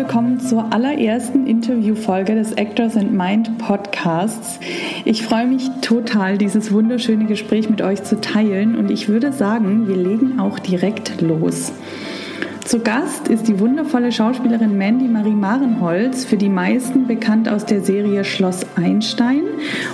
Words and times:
willkommen 0.00 0.40
zur 0.40 0.72
allerersten 0.72 1.46
Interviewfolge 1.46 2.34
des 2.34 2.52
Actors 2.52 2.96
and 2.96 3.12
Mind 3.12 3.58
Podcasts. 3.58 4.58
Ich 5.04 5.22
freue 5.22 5.46
mich 5.46 5.68
total, 5.82 6.38
dieses 6.38 6.72
wunderschöne 6.72 7.26
Gespräch 7.26 7.68
mit 7.68 7.82
euch 7.82 8.02
zu 8.02 8.18
teilen 8.18 8.76
und 8.76 8.90
ich 8.90 9.10
würde 9.10 9.30
sagen, 9.30 9.88
wir 9.88 9.96
legen 9.96 10.40
auch 10.40 10.58
direkt 10.58 11.20
los. 11.20 11.72
Zu 12.64 12.78
Gast 12.78 13.28
ist 13.28 13.46
die 13.46 13.60
wundervolle 13.60 14.10
Schauspielerin 14.10 14.78
Mandy 14.78 15.06
Marie 15.06 15.34
Marenholz, 15.34 16.24
für 16.24 16.38
die 16.38 16.48
meisten 16.48 17.06
bekannt 17.06 17.50
aus 17.50 17.66
der 17.66 17.82
Serie 17.82 18.24
Schloss 18.24 18.64
Einstein. 18.76 19.42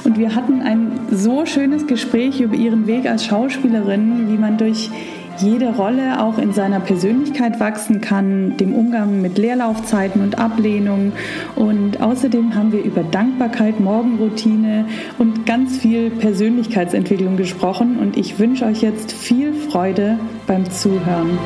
Und 0.05 0.19
wir 0.19 0.37
hatten 0.37 0.63
ein 0.63 0.93
so 1.11 1.47
schönes 1.47 1.89
Gespräch 1.89 2.41
über 2.41 2.55
ihren 2.55 2.87
Weg 2.87 3.07
als 3.11 3.25
Schauspielerin, 3.25 4.31
wie 4.31 4.39
man 4.39 4.57
durch 4.57 4.89
jede 5.41 5.75
Rolle 5.75 6.23
auch 6.23 6.39
in 6.39 6.53
seiner 6.53 6.81
Persönlichkeit 6.81 7.61
wachsen 7.61 8.01
kann, 8.01 8.57
dem 8.57 8.75
Umgang 8.75 9.21
mit 9.21 9.39
Leerlaufzeiten 9.39 10.23
und 10.23 10.39
Ablehnung. 10.39 11.13
Und 11.55 12.01
außerdem 12.01 12.55
haben 12.55 12.73
wir 12.73 12.83
über 12.83 13.03
Dankbarkeit, 13.03 13.81
Morgenroutine 13.81 14.87
und 15.19 15.47
ganz 15.47 15.79
viel 15.79 16.11
Persönlichkeitsentwicklung 16.11 17.37
gesprochen. 17.37 17.99
Und 17.99 18.17
ich 18.17 18.39
wünsche 18.39 18.65
euch 18.65 18.83
jetzt 18.83 19.13
viel 19.13 19.53
Freude 19.55 20.19
beim 20.47 20.71
Zuhören. 20.71 21.39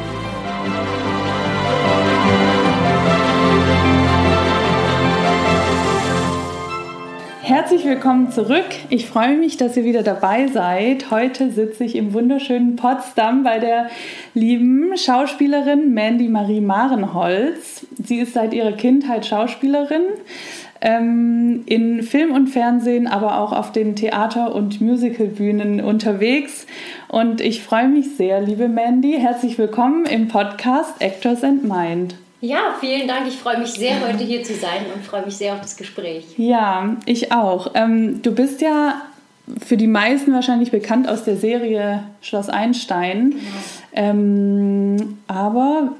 Herzlich 7.51 7.85
willkommen 7.85 8.31
zurück. 8.31 8.69
Ich 8.91 9.09
freue 9.09 9.37
mich, 9.37 9.57
dass 9.57 9.77
ihr 9.77 9.83
wieder 9.83 10.05
dabei 10.05 10.47
seid. 10.47 11.11
Heute 11.11 11.51
sitze 11.51 11.83
ich 11.83 11.97
im 11.97 12.15
wunderschönen 12.15 12.77
Potsdam 12.77 13.43
bei 13.43 13.59
der 13.59 13.91
lieben 14.35 14.97
Schauspielerin 14.97 15.93
Mandy 15.93 16.29
Marie 16.29 16.61
Marenholz. 16.61 17.89
Sie 18.01 18.21
ist 18.21 18.35
seit 18.35 18.55
ihrer 18.55 18.71
Kindheit 18.71 19.27
Schauspielerin 19.27 20.03
ähm, 20.81 21.65
in 21.67 22.05
Film 22.05 22.31
und 22.31 22.51
Fernsehen, 22.51 23.09
aber 23.09 23.41
auch 23.41 23.53
auf 23.53 23.73
den 23.73 23.97
Theater- 23.97 24.55
und 24.55 24.81
Musicalbühnen 24.81 25.81
unterwegs. 25.81 26.69
Und 27.09 27.41
ich 27.41 27.65
freue 27.65 27.89
mich 27.89 28.15
sehr, 28.15 28.41
liebe 28.41 28.69
Mandy. 28.69 29.19
Herzlich 29.19 29.59
willkommen 29.59 30.07
im 30.07 30.29
Podcast 30.29 31.03
Actors 31.03 31.43
and 31.43 31.65
Mind. 31.65 32.15
Ja, 32.41 32.75
vielen 32.81 33.07
Dank. 33.07 33.27
Ich 33.29 33.37
freue 33.37 33.59
mich 33.59 33.73
sehr, 33.73 34.01
heute 34.01 34.25
hier 34.25 34.43
zu 34.43 34.55
sein 34.55 34.87
und 34.95 35.05
freue 35.05 35.25
mich 35.25 35.37
sehr 35.37 35.55
auf 35.55 35.61
das 35.61 35.77
Gespräch. 35.77 36.25
Ja, 36.39 36.97
ich 37.05 37.33
auch. 37.33 37.73
Ähm, 37.75 38.23
du 38.23 38.35
bist 38.35 38.63
ja 38.63 39.03
für 39.65 39.77
die 39.77 39.87
meisten 39.87 40.33
wahrscheinlich 40.33 40.71
bekannt 40.71 41.09
aus 41.09 41.25
der 41.25 41.37
Serie 41.37 42.05
Schloss 42.23 42.49
Einstein. 42.49 43.31
Genau. 43.31 43.43
Ähm, 43.93 45.19
aber 45.27 45.93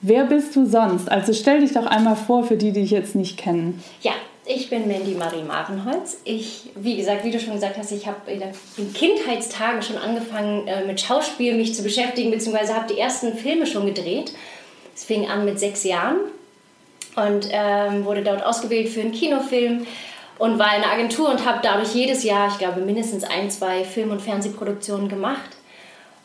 wer 0.00 0.24
bist 0.24 0.56
du 0.56 0.64
sonst? 0.64 1.10
Also 1.10 1.32
stell 1.34 1.60
dich 1.60 1.72
doch 1.72 1.86
einmal 1.86 2.16
vor 2.16 2.44
für 2.44 2.56
die, 2.56 2.72
die 2.72 2.82
dich 2.82 2.90
jetzt 2.90 3.14
nicht 3.14 3.36
kennen. 3.36 3.82
Ja, 4.00 4.12
ich 4.46 4.70
bin 4.70 4.88
Mandy 4.88 5.14
Marie 5.14 5.42
Marenholz. 5.42 6.20
Ich, 6.24 6.70
wie 6.74 6.96
gesagt, 6.96 7.24
wie 7.24 7.30
du 7.30 7.38
schon 7.38 7.54
gesagt 7.54 7.76
hast, 7.76 7.92
ich 7.92 8.06
habe 8.06 8.30
in 8.30 8.92
Kindheitstagen 8.92 9.82
schon 9.82 9.98
angefangen 9.98 10.66
äh, 10.66 10.84
mit 10.84 11.00
Schauspiel 11.00 11.54
mich 11.54 11.74
zu 11.74 11.82
beschäftigen, 11.82 12.30
beziehungsweise 12.30 12.74
habe 12.74 12.92
die 12.92 12.98
ersten 12.98 13.34
Filme 13.34 13.66
schon 13.66 13.86
gedreht. 13.86 14.32
Es 14.94 15.04
fing 15.04 15.28
an 15.28 15.44
mit 15.44 15.58
sechs 15.58 15.84
Jahren 15.84 16.16
und 17.16 17.48
ähm, 17.50 18.04
wurde 18.04 18.22
dort 18.22 18.44
ausgewählt 18.44 18.88
für 18.88 19.00
einen 19.00 19.12
Kinofilm 19.12 19.86
und 20.38 20.58
war 20.58 20.76
in 20.76 20.82
einer 20.82 20.92
Agentur 20.92 21.30
und 21.30 21.46
habe 21.46 21.60
dadurch 21.62 21.94
jedes 21.94 22.24
Jahr, 22.24 22.48
ich 22.48 22.58
glaube, 22.58 22.80
mindestens 22.80 23.24
ein, 23.24 23.50
zwei 23.50 23.84
Film- 23.84 24.10
und 24.10 24.20
Fernsehproduktionen 24.20 25.08
gemacht. 25.08 25.50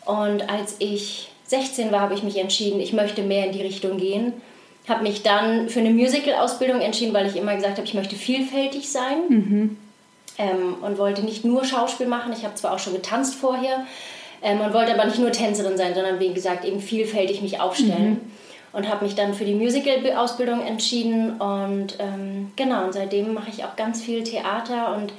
Und 0.06 0.50
als 0.50 0.78
ich 0.80 1.30
16 1.46 1.92
war, 1.92 2.02
habe 2.02 2.14
ich 2.14 2.24
mich 2.24 2.38
entschieden, 2.38 2.80
ich 2.80 2.94
möchte 2.94 3.22
mehr 3.22 3.46
in 3.46 3.52
die 3.52 3.62
Richtung 3.62 3.98
gehen. 3.98 4.34
Habe 4.88 5.04
mich 5.04 5.22
dann 5.22 5.68
für 5.68 5.80
eine 5.80 5.90
Musical-Ausbildung 5.90 6.80
entschieden, 6.80 7.14
weil 7.14 7.28
ich 7.28 7.36
immer 7.36 7.56
gesagt 7.56 7.78
habe, 7.78 7.88
ich 7.88 7.94
möchte 7.94 8.16
vielfältig 8.16 8.90
sein. 8.90 9.18
Mhm. 9.28 9.78
Ähm, 10.38 10.76
und 10.82 10.98
wollte 10.98 11.24
nicht 11.24 11.44
nur 11.44 11.66
Schauspiel 11.66 12.08
machen. 12.08 12.32
Ich 12.32 12.44
habe 12.44 12.56
zwar 12.56 12.74
auch 12.74 12.80
schon 12.80 12.94
getanzt 12.94 13.36
vorher 13.36 13.86
ähm, 14.42 14.62
und 14.62 14.74
wollte 14.74 14.94
aber 14.94 15.06
nicht 15.06 15.20
nur 15.20 15.32
Tänzerin 15.32 15.78
sein, 15.78 15.94
sondern 15.94 16.20
wie 16.20 16.32
gesagt 16.32 16.64
eben 16.64 16.80
vielfältig 16.80 17.42
mich 17.42 17.60
aufstellen. 17.60 18.10
Mhm 18.10 18.32
und 18.78 18.88
habe 18.88 19.06
mich 19.06 19.16
dann 19.16 19.34
für 19.34 19.44
die 19.44 19.56
Musical-Ausbildung 19.56 20.62
entschieden 20.62 21.42
und 21.42 21.98
ähm, 21.98 22.52
genau, 22.56 22.86
und 22.86 22.94
seitdem 22.94 23.34
mache 23.34 23.50
ich 23.50 23.64
auch 23.64 23.76
ganz 23.76 24.04
viel 24.04 24.24
Theater 24.24 24.96
und 24.96 25.12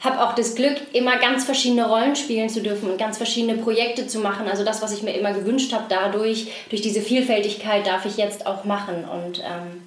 habe 0.00 0.20
auch 0.20 0.34
das 0.34 0.56
Glück, 0.56 0.76
immer 0.92 1.16
ganz 1.18 1.44
verschiedene 1.44 1.86
Rollen 1.88 2.16
spielen 2.16 2.48
zu 2.48 2.62
dürfen 2.62 2.90
und 2.90 2.98
ganz 2.98 3.16
verschiedene 3.16 3.58
Projekte 3.58 4.08
zu 4.08 4.18
machen. 4.18 4.48
Also 4.48 4.64
das, 4.64 4.82
was 4.82 4.92
ich 4.92 5.04
mir 5.04 5.12
immer 5.12 5.32
gewünscht 5.32 5.72
habe, 5.72 5.84
dadurch, 5.88 6.48
durch 6.68 6.82
diese 6.82 7.00
Vielfältigkeit 7.00 7.86
darf 7.86 8.04
ich 8.06 8.16
jetzt 8.16 8.44
auch 8.44 8.64
machen 8.64 9.04
und 9.04 9.38
ähm, 9.38 9.86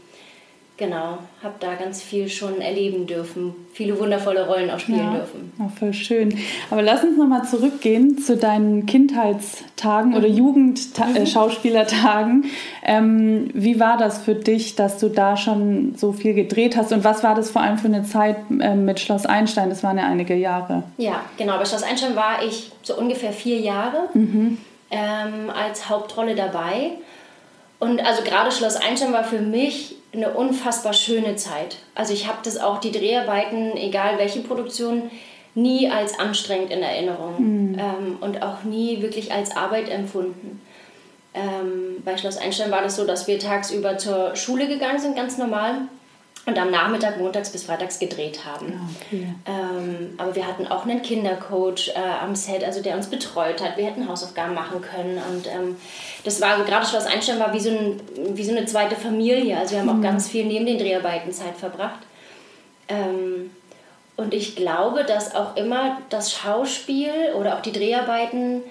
genau, 0.80 1.20
habe 1.44 1.54
da 1.60 1.76
ganz 1.76 2.02
viel 2.02 2.28
schon 2.30 2.62
erleben 2.62 3.06
dürfen, 3.06 3.54
viele 3.74 4.00
wundervolle 4.00 4.48
Rollen 4.48 4.72
auch 4.72 4.80
spielen 4.80 5.00
ja, 5.00 5.12
dürfen. 5.12 5.52
Oh, 5.60 5.68
voll 5.78 5.94
schön. 5.94 6.40
Aber 6.72 6.82
lass 6.82 7.04
uns 7.04 7.18
nochmal 7.18 7.46
zurückgehen 7.46 8.18
zu 8.18 8.38
deinen 8.38 8.88
Kindheitstagen 8.88 10.12
mhm. 10.12 10.18
oder 10.18 10.28
Jugendschauspielertagen. 10.28 12.38
Mhm. 12.38 12.50
Ähm, 12.82 13.52
wie 13.54 13.80
war 13.80 13.98
das 13.98 14.18
für 14.20 14.34
dich, 14.34 14.74
dass 14.76 14.98
du 14.98 15.10
da 15.10 15.38
schon 15.38 15.94
so 15.96 16.12
viel 16.14 16.34
gedreht 16.34 16.76
hast 16.78 16.92
und 16.92 17.04
was 17.04 17.22
war 17.24 17.36
das 17.36 17.52
vor 17.52 17.62
allem 17.62 17.78
für 17.78 17.86
eine 17.88 18.04
Zeit 18.04 18.38
äh, 18.60 18.74
mit 18.74 19.00
Schloss 19.00 19.28
Einstein? 19.28 19.70
Das 19.70 19.84
waren 19.84 19.98
ja 19.98 20.06
einige 20.06 20.34
Jahre. 20.34 20.84
Ja, 20.98 21.22
genau. 21.38 21.60
Bei 21.60 21.66
Schloss 21.66 21.84
Einstein 21.84 22.16
war 22.16 22.44
ich 22.44 22.72
so 22.82 22.98
ungefähr 22.98 23.34
vier 23.34 23.60
Jahre 23.60 24.10
mhm. 24.14 24.58
ähm, 24.90 25.50
als 25.50 25.90
Hauptrolle 25.90 26.36
dabei. 26.36 26.94
Und 27.80 28.06
also 28.06 28.24
gerade 28.24 28.52
Schloss 28.52 28.78
Einstein 28.78 29.14
war 29.14 29.24
für 29.24 29.42
mich 29.42 29.99
eine 30.14 30.32
unfassbar 30.32 30.94
schöne 30.94 31.36
Zeit. 31.36 31.78
Also 31.96 32.14
ich 32.14 32.28
habe 32.28 32.40
das 32.44 32.58
auch, 32.58 32.80
die 32.80 32.92
Dreharbeiten, 32.92 33.78
egal 33.78 34.18
welche 34.18 34.42
Produktion, 34.42 35.12
nie 35.56 35.90
als 35.90 36.20
anstrengend 36.20 36.72
in 36.72 36.82
Erinnerung 36.82 37.36
mhm. 37.38 37.80
ähm, 37.80 38.18
und 38.22 38.42
auch 38.42 38.64
nie 38.64 39.02
wirklich 39.02 39.32
als 39.32 39.56
Arbeit 39.56 39.90
empfunden. 39.90 40.62
Ähm, 41.34 42.02
bei 42.04 42.18
Schloss 42.18 42.38
Einstein 42.38 42.72
war 42.72 42.82
das 42.82 42.96
so, 42.96 43.06
dass 43.06 43.28
wir 43.28 43.40
tagsüber 43.40 43.98
zur 43.98 44.36
Schule 44.36 44.68
gegangen 44.68 45.00
sind, 45.00 45.16
ganz 45.16 45.38
normal 45.38 45.82
und 46.50 46.58
am 46.58 46.72
Nachmittag 46.72 47.20
montags 47.20 47.52
bis 47.52 47.64
freitags 47.64 48.00
gedreht 48.00 48.42
haben. 48.46 48.74
Ah, 48.74 48.90
okay. 48.96 49.28
Ähm, 49.46 50.14
aber 50.18 50.36
wir 50.36 50.48
hatten 50.48 50.68
auch 50.68 50.84
einen 50.84 51.02
Kindercoach 51.02 51.90
äh, 51.96 52.24
am 52.24 52.36
Set, 52.36 52.64
also 52.64 52.82
der 52.82 52.96
uns 52.96 53.08
betreut 53.08 53.64
hat. 53.64 53.78
Wir 53.78 53.86
hätten 53.86 54.08
Hausaufgaben 54.08 54.54
machen 54.54 54.82
können 54.82 55.20
und 55.30 55.48
ähm, 55.48 55.78
das 56.24 56.42
war 56.42 56.64
gerade 56.66 56.86
Schloss 56.86 57.06
Einstein 57.06 57.40
war 57.40 57.54
wie 57.54 57.60
so, 57.60 57.70
ein, 57.70 58.02
wie 58.34 58.44
so 58.44 58.52
eine 58.52 58.66
zweite 58.66 58.96
Familie. 58.96 59.58
Also 59.58 59.74
wir 59.74 59.80
haben 59.80 59.88
mhm. 59.88 60.00
auch 60.00 60.04
ganz 60.04 60.28
viel 60.28 60.46
neben 60.46 60.66
den 60.66 60.80
Dreharbeiten 60.80 61.32
Zeit 61.32 61.56
verbracht. 61.56 62.00
Ähm, 62.88 63.52
und 64.18 64.34
ich 64.34 64.56
glaube, 64.56 65.06
dass 65.06 65.36
auch 65.36 65.56
immer 65.56 66.00
das 66.10 66.34
Schauspiel 66.34 67.34
oder 67.38 67.56
auch 67.56 67.62
die 67.62 67.72
Dreharbeiten 67.72 68.64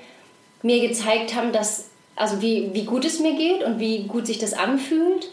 mir 0.62 0.86
gezeigt 0.86 1.34
haben, 1.34 1.52
dass, 1.52 1.88
also 2.16 2.42
wie, 2.42 2.70
wie 2.74 2.84
gut 2.84 3.04
es 3.04 3.20
mir 3.20 3.34
geht 3.34 3.62
und 3.62 3.78
wie 3.78 4.02
gut 4.02 4.26
sich 4.26 4.38
das 4.38 4.52
anfühlt 4.52 5.30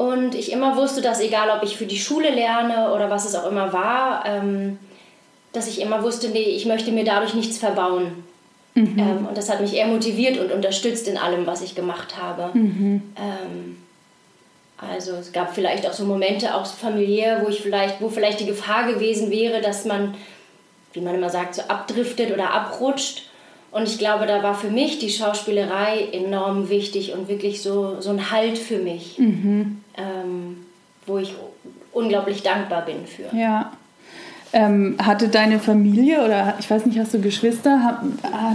und 0.00 0.34
ich 0.34 0.50
immer 0.50 0.78
wusste, 0.78 1.02
dass 1.02 1.20
egal 1.20 1.50
ob 1.50 1.62
ich 1.62 1.76
für 1.76 1.84
die 1.84 1.98
Schule 1.98 2.30
lerne 2.30 2.94
oder 2.94 3.10
was 3.10 3.26
es 3.26 3.34
auch 3.34 3.46
immer 3.46 3.74
war, 3.74 4.24
ähm, 4.24 4.78
dass 5.52 5.68
ich 5.68 5.78
immer 5.78 6.02
wusste, 6.02 6.30
nee, 6.30 6.38
ich 6.38 6.64
möchte 6.64 6.90
mir 6.90 7.04
dadurch 7.04 7.34
nichts 7.34 7.58
verbauen. 7.58 8.24
Mhm. 8.74 8.98
Ähm, 8.98 9.26
und 9.26 9.36
das 9.36 9.50
hat 9.50 9.60
mich 9.60 9.74
eher 9.74 9.88
motiviert 9.88 10.38
und 10.38 10.52
unterstützt 10.52 11.06
in 11.06 11.18
allem, 11.18 11.46
was 11.46 11.60
ich 11.60 11.74
gemacht 11.74 12.16
habe. 12.16 12.48
Mhm. 12.56 13.12
Ähm, 13.14 13.76
also 14.78 15.16
es 15.16 15.32
gab 15.32 15.54
vielleicht 15.54 15.86
auch 15.86 15.92
so 15.92 16.06
Momente, 16.06 16.54
auch 16.54 16.64
familiär, 16.64 17.42
wo 17.44 17.50
ich 17.50 17.60
vielleicht, 17.60 18.00
wo 18.00 18.08
vielleicht 18.08 18.40
die 18.40 18.46
Gefahr 18.46 18.90
gewesen 18.90 19.30
wäre, 19.30 19.60
dass 19.60 19.84
man, 19.84 20.14
wie 20.94 21.02
man 21.02 21.14
immer 21.14 21.28
sagt, 21.28 21.56
so 21.56 21.62
abdriftet 21.68 22.32
oder 22.32 22.54
abrutscht. 22.54 23.24
Und 23.72 23.88
ich 23.88 23.98
glaube, 23.98 24.26
da 24.26 24.42
war 24.42 24.54
für 24.54 24.70
mich 24.70 24.98
die 24.98 25.10
Schauspielerei 25.10 26.08
enorm 26.12 26.68
wichtig 26.68 27.12
und 27.12 27.28
wirklich 27.28 27.62
so, 27.62 28.00
so 28.00 28.10
ein 28.10 28.30
Halt 28.30 28.58
für 28.58 28.78
mich, 28.78 29.18
mhm. 29.18 29.82
ähm, 29.96 30.66
wo 31.06 31.18
ich 31.18 31.34
unglaublich 31.92 32.42
dankbar 32.42 32.84
bin 32.84 33.06
für. 33.06 33.34
Ja. 33.36 33.72
Ähm, 34.52 34.96
hatte 35.00 35.28
deine 35.28 35.60
Familie 35.60 36.24
oder 36.24 36.56
ich 36.58 36.68
weiß 36.68 36.86
nicht, 36.86 36.98
hast 36.98 37.14
du 37.14 37.20
Geschwister? 37.20 37.84
Hat, 37.84 38.00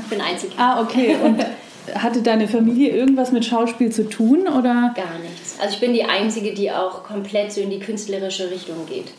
ich 0.03 0.09
bin 0.09 0.19
einzig. 0.19 0.51
Ah, 0.57 0.81
okay. 0.81 1.15
Und 1.23 1.45
hatte 1.93 2.21
deine 2.21 2.47
Familie 2.49 2.89
irgendwas 2.89 3.31
mit 3.31 3.45
Schauspiel 3.45 3.91
zu 3.91 4.09
tun 4.09 4.47
oder? 4.47 4.93
Gar 4.95 5.19
nichts. 5.21 5.57
Also 5.61 5.75
ich 5.75 5.79
bin 5.79 5.93
die 5.93 6.03
Einzige, 6.03 6.53
die 6.53 6.71
auch 6.71 7.03
komplett 7.03 7.53
so 7.53 7.61
in 7.61 7.69
die 7.69 7.79
künstlerische 7.79 8.49
Richtung 8.51 8.85
geht. 8.87 9.13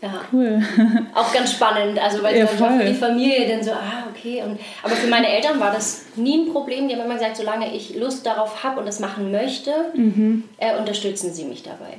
Ja. 0.00 0.20
Cool. 0.32 0.62
Auch 1.14 1.32
ganz 1.32 1.52
spannend, 1.52 1.98
also 1.98 2.22
weil 2.22 2.38
ja, 2.38 2.46
dann 2.46 2.86
die 2.86 2.94
Familie 2.94 3.48
dann 3.48 3.62
so, 3.62 3.72
ah, 3.72 4.06
okay. 4.10 4.42
Und, 4.44 4.58
aber 4.82 4.94
für 4.94 5.08
meine 5.08 5.28
Eltern 5.28 5.58
war 5.58 5.72
das 5.72 6.04
nie 6.16 6.38
ein 6.38 6.52
Problem. 6.52 6.88
Die 6.88 6.94
haben 6.94 7.04
immer 7.04 7.14
gesagt, 7.14 7.36
solange 7.36 7.74
ich 7.74 7.96
Lust 7.96 8.24
darauf 8.24 8.62
habe 8.62 8.78
und 8.80 8.86
das 8.86 9.00
machen 9.00 9.32
möchte, 9.32 9.72
mhm. 9.94 10.44
äh, 10.58 10.78
unterstützen 10.78 11.32
sie 11.32 11.44
mich 11.44 11.62
dabei. 11.62 11.98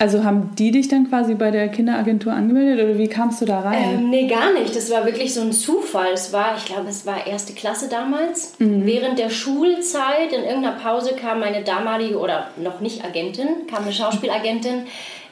Also 0.00 0.22
haben 0.22 0.52
die 0.56 0.70
dich 0.70 0.86
dann 0.86 1.08
quasi 1.08 1.34
bei 1.34 1.50
der 1.50 1.68
Kinderagentur 1.68 2.32
angemeldet 2.32 2.84
oder 2.84 2.98
wie 2.98 3.08
kamst 3.08 3.40
du 3.40 3.46
da 3.46 3.60
rein? 3.60 3.98
Ähm, 3.98 4.10
nee, 4.10 4.28
gar 4.28 4.52
nicht. 4.52 4.74
Das 4.76 4.90
war 4.92 5.04
wirklich 5.04 5.34
so 5.34 5.40
ein 5.40 5.50
Zufall. 5.50 6.12
Es 6.14 6.32
war, 6.32 6.56
ich 6.56 6.66
glaube, 6.66 6.88
es 6.88 7.04
war 7.04 7.26
erste 7.26 7.52
Klasse 7.52 7.88
damals. 7.88 8.54
Mhm. 8.60 8.86
Während 8.86 9.18
der 9.18 9.28
Schulzeit, 9.28 10.32
in 10.32 10.44
irgendeiner 10.44 10.76
Pause, 10.76 11.14
kam 11.20 11.40
meine 11.40 11.64
damalige, 11.64 12.18
oder 12.18 12.48
noch 12.62 12.78
nicht 12.78 13.04
Agentin, 13.04 13.48
kam 13.68 13.82
eine 13.82 13.92
Schauspielagentin 13.92 14.82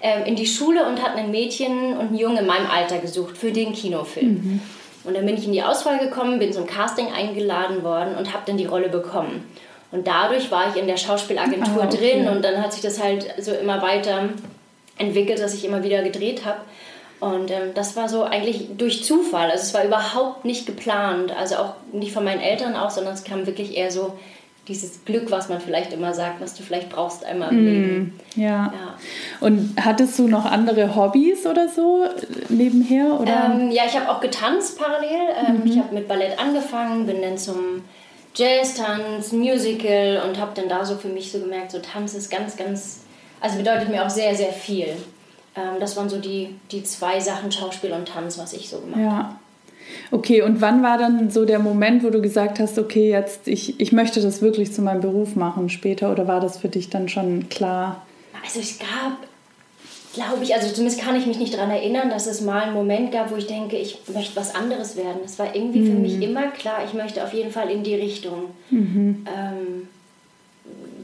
äh, 0.07 0.29
in 0.29 0.37
die 0.37 0.47
Schule 0.47 0.87
und 0.87 1.03
hat 1.03 1.17
ein 1.17 1.31
Mädchen 1.31 1.97
und 1.97 2.09
einen 2.09 2.17
Jungen 2.17 2.39
in 2.39 2.47
meinem 2.47 2.71
Alter 2.71 2.99
gesucht 2.99 3.37
für 3.37 3.51
den 3.51 3.73
Kinofilm. 3.73 4.29
Mhm. 4.29 4.61
Und 5.05 5.17
dann 5.17 5.27
bin 5.27 5.37
ich 5.37 5.45
in 5.45 5.53
die 5.53 5.63
Auswahl 5.63 5.99
gekommen, 5.99 6.39
bin 6.39 6.53
zum 6.53 6.67
Casting 6.67 7.13
eingeladen 7.13 7.83
worden 7.83 8.15
und 8.17 8.33
habe 8.33 8.45
dann 8.47 8.57
die 8.57 8.67
Rolle 8.67 8.89
bekommen. 8.89 9.45
Und 9.93 10.07
dadurch 10.07 10.51
war 10.51 10.69
ich 10.71 10.81
in 10.81 10.87
der 10.87 10.97
Schauspielagentur 10.97 11.83
ah, 11.83 11.87
okay. 11.87 11.97
drin 11.97 12.29
und 12.29 12.45
dann 12.45 12.63
hat 12.63 12.73
sich 12.73 12.83
das 12.83 13.03
halt 13.03 13.27
so 13.39 13.53
immer 13.53 13.83
weiter 13.83 14.29
entwickelt, 14.99 15.41
dass 15.41 15.55
ich 15.55 15.65
immer 15.65 15.83
wieder 15.83 16.03
gedreht 16.03 16.45
habe. 16.45 16.61
Und 17.19 17.51
ähm, 17.51 17.73
das 17.75 17.97
war 17.97 18.09
so 18.09 18.25
eigentlich 18.25 18.69
durch 18.77 19.05
Zufall. 19.05 19.51
Also 19.51 19.63
es 19.63 19.75
war 19.75 19.85
überhaupt 19.85 20.45
nicht 20.45 20.67
geplant. 20.67 21.33
Also 21.37 21.57
auch 21.57 21.75
nicht 21.93 22.13
von 22.13 22.25
meinen 22.25 22.41
Eltern 22.41 22.77
auch, 22.77 22.91
sondern 22.91 23.15
es 23.15 23.25
kam 23.25 23.47
wirklich 23.47 23.77
eher 23.77 23.91
so 23.91 24.19
dieses 24.69 25.05
Glück, 25.05 25.31
was 25.31 25.49
man 25.49 25.61
vielleicht 25.61 25.93
immer 25.93 26.13
sagt, 26.13 26.41
was 26.41 26.55
du 26.55 26.63
vielleicht 26.63 26.91
brauchst 26.91 27.25
einmal 27.25 27.51
im 27.51 27.63
mm, 27.63 27.67
Leben. 27.67 28.21
Ja. 28.35 28.47
ja. 28.47 28.99
Und 29.41 29.75
hattest 29.81 30.19
du 30.19 30.27
noch 30.27 30.45
andere 30.45 30.97
Hobbys 30.97 31.47
oder 31.47 31.69
so 31.69 32.05
nebenher? 32.49 33.21
Oder? 33.21 33.53
Ähm, 33.55 33.71
ja, 33.71 33.85
ich 33.87 33.97
habe 33.99 34.11
auch 34.11 34.21
getanzt 34.21 34.79
parallel. 34.79 35.35
Ähm, 35.47 35.61
mhm. 35.61 35.67
Ich 35.67 35.79
habe 35.79 35.95
mit 35.95 36.09
Ballett 36.09 36.39
angefangen, 36.39 37.07
bin 37.07 37.23
dann 37.23 37.39
zum 37.39 37.85
Jazz-Tanz, 38.35 39.33
Musical 39.33 40.23
und 40.29 40.39
habe 40.39 40.53
dann 40.55 40.69
da 40.69 40.85
so 40.85 40.97
für 40.97 41.09
mich 41.09 41.31
so 41.31 41.39
gemerkt, 41.39 41.71
so 41.71 41.79
Tanz 41.79 42.15
ist 42.15 42.31
ganz, 42.31 42.57
ganz 42.57 43.01
also 43.41 43.59
bedeutet 43.59 43.89
mir 43.89 44.05
auch 44.05 44.11
sehr, 44.11 44.35
sehr 44.35 44.53
viel. 44.53 44.89
Ähm, 45.55 45.81
das 45.81 45.97
waren 45.97 46.09
so 46.09 46.19
die, 46.19 46.59
die 46.71 46.83
zwei 46.83 47.21
Sachen, 47.21 47.53
Schauspiel 47.53 47.93
und 47.93 48.09
Tanz, 48.09 48.39
was 48.39 48.53
ich 48.53 48.69
so 48.69 48.81
gemacht 48.81 49.01
ja. 49.01 49.11
habe. 49.11 49.35
Okay, 50.11 50.43
und 50.43 50.61
wann 50.61 50.83
war 50.83 50.99
dann 50.99 51.31
so 51.31 51.45
der 51.45 51.59
Moment, 51.59 52.05
wo 52.05 52.11
du 52.11 52.23
gesagt 52.23 52.61
hast, 52.61 52.79
okay, 52.79 53.11
jetzt 53.11 53.49
ich, 53.49 53.81
ich 53.81 53.93
möchte 53.93 54.21
das 54.21 54.43
wirklich 54.43 54.73
zu 54.73 54.83
meinem 54.83 55.01
Beruf 55.01 55.37
machen 55.37 55.69
später 55.69 56.13
oder 56.13 56.29
war 56.29 56.41
das 56.41 56.59
für 56.59 56.69
dich 56.69 56.91
dann 56.91 57.09
schon 57.09 57.49
klar? 57.49 58.07
Also 58.45 58.61
es 58.61 58.79
gab, 58.79 59.19
glaube 60.15 60.45
ich, 60.45 60.55
also 60.55 60.73
zumindest 60.73 61.01
kann 61.01 61.17
ich 61.17 61.27
mich 61.27 61.39
nicht 61.39 61.55
daran 61.55 61.71
erinnern, 61.71 62.11
dass 62.11 62.27
es 62.27 62.41
mal 62.41 62.63
einen 62.63 62.75
Moment 62.75 63.13
gab, 63.13 63.31
wo 63.31 63.37
ich 63.37 63.47
denke, 63.47 63.77
ich 63.77 63.99
möchte 64.13 64.37
was 64.37 64.55
anderes 64.55 64.97
werden. 64.97 65.21
Es 65.25 65.39
war 65.39 65.55
irgendwie 65.55 65.81
mhm. 65.81 65.87
für 65.87 65.99
mich 65.99 66.23
immer 66.23 66.49
klar, 66.49 66.79
ich 66.87 66.95
möchte 66.95 67.25
auf 67.25 67.33
jeden 67.33 67.51
Fall 67.51 67.71
in 67.71 67.83
die 67.83 67.95
Richtung. 67.95 68.51
Mhm. 68.71 69.27
Ähm, 69.27 69.89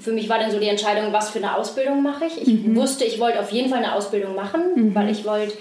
für 0.00 0.12
mich 0.12 0.28
war 0.28 0.38
dann 0.38 0.50
so 0.50 0.58
die 0.58 0.66
Entscheidung, 0.66 1.12
was 1.12 1.30
für 1.30 1.38
eine 1.38 1.56
Ausbildung 1.56 2.02
mache 2.02 2.24
ich. 2.24 2.42
Ich 2.42 2.48
mhm. 2.48 2.74
wusste, 2.74 3.04
ich 3.04 3.20
wollte 3.20 3.40
auf 3.40 3.50
jeden 3.50 3.70
Fall 3.70 3.78
eine 3.78 3.94
Ausbildung 3.94 4.34
machen, 4.34 4.60
mhm. 4.74 4.94
weil 4.94 5.10
ich 5.10 5.24
wollte 5.24 5.54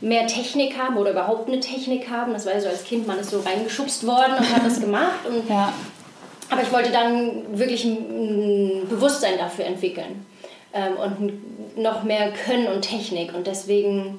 mehr 0.00 0.26
Technik 0.26 0.78
haben 0.78 0.96
oder 0.96 1.12
überhaupt 1.12 1.48
eine 1.48 1.60
Technik 1.60 2.10
haben. 2.10 2.32
Das 2.32 2.46
war 2.46 2.54
ja 2.54 2.60
so 2.60 2.68
als 2.68 2.84
Kind, 2.84 3.06
man 3.06 3.18
ist 3.18 3.30
so 3.30 3.40
reingeschubst 3.40 4.06
worden 4.06 4.34
und 4.38 4.54
hat 4.54 4.64
das 4.64 4.80
gemacht. 4.80 5.26
Und, 5.28 5.48
ja. 5.48 5.72
Aber 6.50 6.62
ich 6.62 6.72
wollte 6.72 6.92
dann 6.92 7.58
wirklich 7.58 7.84
ein 7.84 8.86
Bewusstsein 8.88 9.38
dafür 9.38 9.64
entwickeln 9.64 10.26
ähm, 10.72 10.96
und 10.96 11.76
noch 11.82 12.04
mehr 12.04 12.32
Können 12.32 12.68
und 12.68 12.82
Technik. 12.82 13.34
Und 13.34 13.46
deswegen 13.46 14.18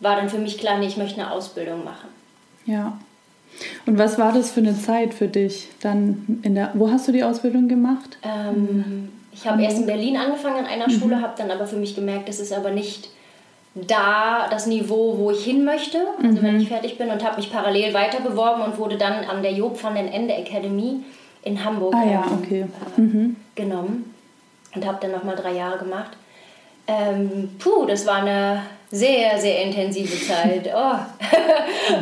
war 0.00 0.16
dann 0.16 0.28
für 0.28 0.38
mich 0.38 0.58
klar, 0.58 0.78
nee, 0.78 0.86
ich 0.86 0.96
möchte 0.96 1.20
eine 1.20 1.30
Ausbildung 1.30 1.84
machen. 1.84 2.08
Ja. 2.64 2.98
Und 3.86 3.98
was 3.98 4.18
war 4.18 4.32
das 4.32 4.52
für 4.52 4.60
eine 4.60 4.80
Zeit 4.80 5.14
für 5.14 5.26
dich? 5.26 5.68
Dann 5.80 6.40
in 6.42 6.54
der, 6.54 6.70
wo 6.74 6.90
hast 6.90 7.08
du 7.08 7.12
die 7.12 7.24
Ausbildung 7.24 7.66
gemacht? 7.68 8.18
Ähm, 8.22 9.10
ich 9.32 9.46
habe 9.46 9.62
erst 9.62 9.78
in 9.78 9.86
Berlin 9.86 10.16
angefangen 10.16 10.58
an 10.58 10.66
einer 10.66 10.88
Schule, 10.90 11.16
mhm. 11.16 11.22
habe 11.22 11.34
dann 11.36 11.50
aber 11.50 11.66
für 11.66 11.76
mich 11.76 11.94
gemerkt, 11.94 12.28
das 12.28 12.40
ist 12.40 12.52
aber 12.52 12.70
nicht 12.70 13.10
da 13.86 14.48
das 14.50 14.66
Niveau, 14.66 15.18
wo 15.18 15.30
ich 15.30 15.44
hin 15.44 15.64
möchte, 15.64 15.98
also 16.22 16.40
mhm. 16.40 16.42
wenn 16.42 16.60
ich 16.60 16.68
fertig 16.68 16.98
bin 16.98 17.10
und 17.10 17.24
habe 17.24 17.36
mich 17.36 17.52
parallel 17.52 17.94
weiter 17.94 18.20
beworben 18.20 18.62
und 18.62 18.78
wurde 18.78 18.96
dann 18.96 19.24
an 19.24 19.42
der 19.42 19.52
Job 19.52 19.82
van 19.82 19.94
den 19.94 20.08
Ende 20.08 20.34
Academy 20.34 21.00
in 21.42 21.64
Hamburg 21.64 21.94
ah, 21.94 22.04
ja, 22.04 22.24
ähm, 22.26 22.38
okay. 22.42 22.66
äh, 22.96 23.00
mhm. 23.00 23.36
genommen 23.54 24.14
und 24.74 24.86
habe 24.86 24.98
dann 25.00 25.12
nochmal 25.12 25.36
drei 25.36 25.52
Jahre 25.52 25.78
gemacht. 25.78 26.16
Ähm, 26.86 27.50
puh, 27.58 27.84
das 27.84 28.06
war 28.06 28.22
eine 28.22 28.62
sehr, 28.90 29.38
sehr 29.38 29.62
intensive 29.62 30.26
Zeit. 30.26 30.70
Oh. 30.74 30.98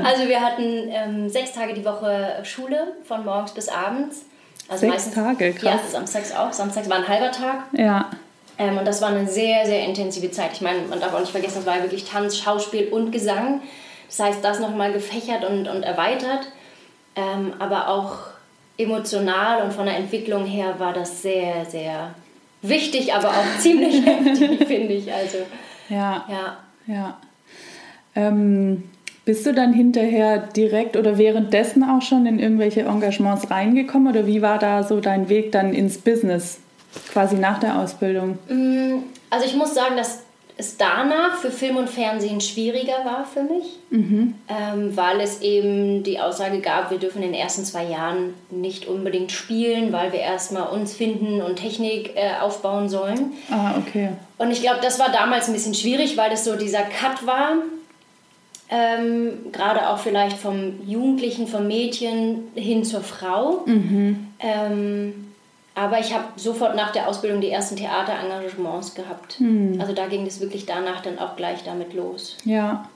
also 0.04 0.28
wir 0.28 0.40
hatten 0.40 0.88
ähm, 0.88 1.28
sechs 1.28 1.52
Tage 1.52 1.74
die 1.74 1.84
Woche 1.84 2.40
Schule, 2.44 2.94
von 3.04 3.24
morgens 3.24 3.52
bis 3.52 3.68
abends. 3.68 4.24
Also 4.68 4.80
sechs 4.80 4.92
meistens, 4.92 5.14
Tage, 5.14 5.52
krass. 5.52 5.80
Ja, 5.84 5.90
samstags 5.90 6.34
auch. 6.34 6.52
Samstags 6.52 6.88
war 6.88 6.96
ein 6.96 7.08
halber 7.08 7.30
Tag. 7.30 7.64
Ja. 7.72 8.10
Ähm, 8.58 8.78
und 8.78 8.86
das 8.86 9.02
war 9.02 9.08
eine 9.08 9.28
sehr, 9.28 9.66
sehr 9.66 9.84
intensive 9.84 10.30
Zeit. 10.30 10.50
Ich 10.54 10.60
meine, 10.60 10.82
man 10.82 11.00
darf 11.00 11.14
auch 11.14 11.20
nicht 11.20 11.32
vergessen, 11.32 11.56
das 11.56 11.66
war 11.66 11.76
ja 11.76 11.82
wirklich 11.82 12.04
Tanz, 12.04 12.38
Schauspiel 12.38 12.88
und 12.88 13.10
Gesang. 13.10 13.60
Das 14.08 14.20
heißt, 14.20 14.44
das 14.44 14.60
nochmal 14.60 14.92
gefächert 14.92 15.44
und, 15.44 15.68
und 15.68 15.82
erweitert. 15.82 16.48
Ähm, 17.16 17.54
aber 17.58 17.88
auch 17.88 18.18
emotional 18.78 19.62
und 19.62 19.72
von 19.72 19.86
der 19.86 19.96
Entwicklung 19.96 20.44
her 20.44 20.74
war 20.78 20.92
das 20.92 21.22
sehr, 21.22 21.64
sehr 21.64 22.14
wichtig, 22.62 23.14
aber 23.14 23.28
auch 23.28 23.46
ziemlich 23.58 24.04
heftig, 24.04 24.66
finde 24.66 24.94
ich. 24.94 25.12
Also, 25.12 25.38
ja. 25.88 26.24
ja. 26.28 26.56
Ja. 26.86 27.18
Ähm, 28.14 28.84
bist 29.24 29.44
du 29.44 29.52
dann 29.52 29.72
hinterher 29.72 30.38
direkt 30.38 30.96
oder 30.96 31.18
währenddessen 31.18 31.82
auch 31.82 32.00
schon 32.00 32.26
in 32.26 32.38
irgendwelche 32.38 32.82
Engagements 32.82 33.50
reingekommen 33.50 34.08
oder 34.08 34.26
wie 34.26 34.40
war 34.40 34.58
da 34.58 34.84
so 34.84 35.00
dein 35.00 35.28
Weg 35.28 35.50
dann 35.52 35.74
ins 35.74 35.98
Business, 35.98 36.60
quasi 37.12 37.36
nach 37.36 37.58
der 37.60 37.78
Ausbildung? 37.78 38.38
Mm, 38.48 39.04
also 39.30 39.46
ich 39.46 39.54
muss 39.54 39.74
sagen, 39.74 39.96
dass 39.96 40.20
es 40.58 40.78
danach 40.78 41.36
für 41.36 41.50
Film 41.50 41.76
und 41.76 41.90
Fernsehen 41.90 42.40
schwieriger 42.40 43.04
war 43.04 43.26
für 43.26 43.42
mich, 43.42 43.78
mhm. 43.90 44.34
ähm, 44.48 44.96
weil 44.96 45.20
es 45.20 45.42
eben 45.42 46.02
die 46.02 46.18
Aussage 46.18 46.60
gab, 46.60 46.90
wir 46.90 46.98
dürfen 46.98 47.22
in 47.22 47.32
den 47.32 47.40
ersten 47.40 47.64
zwei 47.64 47.84
Jahren 47.84 48.32
nicht 48.50 48.86
unbedingt 48.86 49.32
spielen, 49.32 49.92
weil 49.92 50.12
wir 50.12 50.20
erstmal 50.20 50.68
uns 50.68 50.94
finden 50.94 51.42
und 51.42 51.56
Technik 51.56 52.12
äh, 52.16 52.40
aufbauen 52.40 52.88
sollen. 52.88 53.32
Ah, 53.50 53.74
okay. 53.76 54.10
Und 54.38 54.50
ich 54.50 54.62
glaube, 54.62 54.78
das 54.80 54.98
war 54.98 55.10
damals 55.10 55.46
ein 55.46 55.52
bisschen 55.52 55.74
schwierig, 55.74 56.16
weil 56.16 56.30
das 56.30 56.44
so 56.44 56.56
dieser 56.56 56.82
Cut 56.82 57.26
war. 57.26 57.56
Ähm, 58.70 59.52
Gerade 59.52 59.90
auch 59.90 59.98
vielleicht 59.98 60.38
vom 60.38 60.80
Jugendlichen, 60.86 61.46
vom 61.46 61.66
Mädchen 61.66 62.44
hin 62.54 62.82
zur 62.82 63.02
Frau. 63.02 63.62
Mhm. 63.66 64.28
Ähm, 64.40 65.25
aber 65.76 66.00
ich 66.00 66.12
habe 66.14 66.24
sofort 66.36 66.74
nach 66.74 66.90
der 66.90 67.06
Ausbildung 67.06 67.42
die 67.42 67.50
ersten 67.50 67.76
Theaterengagements 67.76 68.94
gehabt. 68.94 69.34
Hm. 69.38 69.76
Also 69.78 69.92
da 69.92 70.06
ging 70.06 70.26
es 70.26 70.40
wirklich 70.40 70.64
danach 70.64 71.02
dann 71.02 71.18
auch 71.18 71.36
gleich 71.36 71.64
damit 71.64 71.92
los. 71.92 72.38
Ja. 72.44 72.88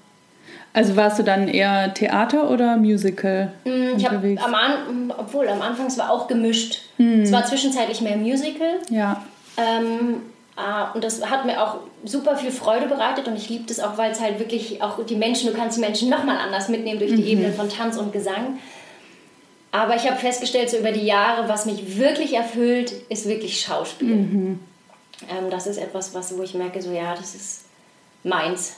Also 0.72 0.96
warst 0.96 1.18
du 1.18 1.22
dann 1.22 1.46
eher 1.46 1.92
Theater 1.92 2.48
oder 2.50 2.78
Musical? 2.78 3.52
Hm, 3.64 3.98
ich 3.98 4.08
habe 4.08 4.36
am 4.42 4.54
An 4.54 5.12
obwohl 5.16 5.46
am 5.48 5.60
Anfang 5.60 5.86
es 5.86 5.98
war 5.98 6.10
auch 6.10 6.26
gemischt. 6.26 6.80
Hm. 6.96 7.20
Es 7.20 7.32
war 7.32 7.44
zwischenzeitlich 7.44 8.00
mehr 8.00 8.16
Musical. 8.16 8.78
Ja. 8.88 9.22
Ähm, 9.58 10.22
ah, 10.56 10.90
und 10.94 11.04
das 11.04 11.28
hat 11.28 11.44
mir 11.44 11.62
auch 11.62 11.80
super 12.04 12.34
viel 12.36 12.50
Freude 12.50 12.86
bereitet 12.86 13.28
und 13.28 13.36
ich 13.36 13.50
liebe 13.50 13.64
das 13.66 13.78
auch, 13.80 13.98
weil 13.98 14.10
es 14.10 14.22
halt 14.22 14.38
wirklich 14.38 14.82
auch 14.82 15.04
die 15.04 15.16
Menschen, 15.16 15.52
du 15.52 15.56
kannst 15.56 15.76
die 15.76 15.82
Menschen 15.82 16.08
nochmal 16.08 16.38
anders 16.38 16.70
mitnehmen 16.70 16.98
durch 16.98 17.14
die 17.14 17.22
mhm. 17.22 17.28
Ebene 17.28 17.52
von 17.52 17.68
Tanz 17.68 17.98
und 17.98 18.10
Gesang. 18.10 18.58
Aber 19.72 19.94
ich 19.94 20.08
habe 20.08 20.16
festgestellt, 20.16 20.70
so 20.70 20.78
über 20.78 20.92
die 20.92 21.06
Jahre, 21.06 21.48
was 21.48 21.66
mich 21.66 21.98
wirklich 21.98 22.34
erfüllt, 22.34 22.92
ist 23.08 23.28
wirklich 23.28 23.60
Schauspiel. 23.60 24.16
Mhm. 24.16 24.60
Ähm, 25.28 25.50
das 25.50 25.66
ist 25.66 25.78
etwas, 25.78 26.14
was, 26.14 26.36
wo 26.36 26.42
ich 26.42 26.54
merke, 26.54 26.82
so 26.82 26.92
ja, 26.92 27.14
das 27.14 27.34
ist 27.34 27.64
meins. 28.24 28.76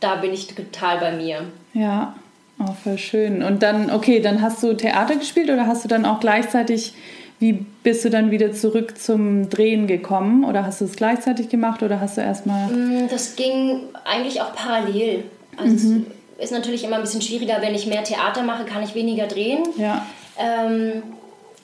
Da 0.00 0.16
bin 0.16 0.32
ich 0.32 0.48
total 0.48 0.98
bei 0.98 1.12
mir. 1.12 1.46
Ja, 1.72 2.14
oh, 2.60 2.72
voll 2.84 2.98
schön. 2.98 3.42
Und 3.42 3.62
dann, 3.62 3.90
okay, 3.90 4.20
dann 4.20 4.42
hast 4.42 4.62
du 4.62 4.74
Theater 4.74 5.16
gespielt 5.16 5.50
oder 5.50 5.66
hast 5.66 5.84
du 5.84 5.88
dann 5.88 6.04
auch 6.04 6.20
gleichzeitig, 6.20 6.94
wie 7.38 7.64
bist 7.82 8.04
du 8.04 8.10
dann 8.10 8.30
wieder 8.30 8.52
zurück 8.52 8.98
zum 8.98 9.48
Drehen 9.48 9.86
gekommen? 9.86 10.44
Oder 10.44 10.66
hast 10.66 10.80
du 10.80 10.84
es 10.84 10.96
gleichzeitig 10.96 11.48
gemacht 11.48 11.82
oder 11.82 12.00
hast 12.00 12.16
du 12.16 12.20
erstmal. 12.20 12.68
Mm, 12.68 13.08
das 13.08 13.36
ging 13.36 13.80
eigentlich 14.04 14.40
auch 14.40 14.52
parallel. 14.54 15.24
Also 15.56 15.88
mhm. 15.88 16.06
es 16.36 16.46
ist 16.46 16.52
natürlich 16.52 16.84
immer 16.84 16.96
ein 16.96 17.02
bisschen 17.02 17.22
schwieriger, 17.22 17.58
wenn 17.60 17.74
ich 17.74 17.86
mehr 17.86 18.04
Theater 18.04 18.42
mache, 18.42 18.64
kann 18.64 18.82
ich 18.82 18.94
weniger 18.94 19.26
drehen. 19.26 19.64
Ja. 19.76 20.06
Ähm, 20.38 21.02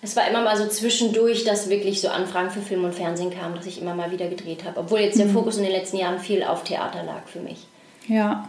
es 0.02 0.16
war 0.16 0.28
immer 0.28 0.42
mal 0.42 0.56
so 0.56 0.66
zwischendurch, 0.66 1.44
dass 1.44 1.70
wirklich 1.70 2.00
so 2.00 2.08
Anfragen 2.08 2.50
für 2.50 2.60
Film 2.60 2.84
und 2.84 2.94
Fernsehen 2.94 3.30
kamen, 3.30 3.54
dass 3.54 3.66
ich 3.66 3.80
immer 3.80 3.94
mal 3.94 4.10
wieder 4.10 4.28
gedreht 4.28 4.64
habe. 4.64 4.80
Obwohl 4.80 5.00
jetzt 5.00 5.18
der 5.18 5.26
mhm. 5.26 5.32
Fokus 5.32 5.56
in 5.56 5.62
den 5.62 5.72
letzten 5.72 5.96
Jahren 5.96 6.18
viel 6.18 6.42
auf 6.42 6.64
Theater 6.64 7.02
lag 7.02 7.26
für 7.26 7.40
mich. 7.40 7.66
Ja. 8.06 8.48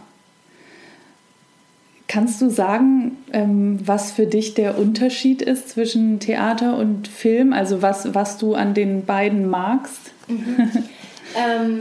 Kannst 2.08 2.40
du 2.42 2.50
sagen, 2.50 3.16
ähm, 3.32 3.80
was 3.84 4.12
für 4.12 4.26
dich 4.26 4.54
der 4.54 4.78
Unterschied 4.78 5.42
ist 5.42 5.70
zwischen 5.70 6.20
Theater 6.20 6.76
und 6.76 7.08
Film? 7.08 7.52
Also 7.52 7.80
was, 7.80 8.14
was 8.14 8.36
du 8.36 8.54
an 8.54 8.74
den 8.74 9.06
beiden 9.06 9.48
magst? 9.48 10.12
Mhm. 10.28 10.56
ähm, 11.36 11.80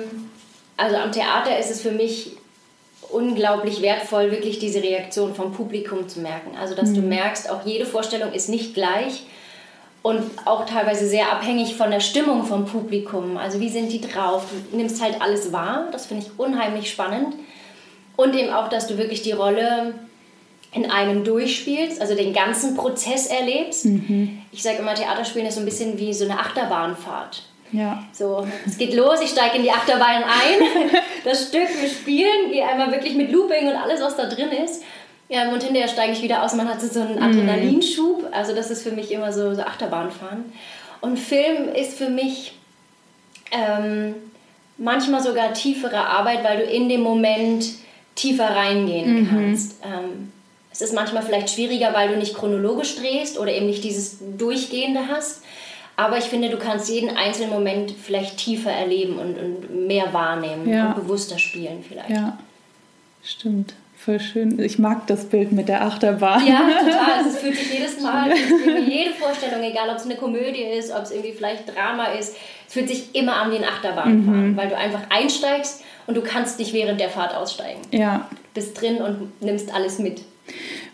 also 0.77 0.95
am 0.95 1.11
Theater 1.11 1.59
ist 1.59 1.69
es 1.69 1.81
für 1.81 1.91
mich 1.91 2.35
unglaublich 3.15 3.81
wertvoll, 3.81 4.31
wirklich 4.31 4.60
diese 4.60 4.84
Reaktion 4.84 5.34
vom 5.34 5.53
Publikum 5.53 6.07
zu 6.07 6.19
merken. 6.19 6.57
Also, 6.60 6.75
dass 6.75 6.89
mhm. 6.89 6.95
du 6.95 7.01
merkst, 7.01 7.50
auch 7.50 7.65
jede 7.65 7.86
Vorstellung 7.86 8.34
ist 8.34 8.50
nicht 8.50 8.74
gleich. 8.74 9.24
und 10.05 10.22
auch 10.45 10.67
teilweise 10.67 11.07
sehr 11.07 11.31
abhängig 11.31 11.75
von 11.77 11.89
der 11.89 12.00
Stimmung 12.00 12.43
vom 12.43 12.65
Publikum. 12.65 13.38
Also 13.38 13.60
wie 13.60 13.69
sind 13.69 13.91
die 13.91 14.01
drauf? 14.01 14.45
Du 14.69 14.77
nimmst 14.77 15.01
halt 15.01 15.19
alles 15.19 15.51
wahr, 15.51 15.88
das 15.91 16.05
finde 16.05 16.24
ich 16.24 16.38
unheimlich 16.38 16.91
spannend. 16.91 17.34
Und 18.15 18.36
eben 18.36 18.51
auch, 18.53 18.69
dass 18.69 18.86
du 18.86 19.00
wirklich 19.00 19.24
die 19.24 19.31
Rolle 19.31 19.95
in 20.74 20.91
einem 20.91 21.24
durchspielst, 21.24 22.00
also 22.01 22.13
den 22.13 22.34
ganzen 22.34 22.75
Prozess 22.75 23.25
erlebst. 23.25 23.86
Mhm. 23.86 24.43
Ich 24.51 24.62
sage 24.62 24.77
immer, 24.77 24.93
Theaterspielen 24.93 25.48
ist 25.48 25.55
so 25.55 25.62
ein 25.62 25.65
bisschen 25.65 25.98
wie 25.98 26.13
so 26.13 26.25
eine 26.25 26.38
Achterbahnfahrt. 26.38 27.41
Ja. 27.75 28.03
So, 28.13 28.48
es 28.65 28.77
geht 28.77 28.94
los, 28.94 29.20
ich 29.22 29.29
steige 29.29 29.58
in 29.58 29.63
die 29.63 29.72
Achterbahn 29.72 30.24
ein, 30.24 30.89
das 31.24 31.50
Stück, 31.50 31.67
wir 31.82 31.89
spielen, 31.89 32.51
gehe 32.51 32.65
einmal 32.67 32.91
wirklich 32.91 33.15
mit 33.15 33.32
Looping 33.32 33.67
und 33.67 33.75
alles, 33.75 34.01
was 34.01 34.15
da 34.15 34.27
drin 34.27 34.51
ist. 34.51 34.84
Ja, 35.27 35.51
und 35.51 35.63
hinterher 35.63 35.88
steige 35.88 36.13
ich 36.13 36.22
wieder 36.22 36.44
aus, 36.44 36.53
man 36.53 36.70
hat 36.70 36.79
so 36.82 37.01
einen 37.01 37.22
Adrenalinschub. 37.22 38.27
Also 38.32 38.53
das 38.53 38.70
ist 38.70 38.84
für 38.84 38.91
mich 38.91 39.12
immer 39.12 39.34
so, 39.34 39.55
so 39.55 39.63
Achterbahnfahren. 39.63 40.46
Und 41.01 41.17
Film 41.17 41.70
ist 41.74 41.98
für 41.98 42.10
mich 42.10 42.53
ähm, 43.51 44.15
manchmal 44.77 45.24
sogar 45.24 45.53
tiefere 45.53 46.05
Arbeit, 46.05 46.44
weil 46.44 46.58
du 46.58 46.63
in 46.63 46.89
dem 46.89 47.01
Moment 47.01 47.65
tiefer 48.13 48.55
reingehen 48.55 49.22
mhm. 49.22 49.29
kannst. 49.29 49.79
Ähm, 49.84 50.32
es 50.72 50.82
ist 50.82 50.94
manchmal 50.94 51.24
vielleicht 51.24 51.50
schwieriger, 51.50 51.94
weil 51.94 52.10
du 52.10 52.17
nicht 52.17 52.36
chronologisch 52.36 52.98
drehst 52.98 53.39
oder 53.39 53.51
eben 53.51 53.65
nicht 53.65 53.84
dieses 53.84 54.17
Durchgehende 54.38 55.08
hast. 55.08 55.41
Aber 55.97 56.17
ich 56.17 56.25
finde, 56.25 56.49
du 56.49 56.57
kannst 56.57 56.89
jeden 56.89 57.15
einzelnen 57.15 57.51
Moment 57.51 57.91
vielleicht 57.91 58.37
tiefer 58.37 58.71
erleben 58.71 59.17
und, 59.17 59.37
und 59.37 59.87
mehr 59.87 60.13
wahrnehmen 60.13 60.67
ja. 60.67 60.89
und 60.89 60.95
bewusster 60.95 61.39
spielen 61.39 61.83
vielleicht. 61.87 62.09
Ja, 62.09 62.37
stimmt. 63.23 63.73
Voll 63.97 64.19
schön. 64.19 64.59
Ich 64.59 64.77
mag 64.77 65.07
das 65.07 65.25
Bild 65.25 65.51
mit 65.51 65.67
der 65.67 65.83
Achterbahn. 65.83 66.45
Ja, 66.45 66.59
total. 66.79 67.27
Es 67.27 67.37
fühlt 67.39 67.55
sich 67.55 67.73
jedes 67.73 67.99
Mal, 68.01 68.31
jede 68.87 69.11
Vorstellung, 69.13 69.63
egal 69.63 69.89
ob 69.89 69.95
es 69.95 70.05
eine 70.05 70.15
Komödie 70.15 70.61
ist, 70.61 70.91
ob 70.91 71.03
es 71.03 71.11
irgendwie 71.11 71.31
vielleicht 71.31 71.73
Drama 71.73 72.07
ist, 72.07 72.35
es 72.67 72.73
fühlt 72.73 72.87
sich 72.87 73.15
immer 73.15 73.37
an 73.37 73.51
wie 73.51 73.55
ein 73.55 73.63
Achterbahnfahren, 73.63 74.51
mhm. 74.51 74.57
weil 74.57 74.69
du 74.69 74.77
einfach 74.77 75.01
einsteigst 75.09 75.83
und 76.05 76.15
du 76.15 76.21
kannst 76.21 76.59
nicht 76.59 76.73
während 76.73 76.99
der 76.99 77.09
Fahrt 77.09 77.35
aussteigen. 77.35 77.81
Ja. 77.91 78.27
Du 78.31 78.61
bist 78.61 78.79
drin 78.79 78.97
und 78.97 79.41
nimmst 79.41 79.73
alles 79.73 79.97
mit. 79.97 80.21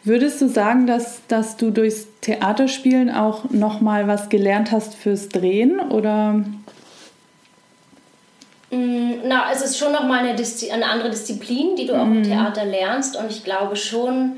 Würdest 0.03 0.41
du 0.41 0.47
sagen, 0.47 0.87
dass, 0.87 1.21
dass 1.27 1.57
du 1.57 1.69
durchs 1.69 2.07
Theaterspielen 2.21 3.11
auch 3.11 3.49
nochmal 3.51 4.07
was 4.07 4.29
gelernt 4.29 4.71
hast 4.71 4.95
fürs 4.95 5.29
Drehen 5.29 5.79
oder 5.79 6.43
Mm, 8.71 9.27
na, 9.27 9.51
es 9.51 9.61
ist 9.61 9.77
schon 9.77 9.91
nochmal 9.91 10.19
eine, 10.19 10.35
eine 10.71 10.85
andere 10.85 11.09
Disziplin, 11.09 11.75
die 11.75 11.85
du 11.85 11.93
auch 11.93 12.05
im 12.05 12.19
mhm. 12.19 12.23
Theater 12.23 12.65
lernst. 12.65 13.17
Und 13.17 13.29
ich 13.29 13.43
glaube 13.43 13.75
schon, 13.75 14.37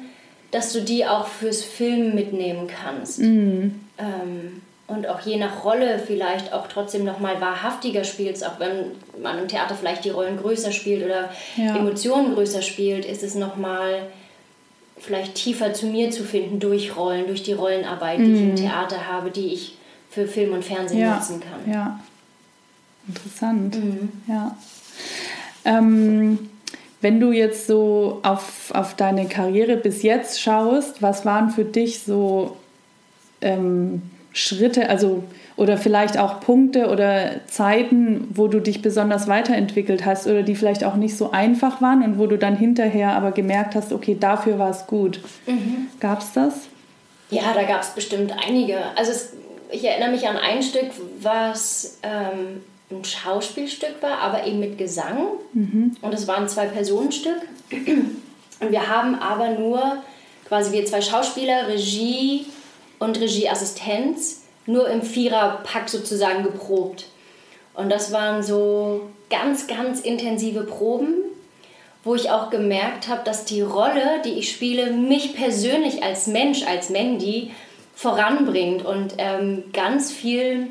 dass 0.52 0.74
du 0.74 0.82
die 0.82 1.06
auch 1.06 1.28
fürs 1.28 1.64
Film 1.64 2.16
mitnehmen 2.16 2.68
kannst. 2.68 3.20
Mhm. 3.20 3.80
Ähm, 3.98 4.62
und 4.88 5.08
auch 5.08 5.22
je 5.22 5.38
nach 5.38 5.64
Rolle 5.64 6.00
vielleicht 6.00 6.52
auch 6.52 6.68
trotzdem 6.68 7.06
nochmal 7.06 7.40
wahrhaftiger 7.40 8.04
spielst, 8.04 8.46
auch 8.46 8.60
wenn 8.60 8.92
man 9.22 9.40
im 9.40 9.48
Theater 9.48 9.76
vielleicht 9.76 10.04
die 10.04 10.10
Rollen 10.10 10.38
größer 10.38 10.72
spielt 10.72 11.06
oder 11.06 11.30
ja. 11.56 11.78
Emotionen 11.78 12.34
größer 12.34 12.62
spielt, 12.62 13.06
ist 13.06 13.24
es 13.24 13.36
nochmal 13.36 14.08
vielleicht 15.00 15.36
tiefer 15.36 15.74
zu 15.74 15.88
mir 15.88 16.12
zu 16.12 16.24
finden 16.24 16.60
durch 16.60 16.96
Rollen, 16.96 17.28
durch 17.28 17.44
die 17.44 17.54
Rollenarbeit, 17.54 18.20
die 18.20 18.34
ich 18.34 18.42
im 18.42 18.52
mhm. 18.52 18.56
Theater 18.56 19.08
habe, 19.08 19.32
die 19.32 19.48
ich 19.48 19.78
für 20.10 20.28
Film 20.28 20.54
und 20.54 20.64
Fernsehen 20.64 21.00
ja. 21.00 21.16
nutzen 21.16 21.40
kann. 21.40 21.72
Ja. 21.72 22.00
Interessant, 23.08 23.76
mhm. 23.76 24.12
ja. 24.28 24.56
Ähm, 25.66 26.50
wenn 27.02 27.20
du 27.20 27.32
jetzt 27.32 27.68
so 27.68 28.20
auf, 28.24 28.72
auf 28.74 28.96
deine 28.96 29.28
Karriere 29.28 29.76
bis 29.76 30.04
jetzt 30.04 30.40
schaust, 30.40 31.02
was 31.02 31.26
waren 31.26 31.50
für 31.50 31.66
dich 31.66 32.00
so 32.00 32.56
ähm, 33.42 34.02
Schritte, 34.34 34.90
also 34.90 35.24
oder 35.56 35.78
vielleicht 35.78 36.18
auch 36.18 36.40
Punkte 36.40 36.88
oder 36.88 37.46
Zeiten, 37.46 38.28
wo 38.34 38.48
du 38.48 38.60
dich 38.60 38.82
besonders 38.82 39.28
weiterentwickelt 39.28 40.06
hast 40.06 40.26
oder 40.26 40.42
die 40.42 40.56
vielleicht 40.56 40.84
auch 40.84 40.96
nicht 40.96 41.16
so 41.16 41.32
einfach 41.32 41.82
waren 41.82 42.04
und 42.04 42.18
wo 42.18 42.26
du 42.26 42.38
dann 42.38 42.58
hinterher 42.58 43.14
aber 43.14 43.32
gemerkt 43.32 43.76
hast, 43.76 43.94
okay, 43.94 44.18
dafür 44.20 44.58
war 44.58 44.72
es 44.72 44.88
gut. 44.88 45.20
Mhm. 45.46 45.88
Gab 46.00 46.22
es 46.22 46.34
das? 46.34 46.54
Ja, 47.30 47.54
da 47.54 47.64
gab 47.64 47.82
es 47.82 47.90
bestimmt 47.90 48.34
einige. 48.46 48.78
Also 48.96 49.12
es, 49.12 49.34
ich 49.72 49.86
erinnere 49.86 50.10
mich 50.10 50.28
an 50.28 50.38
ein 50.38 50.64
Stück, 50.64 50.90
was 51.22 52.00
ähm, 52.02 52.62
ein 52.92 53.04
Schauspielstück 53.04 54.02
war, 54.02 54.18
aber 54.20 54.48
eben 54.48 54.60
mit 54.60 54.80
Gesang. 54.80 55.28
Mhm. 55.54 55.96
Und 56.02 56.14
es 56.14 56.28
war 56.28 56.38
ein 56.38 56.50
Zwei-Personen-Stück. 56.50 57.42
Und 57.72 58.72
wir 58.72 58.88
haben 58.88 59.16
aber 59.16 59.50
nur, 59.52 59.98
quasi 60.48 60.72
wir 60.72 60.86
zwei 60.86 61.02
Schauspieler, 61.02 61.68
Regie 61.68 62.46
und 63.00 63.20
Regieassistenz, 63.20 64.44
nur 64.66 64.90
im 64.90 65.02
Viererpack 65.02 65.90
sozusagen 65.90 66.44
geprobt. 66.44 67.06
Und 67.74 67.90
das 67.90 68.12
waren 68.12 68.44
so 68.44 69.02
ganz, 69.30 69.68
ganz 69.68 70.00
intensive 70.00 70.64
Proben, 70.64 71.16
wo 72.04 72.16
ich 72.16 72.30
auch 72.30 72.50
gemerkt 72.50 73.08
habe, 73.08 73.24
dass 73.24 73.46
die 73.46 73.62
Rolle, 73.62 74.22
die 74.26 74.34
ich 74.34 74.52
spiele, 74.52 74.92
mich 74.92 75.36
persönlich 75.36 76.04
als 76.04 76.28
Mensch, 76.28 76.64
als 76.68 76.90
Mandy 76.90 77.52
voranbringt 77.96 78.86
und 78.86 79.16
ähm, 79.18 79.66
ganz 79.72 80.12
viel 80.12 80.68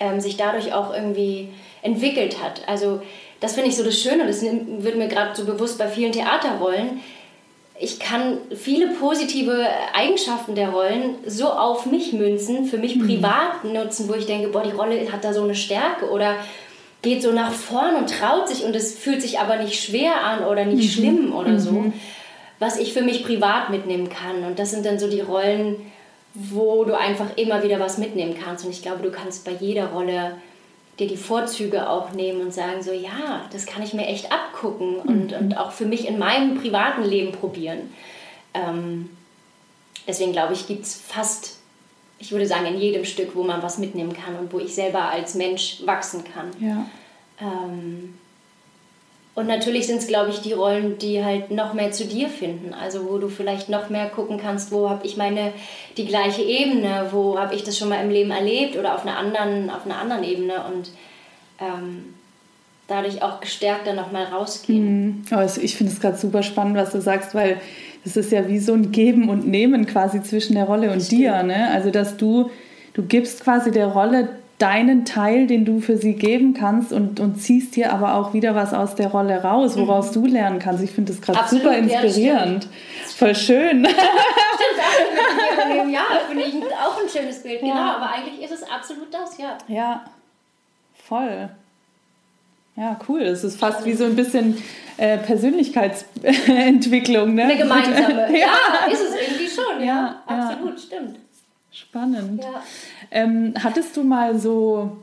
ähm, 0.00 0.20
sich 0.20 0.36
dadurch 0.36 0.72
auch 0.72 0.92
irgendwie 0.92 1.48
entwickelt 1.82 2.42
hat. 2.42 2.66
Also 2.66 3.02
das 3.40 3.54
finde 3.54 3.70
ich 3.70 3.76
so 3.76 3.84
das 3.84 4.00
Schöne, 4.00 4.26
das 4.26 4.42
wird 4.42 4.96
mir 4.96 5.08
gerade 5.08 5.34
so 5.34 5.44
bewusst 5.44 5.78
bei 5.78 5.88
vielen 5.88 6.12
Theaterrollen. 6.12 7.00
Ich 7.78 7.98
kann 7.98 8.38
viele 8.54 8.88
positive 8.88 9.66
Eigenschaften 9.94 10.54
der 10.54 10.70
Rollen 10.70 11.16
so 11.26 11.48
auf 11.48 11.86
mich 11.86 12.12
münzen, 12.12 12.66
für 12.66 12.78
mich 12.78 12.96
mhm. 12.96 13.06
privat 13.06 13.64
nutzen, 13.64 14.08
wo 14.08 14.14
ich 14.14 14.26
denke, 14.26 14.48
boah, 14.48 14.62
die 14.62 14.70
Rolle 14.70 15.10
hat 15.10 15.24
da 15.24 15.32
so 15.32 15.42
eine 15.42 15.54
Stärke 15.54 16.10
oder 16.10 16.36
geht 17.02 17.22
so 17.22 17.32
nach 17.32 17.52
vorn 17.52 17.96
und 17.96 18.08
traut 18.08 18.48
sich 18.48 18.64
und 18.64 18.76
es 18.76 18.96
fühlt 18.96 19.20
sich 19.20 19.40
aber 19.40 19.56
nicht 19.56 19.82
schwer 19.82 20.22
an 20.24 20.44
oder 20.44 20.64
nicht 20.64 20.84
mhm. 20.84 21.00
schlimm 21.00 21.34
oder 21.34 21.50
mhm. 21.50 21.58
so, 21.58 21.92
was 22.60 22.78
ich 22.78 22.92
für 22.92 23.02
mich 23.02 23.24
privat 23.24 23.70
mitnehmen 23.70 24.08
kann. 24.08 24.44
Und 24.44 24.58
das 24.58 24.70
sind 24.70 24.86
dann 24.86 25.00
so 25.00 25.08
die 25.08 25.20
Rollen, 25.20 25.76
wo 26.34 26.84
du 26.84 26.96
einfach 26.96 27.36
immer 27.36 27.62
wieder 27.64 27.80
was 27.80 27.98
mitnehmen 27.98 28.36
kannst. 28.42 28.64
Und 28.64 28.70
ich 28.70 28.82
glaube, 28.82 29.02
du 29.02 29.10
kannst 29.10 29.44
bei 29.44 29.52
jeder 29.52 29.86
Rolle 29.86 30.36
dir 30.98 31.06
die 31.06 31.16
Vorzüge 31.16 31.88
auch 31.88 32.12
nehmen 32.12 32.42
und 32.42 32.52
sagen, 32.52 32.82
so 32.82 32.92
ja, 32.92 33.46
das 33.52 33.66
kann 33.66 33.82
ich 33.82 33.94
mir 33.94 34.06
echt 34.06 34.30
abgucken 34.30 34.96
und, 34.96 35.32
mhm. 35.32 35.38
und 35.38 35.56
auch 35.56 35.72
für 35.72 35.86
mich 35.86 36.06
in 36.06 36.18
meinem 36.18 36.58
privaten 36.60 37.02
Leben 37.02 37.32
probieren. 37.32 37.92
Ähm, 38.54 39.10
deswegen 40.06 40.32
glaube 40.32 40.52
ich, 40.52 40.66
gibt 40.66 40.84
es 40.84 40.94
fast, 40.94 41.58
ich 42.18 42.30
würde 42.32 42.46
sagen, 42.46 42.66
in 42.66 42.78
jedem 42.78 43.04
Stück, 43.04 43.34
wo 43.34 43.42
man 43.42 43.62
was 43.62 43.78
mitnehmen 43.78 44.12
kann 44.12 44.36
und 44.38 44.52
wo 44.52 44.58
ich 44.58 44.74
selber 44.74 45.08
als 45.08 45.34
Mensch 45.34 45.78
wachsen 45.86 46.24
kann. 46.24 46.50
Ja. 46.60 46.86
Ähm, 47.40 48.18
und 49.34 49.46
natürlich 49.46 49.86
sind 49.86 49.98
es, 49.98 50.06
glaube 50.06 50.30
ich, 50.30 50.40
die 50.42 50.52
Rollen, 50.52 50.98
die 50.98 51.24
halt 51.24 51.50
noch 51.50 51.72
mehr 51.72 51.90
zu 51.90 52.04
dir 52.04 52.28
finden. 52.28 52.74
Also 52.74 53.08
wo 53.08 53.16
du 53.16 53.28
vielleicht 53.28 53.70
noch 53.70 53.88
mehr 53.88 54.08
gucken 54.08 54.38
kannst, 54.38 54.72
wo 54.72 54.90
habe 54.90 55.06
ich 55.06 55.16
meine 55.16 55.52
die 55.96 56.04
gleiche 56.04 56.42
Ebene, 56.42 57.06
wo 57.12 57.38
habe 57.38 57.54
ich 57.54 57.64
das 57.64 57.78
schon 57.78 57.88
mal 57.88 58.04
im 58.04 58.10
Leben 58.10 58.30
erlebt 58.30 58.76
oder 58.76 58.94
auf 58.94 59.06
einer 59.06 59.16
anderen, 59.16 59.70
auf 59.70 59.86
einer 59.86 59.98
anderen 59.98 60.22
Ebene 60.22 60.64
und 60.70 60.90
ähm, 61.60 62.14
dadurch 62.88 63.22
auch 63.22 63.40
gestärkter 63.40 63.94
nochmal 63.94 64.24
rausgehen. 64.24 65.24
Mhm. 65.30 65.36
Also 65.36 65.62
ich 65.62 65.76
finde 65.76 65.92
es 65.92 66.00
gerade 66.00 66.18
super 66.18 66.42
spannend, 66.42 66.76
was 66.76 66.92
du 66.92 67.00
sagst, 67.00 67.34
weil 67.34 67.58
es 68.04 68.18
ist 68.18 68.32
ja 68.32 68.46
wie 68.48 68.58
so 68.58 68.74
ein 68.74 68.92
Geben 68.92 69.30
und 69.30 69.48
Nehmen 69.48 69.86
quasi 69.86 70.22
zwischen 70.22 70.56
der 70.56 70.64
Rolle 70.64 70.92
und 70.92 71.10
dir. 71.10 71.42
Ne? 71.42 71.70
Also 71.70 71.90
dass 71.90 72.18
du, 72.18 72.50
du 72.92 73.02
gibst 73.02 73.42
quasi 73.44 73.70
der 73.70 73.86
Rolle 73.86 74.28
deinen 74.62 75.04
Teil, 75.04 75.48
den 75.48 75.64
du 75.64 75.80
für 75.80 75.96
sie 75.96 76.14
geben 76.14 76.54
kannst 76.54 76.92
und, 76.92 77.18
und 77.18 77.42
ziehst 77.42 77.74
dir 77.74 77.92
aber 77.92 78.14
auch 78.14 78.32
wieder 78.32 78.54
was 78.54 78.72
aus 78.72 78.94
der 78.94 79.08
Rolle 79.08 79.42
raus, 79.42 79.76
woraus 79.76 80.10
mhm. 80.10 80.14
du 80.14 80.26
lernen 80.26 80.60
kannst. 80.60 80.84
Ich 80.84 80.92
finde 80.92 81.12
das 81.12 81.20
gerade 81.20 81.48
super 81.48 81.76
inspirierend. 81.76 82.62
Ja, 82.64 82.70
Voll 83.16 83.34
schön. 83.34 83.84
ja, 85.90 86.04
finde 86.28 86.44
ich 86.44 86.54
auch 86.54 87.02
ein 87.02 87.08
schönes 87.08 87.42
Bild. 87.42 87.58
Genau, 87.60 87.74
aber 87.74 88.12
eigentlich 88.12 88.40
ist 88.42 88.52
es 88.52 88.62
absolut 88.62 89.12
das, 89.12 89.36
ja. 89.36 89.58
Ja, 89.66 90.04
voll. 91.08 91.48
Ja, 92.76 93.00
cool. 93.08 93.22
Es 93.22 93.42
ist 93.44 93.58
fast 93.58 93.84
wie 93.84 93.92
so 93.94 94.04
ein 94.04 94.14
bisschen 94.16 94.62
äh, 94.96 95.18
Persönlichkeitsentwicklung. 95.18 97.34
Ne? 97.34 97.42
Eine 97.42 97.58
gemeinsame. 97.58 98.32
ja. 98.38 98.46
ja, 98.46 98.86
ist 98.90 99.02
es 99.02 99.14
irgendwie 99.14 99.48
schon. 99.48 99.84
Ja, 99.84 100.22
ja 100.28 100.36
absolut, 100.48 100.80
stimmt. 100.80 101.18
Spannend. 101.72 102.42
Ja. 102.42 102.62
Ähm, 103.12 103.54
hattest 103.62 103.96
du 103.96 104.04
mal 104.04 104.38
so 104.38 104.96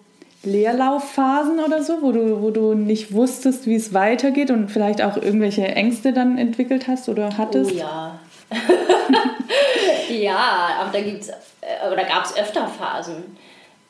Leerlaufphasen 0.44 1.60
oder 1.60 1.84
so, 1.84 2.02
wo 2.02 2.12
du, 2.12 2.42
wo 2.42 2.50
du 2.50 2.74
nicht 2.74 3.14
wusstest, 3.14 3.66
wie 3.68 3.76
es 3.76 3.94
weitergeht 3.94 4.52
und 4.52 4.70
vielleicht 4.70 5.02
auch 5.02 5.18
irgendwelche 5.18 5.68
Ängste 5.68 6.14
dann 6.14 6.38
entwickelt 6.38 6.88
hast 6.88 7.10
oder 7.10 7.38
hattest? 7.38 7.72
Oh 7.72 7.76
ja. 7.76 8.20
ja, 10.10 10.70
aber 10.82 10.92
da 10.92 11.02
gibt's 11.02 11.30
äh, 11.30 11.92
oder 11.92 12.04
gab 12.06 12.26
es 12.26 12.36
öfter 12.36 12.68
Phasen. 12.68 13.38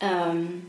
Ähm, 0.01 0.65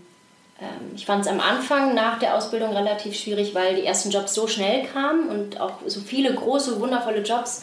ähm, 0.61 0.93
ich 0.95 1.07
fand 1.07 1.25
es 1.25 1.31
am 1.31 1.41
Anfang 1.41 1.95
nach 1.95 2.19
der 2.19 2.37
Ausbildung 2.37 2.77
relativ 2.77 3.17
schwierig, 3.17 3.55
weil 3.55 3.75
die 3.75 3.85
ersten 3.85 4.11
Jobs 4.11 4.35
so 4.35 4.47
schnell 4.47 4.85
kamen 4.85 5.29
und 5.29 5.61
auch 5.61 5.79
so 5.87 6.01
viele 6.01 6.35
große, 6.35 6.81
wundervolle 6.81 7.23
Jobs. 7.23 7.63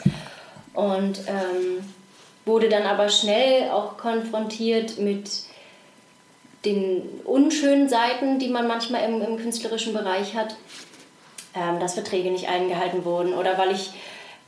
Und 0.73 1.19
ähm, 1.27 1.83
wurde 2.45 2.69
dann 2.69 2.83
aber 2.83 3.09
schnell 3.09 3.69
auch 3.71 3.97
konfrontiert 3.97 4.97
mit 4.99 5.46
den 6.67 7.01
unschönen 7.23 7.89
Seiten, 7.89 8.39
die 8.39 8.49
man 8.49 8.67
manchmal 8.67 9.03
im, 9.09 9.21
im 9.21 9.37
künstlerischen 9.37 9.93
Bereich 9.93 10.35
hat, 10.35 10.55
ähm, 11.55 11.79
dass 11.79 11.93
Verträge 11.93 12.31
nicht 12.31 12.49
eingehalten 12.49 13.05
wurden 13.05 13.33
oder 13.33 13.57
weil 13.57 13.71
ich 13.71 13.91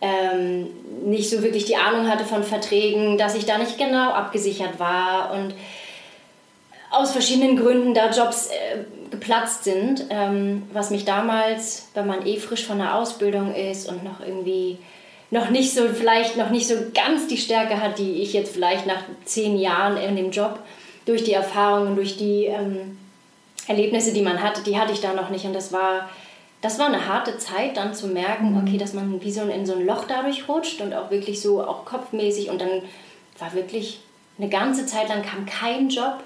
ähm, 0.01 0.67
nicht 1.05 1.29
so 1.29 1.41
wirklich 1.41 1.65
die 1.65 1.75
Ahnung 1.75 2.09
hatte 2.09 2.23
von 2.23 2.43
Verträgen, 2.43 3.17
dass 3.17 3.35
ich 3.35 3.45
da 3.45 3.57
nicht 3.57 3.77
genau 3.77 4.11
abgesichert 4.11 4.79
war 4.79 5.33
und 5.33 5.53
aus 6.91 7.11
verschiedenen 7.11 7.57
Gründen 7.57 7.93
da 7.93 8.09
Jobs 8.09 8.47
äh, 8.47 8.83
geplatzt 9.11 9.63
sind, 9.63 10.05
ähm, 10.09 10.63
was 10.71 10.89
mich 10.89 11.05
damals, 11.05 11.89
wenn 11.93 12.07
man 12.07 12.25
eh 12.25 12.37
frisch 12.37 12.65
von 12.65 12.77
der 12.77 12.95
Ausbildung 12.95 13.53
ist 13.53 13.89
und 13.89 14.03
noch 14.03 14.21
irgendwie 14.21 14.77
noch 15.31 15.49
nicht 15.49 15.73
so, 15.73 15.87
vielleicht 15.89 16.37
noch 16.37 16.49
nicht 16.49 16.67
so 16.67 16.75
ganz 16.93 17.27
die 17.27 17.37
Stärke 17.37 17.81
hat, 17.81 17.99
die 17.99 18.21
ich 18.21 18.33
jetzt 18.33 18.53
vielleicht 18.53 18.87
nach 18.87 19.03
zehn 19.25 19.57
Jahren 19.57 19.97
in 19.97 20.15
dem 20.15 20.31
Job 20.31 20.59
durch 21.09 21.23
die 21.23 21.33
Erfahrungen, 21.33 21.95
durch 21.95 22.17
die 22.17 22.45
ähm, 22.45 22.97
Erlebnisse, 23.67 24.13
die 24.13 24.21
man 24.21 24.41
hatte, 24.41 24.61
die 24.61 24.77
hatte 24.77 24.93
ich 24.93 25.01
da 25.01 25.13
noch 25.13 25.31
nicht. 25.31 25.43
Und 25.45 25.53
das 25.53 25.73
war, 25.73 26.07
das 26.61 26.77
war 26.77 26.85
eine 26.85 27.07
harte 27.07 27.39
Zeit, 27.39 27.77
dann 27.77 27.95
zu 27.95 28.07
merken, 28.07 28.51
mhm. 28.51 28.57
okay, 28.61 28.77
dass 28.77 28.93
man 28.93 29.19
wie 29.19 29.31
so 29.31 29.41
in 29.41 29.65
so 29.65 29.73
ein 29.73 29.85
Loch 29.85 30.05
dadurch 30.07 30.47
rutscht 30.47 30.81
und 30.81 30.93
auch 30.93 31.09
wirklich 31.09 31.41
so 31.41 31.63
auch 31.63 31.83
kopfmäßig. 31.83 32.51
Und 32.51 32.61
dann 32.61 32.83
war 33.39 33.53
wirklich 33.53 34.01
eine 34.37 34.49
ganze 34.49 34.85
Zeit 34.85 35.09
lang 35.09 35.23
kam 35.23 35.47
kein 35.47 35.89
Job, 35.89 36.23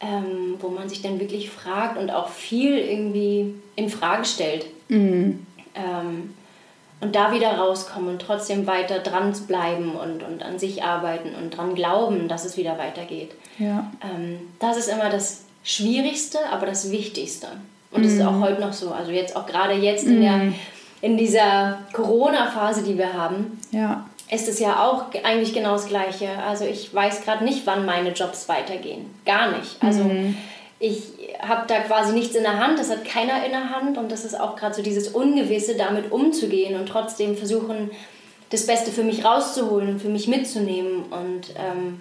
ähm, 0.00 0.54
wo 0.58 0.68
man 0.68 0.88
sich 0.88 1.02
dann 1.02 1.20
wirklich 1.20 1.50
fragt 1.50 1.98
und 1.98 2.10
auch 2.10 2.30
viel 2.30 2.78
irgendwie 2.78 3.54
in 3.76 3.90
Frage 3.90 4.24
stellt. 4.24 4.64
Mhm. 4.88 5.46
Ähm, 5.74 6.34
und 7.00 7.14
da 7.14 7.32
wieder 7.32 7.52
rauskommen 7.52 8.08
und 8.08 8.22
trotzdem 8.22 8.66
weiter 8.66 8.98
dran 8.98 9.32
bleiben 9.46 9.94
und, 9.94 10.22
und 10.22 10.42
an 10.42 10.58
sich 10.58 10.82
arbeiten 10.82 11.34
und 11.34 11.56
dran 11.56 11.74
glauben, 11.74 12.28
dass 12.28 12.44
es 12.44 12.56
wieder 12.56 12.76
weitergeht. 12.78 13.32
Ja. 13.58 13.90
Ähm, 14.02 14.40
das 14.58 14.76
ist 14.76 14.88
immer 14.88 15.08
das 15.08 15.44
Schwierigste, 15.62 16.38
aber 16.50 16.66
das 16.66 16.90
Wichtigste. 16.90 17.48
Und 17.90 18.04
es 18.04 18.12
mm. 18.12 18.16
ist 18.16 18.26
auch 18.26 18.32
mhm. 18.32 18.42
heute 18.42 18.60
noch 18.60 18.72
so. 18.72 18.90
Also 18.90 19.12
jetzt 19.12 19.36
auch 19.36 19.46
gerade 19.46 19.74
jetzt 19.74 20.04
in, 20.04 20.20
der, 20.20 20.32
mhm. 20.32 20.54
in 21.00 21.16
dieser 21.16 21.78
Corona-Phase, 21.92 22.82
die 22.82 22.98
wir 22.98 23.12
haben, 23.12 23.58
ja. 23.70 24.04
ist 24.30 24.48
es 24.48 24.58
ja 24.58 24.84
auch 24.84 25.04
eigentlich 25.22 25.54
genau 25.54 25.72
das 25.72 25.86
Gleiche. 25.86 26.30
Also 26.46 26.64
ich 26.64 26.92
weiß 26.92 27.22
gerade 27.22 27.44
nicht, 27.44 27.66
wann 27.66 27.86
meine 27.86 28.10
Jobs 28.10 28.48
weitergehen. 28.48 29.06
Gar 29.24 29.56
nicht. 29.56 29.76
Also 29.80 30.04
mm. 30.04 30.36
ich 30.80 31.17
habe 31.40 31.66
da 31.66 31.80
quasi 31.80 32.12
nichts 32.12 32.34
in 32.34 32.42
der 32.42 32.58
Hand, 32.58 32.78
das 32.78 32.90
hat 32.90 33.04
keiner 33.04 33.44
in 33.44 33.52
der 33.52 33.70
Hand 33.70 33.98
und 33.98 34.10
das 34.10 34.24
ist 34.24 34.38
auch 34.38 34.56
gerade 34.56 34.74
so 34.74 34.82
dieses 34.82 35.08
Ungewisse, 35.08 35.76
damit 35.76 36.10
umzugehen 36.10 36.78
und 36.78 36.88
trotzdem 36.88 37.36
versuchen, 37.36 37.90
das 38.50 38.66
Beste 38.66 38.90
für 38.90 39.04
mich 39.04 39.24
rauszuholen 39.24 39.90
und 39.90 40.00
für 40.00 40.08
mich 40.08 40.26
mitzunehmen 40.26 41.04
und 41.04 41.54
ähm, 41.56 42.00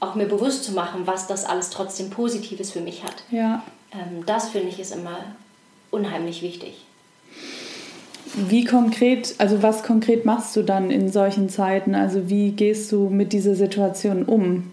auch 0.00 0.14
mir 0.14 0.26
bewusst 0.26 0.64
zu 0.64 0.72
machen, 0.72 1.06
was 1.06 1.26
das 1.26 1.44
alles 1.44 1.70
trotzdem 1.70 2.10
Positives 2.10 2.70
für 2.70 2.80
mich 2.80 3.02
hat. 3.02 3.24
Ja. 3.30 3.62
Ähm, 3.92 4.24
das 4.26 4.50
finde 4.50 4.68
ich 4.68 4.78
ist 4.78 4.94
immer 4.94 5.18
unheimlich 5.90 6.42
wichtig. 6.42 6.84
Wie 8.34 8.64
konkret, 8.64 9.34
also 9.38 9.62
was 9.62 9.82
konkret 9.82 10.24
machst 10.24 10.54
du 10.54 10.62
dann 10.62 10.90
in 10.90 11.10
solchen 11.10 11.48
Zeiten? 11.48 11.94
Also 11.94 12.28
wie 12.28 12.52
gehst 12.52 12.92
du 12.92 13.08
mit 13.08 13.32
dieser 13.32 13.54
Situation 13.54 14.24
um? 14.24 14.70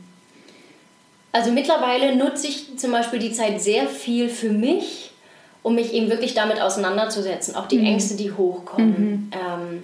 Also 1.36 1.52
mittlerweile 1.52 2.16
nutze 2.16 2.48
ich 2.48 2.78
zum 2.78 2.94
Beispiel 2.94 3.20
die 3.20 3.34
Zeit 3.34 3.60
sehr 3.60 3.88
viel 3.88 4.30
für 4.30 4.52
mich, 4.52 5.12
um 5.64 5.76
mich 5.76 5.94
eben 5.94 6.10
wirklich 6.10 6.34
damit 6.34 6.62
auseinanderzusetzen. 6.62 7.56
Auch 7.56 7.68
die 7.68 7.80
mhm. 7.80 7.88
Ängste, 7.88 8.16
die 8.16 8.32
hochkommen, 8.32 8.88
mhm. 8.88 9.32
ähm, 9.34 9.84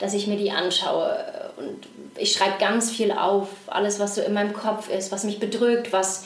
dass 0.00 0.12
ich 0.12 0.26
mir 0.26 0.36
die 0.36 0.50
anschaue. 0.50 1.16
Und 1.56 1.86
ich 2.16 2.32
schreibe 2.32 2.58
ganz 2.58 2.90
viel 2.90 3.12
auf, 3.12 3.46
alles, 3.68 4.00
was 4.00 4.16
so 4.16 4.22
in 4.22 4.32
meinem 4.32 4.52
Kopf 4.52 4.90
ist, 4.90 5.12
was 5.12 5.22
mich 5.22 5.38
bedrückt, 5.38 5.92
was, 5.92 6.24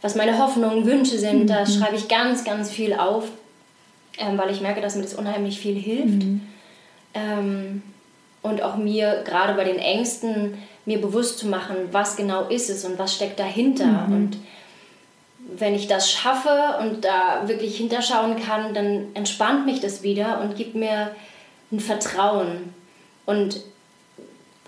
was 0.00 0.14
meine 0.14 0.38
Hoffnungen, 0.38 0.86
Wünsche 0.86 1.18
sind. 1.18 1.42
Mhm. 1.42 1.46
Da 1.48 1.66
schreibe 1.66 1.96
ich 1.96 2.08
ganz, 2.08 2.42
ganz 2.42 2.70
viel 2.70 2.94
auf, 2.94 3.24
ähm, 4.16 4.38
weil 4.38 4.50
ich 4.50 4.62
merke, 4.62 4.80
dass 4.80 4.96
mir 4.96 5.02
das 5.02 5.12
unheimlich 5.12 5.60
viel 5.60 5.76
hilft. 5.76 6.24
Mhm. 6.24 6.40
Ähm, 7.12 7.82
und 8.46 8.62
auch 8.62 8.76
mir 8.76 9.22
gerade 9.24 9.54
bei 9.54 9.64
den 9.64 9.78
Ängsten 9.78 10.58
mir 10.84 11.00
bewusst 11.00 11.38
zu 11.38 11.48
machen, 11.48 11.76
was 11.92 12.16
genau 12.16 12.44
ist 12.44 12.70
es 12.70 12.84
und 12.84 12.98
was 12.98 13.14
steckt 13.14 13.38
dahinter. 13.38 14.06
Mhm. 14.06 14.14
Und 14.14 14.38
wenn 15.54 15.74
ich 15.74 15.88
das 15.88 16.10
schaffe 16.10 16.78
und 16.80 17.04
da 17.04 17.46
wirklich 17.46 17.76
hinterschauen 17.76 18.36
kann, 18.36 18.74
dann 18.74 19.08
entspannt 19.14 19.66
mich 19.66 19.80
das 19.80 20.02
wieder 20.02 20.40
und 20.40 20.56
gibt 20.56 20.74
mir 20.74 21.10
ein 21.72 21.80
Vertrauen 21.80 22.74
und 23.26 23.60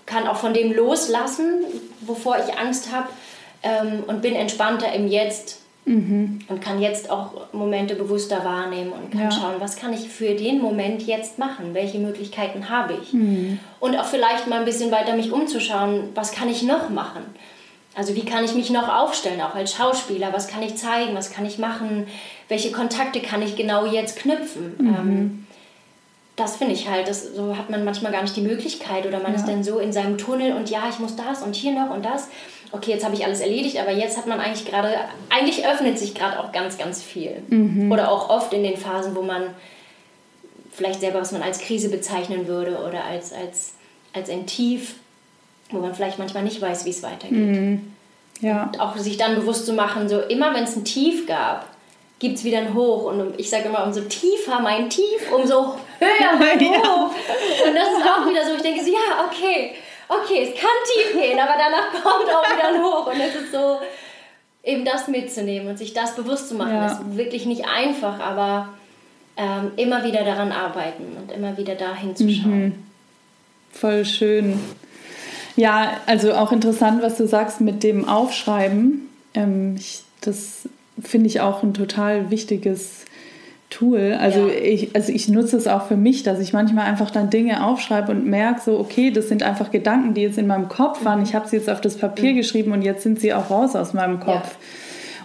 kann 0.05 0.27
auch 0.27 0.37
von 0.37 0.53
dem 0.53 0.73
loslassen, 0.73 1.63
wovor 2.01 2.37
ich 2.37 2.57
Angst 2.57 2.91
habe 2.91 3.09
ähm, 3.63 4.03
und 4.07 4.21
bin 4.21 4.35
entspannter 4.35 4.91
im 4.91 5.07
Jetzt 5.07 5.59
Mhm. 5.85 6.39
Und 6.47 6.61
kann 6.61 6.81
jetzt 6.81 7.09
auch 7.09 7.51
Momente 7.51 7.95
bewusster 7.95 8.43
wahrnehmen 8.43 8.91
und 8.91 9.11
kann 9.11 9.21
ja. 9.21 9.31
schauen, 9.31 9.55
was 9.59 9.75
kann 9.75 9.91
ich 9.93 10.09
für 10.09 10.35
den 10.35 10.61
Moment 10.61 11.07
jetzt 11.07 11.39
machen? 11.39 11.73
Welche 11.73 11.97
Möglichkeiten 11.99 12.69
habe 12.69 12.95
ich? 13.01 13.13
Mhm. 13.13 13.59
Und 13.79 13.97
auch 13.97 14.05
vielleicht 14.05 14.47
mal 14.47 14.59
ein 14.59 14.65
bisschen 14.65 14.91
weiter 14.91 15.15
mich 15.15 15.31
umzuschauen, 15.31 16.09
was 16.13 16.31
kann 16.31 16.49
ich 16.49 16.63
noch 16.63 16.89
machen? 16.89 17.23
Also 17.95 18.15
wie 18.15 18.23
kann 18.23 18.45
ich 18.45 18.53
mich 18.53 18.69
noch 18.69 18.87
aufstellen, 18.87 19.41
auch 19.41 19.55
als 19.55 19.73
Schauspieler? 19.73 20.31
Was 20.31 20.47
kann 20.47 20.61
ich 20.61 20.75
zeigen? 20.75 21.15
Was 21.15 21.31
kann 21.31 21.45
ich 21.45 21.57
machen? 21.57 22.07
Welche 22.47 22.71
Kontakte 22.71 23.19
kann 23.19 23.41
ich 23.41 23.55
genau 23.55 23.85
jetzt 23.85 24.19
knüpfen? 24.19 24.75
Mhm. 24.77 24.87
Ähm, 24.87 25.47
das 26.39 26.57
finde 26.57 26.73
ich 26.73 26.89
halt, 26.89 27.07
das, 27.07 27.33
so 27.35 27.57
hat 27.57 27.69
man 27.69 27.83
manchmal 27.83 28.11
gar 28.11 28.21
nicht 28.21 28.35
die 28.35 28.41
Möglichkeit 28.41 29.05
oder 29.05 29.19
man 29.19 29.33
ja. 29.33 29.39
ist 29.39 29.47
dann 29.47 29.63
so 29.63 29.79
in 29.79 29.91
seinem 29.91 30.17
Tunnel 30.17 30.53
und 30.53 30.69
ja, 30.69 30.83
ich 30.89 30.99
muss 30.99 31.15
das 31.15 31.41
und 31.41 31.55
hier 31.55 31.73
noch 31.73 31.93
und 31.93 32.05
das 32.05 32.29
okay, 32.71 32.91
jetzt 32.91 33.03
habe 33.03 33.15
ich 33.15 33.25
alles 33.25 33.39
erledigt, 33.39 33.79
aber 33.79 33.91
jetzt 33.91 34.17
hat 34.17 34.27
man 34.27 34.39
eigentlich 34.39 34.65
gerade, 34.65 34.93
eigentlich 35.29 35.65
öffnet 35.65 35.97
sich 35.97 36.13
gerade 36.13 36.39
auch 36.39 36.51
ganz, 36.51 36.77
ganz 36.77 37.01
viel. 37.01 37.41
Mhm. 37.47 37.91
Oder 37.91 38.11
auch 38.11 38.29
oft 38.29 38.53
in 38.53 38.63
den 38.63 38.77
Phasen, 38.77 39.15
wo 39.15 39.21
man 39.21 39.43
vielleicht 40.71 41.01
selber, 41.01 41.21
was 41.21 41.31
man 41.31 41.41
als 41.41 41.59
Krise 41.59 41.89
bezeichnen 41.89 42.47
würde 42.47 42.77
oder 42.87 43.03
als, 43.03 43.33
als, 43.33 43.73
als 44.13 44.29
ein 44.29 44.45
Tief, 44.45 44.95
wo 45.71 45.79
man 45.79 45.93
vielleicht 45.93 46.19
manchmal 46.19 46.43
nicht 46.43 46.61
weiß, 46.61 46.85
wie 46.85 46.91
es 46.91 47.03
weitergeht. 47.03 47.31
Mhm. 47.31 47.93
Ja. 48.41 48.63
Und 48.63 48.79
auch 48.79 48.95
sich 48.97 49.17
dann 49.17 49.35
bewusst 49.35 49.65
zu 49.65 49.73
machen, 49.73 50.07
so 50.07 50.19
immer 50.19 50.53
wenn 50.53 50.63
es 50.63 50.75
ein 50.75 50.85
Tief 50.85 51.27
gab, 51.27 51.67
gibt 52.19 52.37
es 52.37 52.43
wieder 52.43 52.59
ein 52.59 52.73
Hoch. 52.73 53.05
Und 53.05 53.39
ich 53.39 53.49
sage 53.49 53.65
immer, 53.65 53.83
umso 53.83 54.01
tiefer 54.01 54.61
mein 54.61 54.89
Tief, 54.89 55.31
umso 55.35 55.75
höher 55.99 56.35
mein 56.39 56.59
Hoch. 56.59 57.13
Ja. 57.13 57.67
Und 57.67 57.75
das 57.75 57.89
ist 57.89 58.05
auch 58.05 58.27
wieder 58.27 58.45
so, 58.45 58.55
ich 58.55 58.61
denke 58.61 58.83
so, 58.83 58.91
ja, 58.91 59.25
okay, 59.27 59.75
okay, 60.07 60.49
es 60.49 60.59
kann 60.59 60.69
tief 60.85 61.21
gehen, 61.21 61.39
aber 61.39 61.53
danach 61.57 61.91
kommt 62.03 62.29
auch 62.29 62.43
wieder 62.43 62.67
ein 62.69 62.83
Hoch. 62.83 63.07
Und 63.07 63.19
es 63.19 63.35
ist 63.35 63.51
so, 63.51 63.79
eben 64.63 64.85
das 64.85 65.07
mitzunehmen 65.07 65.69
und 65.69 65.77
sich 65.77 65.93
das 65.93 66.15
bewusst 66.15 66.49
zu 66.49 66.55
machen, 66.55 66.73
ja. 66.73 66.87
ist 66.87 67.17
wirklich 67.17 67.45
nicht 67.45 67.65
einfach, 67.67 68.19
aber 68.19 68.69
ähm, 69.37 69.71
immer 69.77 70.03
wieder 70.03 70.23
daran 70.23 70.51
arbeiten 70.51 71.17
und 71.17 71.31
immer 71.31 71.57
wieder 71.57 71.75
da 71.75 71.95
hinzuschauen. 71.95 72.65
Mhm. 72.65 72.83
Voll 73.71 74.03
schön. 74.05 74.59
Ja, 75.55 75.97
also 76.05 76.33
auch 76.33 76.51
interessant, 76.51 77.01
was 77.01 77.17
du 77.17 77.27
sagst 77.27 77.61
mit 77.61 77.83
dem 77.83 78.07
Aufschreiben. 78.07 79.09
Ähm, 79.33 79.75
ich, 79.77 80.03
das 80.21 80.67
finde 81.01 81.27
ich 81.27 81.41
auch 81.41 81.63
ein 81.63 81.73
total 81.73 82.29
wichtiges 82.29 83.05
Tool. 83.69 84.17
Also, 84.19 84.47
ja. 84.47 84.53
ich, 84.53 84.95
also 84.95 85.11
ich 85.11 85.29
nutze 85.29 85.57
es 85.57 85.67
auch 85.67 85.83
für 85.83 85.97
mich, 85.97 86.23
dass 86.23 86.39
ich 86.39 86.53
manchmal 86.53 86.85
einfach 86.85 87.11
dann 87.11 87.29
Dinge 87.29 87.63
aufschreibe 87.63 88.11
und 88.11 88.25
merke, 88.25 88.61
so, 88.61 88.79
okay, 88.79 89.11
das 89.11 89.27
sind 89.27 89.43
einfach 89.43 89.69
Gedanken, 89.69 90.13
die 90.15 90.21
jetzt 90.21 90.37
in 90.37 90.47
meinem 90.47 90.69
Kopf 90.69 91.05
waren. 91.05 91.21
Ich 91.21 91.35
habe 91.35 91.47
sie 91.47 91.57
jetzt 91.57 91.69
auf 91.69 91.79
das 91.79 91.97
Papier 91.97 92.33
mhm. 92.33 92.37
geschrieben 92.37 92.71
und 92.71 92.81
jetzt 92.81 93.03
sind 93.03 93.19
sie 93.19 93.33
auch 93.33 93.49
raus 93.49 93.75
aus 93.75 93.93
meinem 93.93 94.19
Kopf. 94.19 94.43
Ja. 94.43 94.57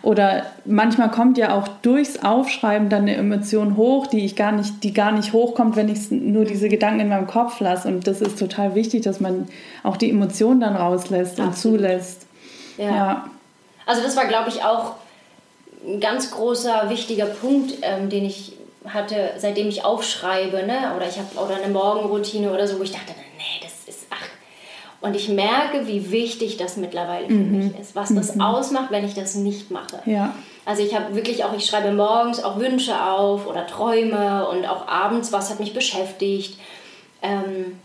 Oder 0.02 0.42
manchmal 0.66 1.10
kommt 1.10 1.38
ja 1.38 1.56
auch 1.56 1.66
durchs 1.80 2.22
Aufschreiben 2.22 2.90
dann 2.90 3.02
eine 3.02 3.16
Emotion 3.16 3.78
hoch, 3.78 4.06
die 4.06 4.26
ich 4.26 4.36
gar 4.36 4.52
nicht, 4.52 4.84
die 4.84 4.92
gar 4.92 5.12
nicht 5.12 5.32
hochkommt, 5.32 5.76
wenn 5.76 5.88
ich 5.88 6.10
nur 6.10 6.44
diese 6.44 6.68
Gedanken 6.68 7.00
in 7.00 7.08
meinem 7.08 7.26
Kopf 7.26 7.58
lasse. 7.60 7.88
Und 7.88 8.06
das 8.06 8.20
ist 8.20 8.38
total 8.38 8.74
wichtig, 8.74 9.00
dass 9.00 9.20
man 9.20 9.48
auch 9.82 9.96
die 9.96 10.10
Emotion 10.10 10.60
dann 10.60 10.76
rauslässt 10.76 11.40
Absolut. 11.40 11.48
und 11.48 11.56
zulässt. 11.56 12.26
Ja. 12.76 12.84
ja. 12.84 13.24
Also 13.86 14.02
das 14.02 14.14
war, 14.14 14.26
glaube 14.26 14.50
ich, 14.50 14.62
auch 14.62 14.96
ein 15.86 16.00
ganz 16.00 16.30
großer, 16.30 16.88
wichtiger 16.88 17.26
Punkt, 17.26 17.74
ähm, 17.82 18.08
den 18.08 18.24
ich 18.24 18.52
hatte, 18.86 19.30
seitdem 19.38 19.68
ich 19.68 19.84
aufschreibe, 19.84 20.66
ne? 20.66 20.92
oder 20.96 21.08
ich 21.08 21.18
habe 21.18 21.36
oder 21.36 21.62
eine 21.62 21.72
Morgenroutine 21.72 22.52
oder 22.52 22.66
so, 22.66 22.78
wo 22.78 22.82
ich 22.82 22.92
dachte, 22.92 23.12
nee, 23.36 23.62
das 23.62 23.72
ist 23.86 24.06
ach. 24.10 24.28
Und 25.00 25.16
ich 25.16 25.28
merke, 25.28 25.86
wie 25.86 26.10
wichtig 26.10 26.56
das 26.56 26.76
mittlerweile 26.76 27.26
für 27.26 27.32
mhm. 27.32 27.58
mich 27.58 27.78
ist, 27.78 27.94
was 27.96 28.14
das 28.14 28.34
mhm. 28.34 28.42
ausmacht, 28.42 28.90
wenn 28.90 29.04
ich 29.04 29.14
das 29.14 29.34
nicht 29.34 29.70
mache. 29.70 30.00
Ja. 30.06 30.34
Also 30.66 30.82
ich 30.82 30.94
habe 30.94 31.14
wirklich 31.14 31.44
auch, 31.44 31.54
ich 31.56 31.66
schreibe 31.66 31.92
morgens 31.92 32.42
auch 32.42 32.58
Wünsche 32.58 33.02
auf 33.02 33.46
oder 33.46 33.66
Träume 33.66 34.48
und 34.48 34.66
auch 34.66 34.88
abends, 34.88 35.32
was 35.32 35.50
hat 35.50 35.60
mich 35.60 35.74
beschäftigt. 35.74 36.58
Ähm, 37.22 37.78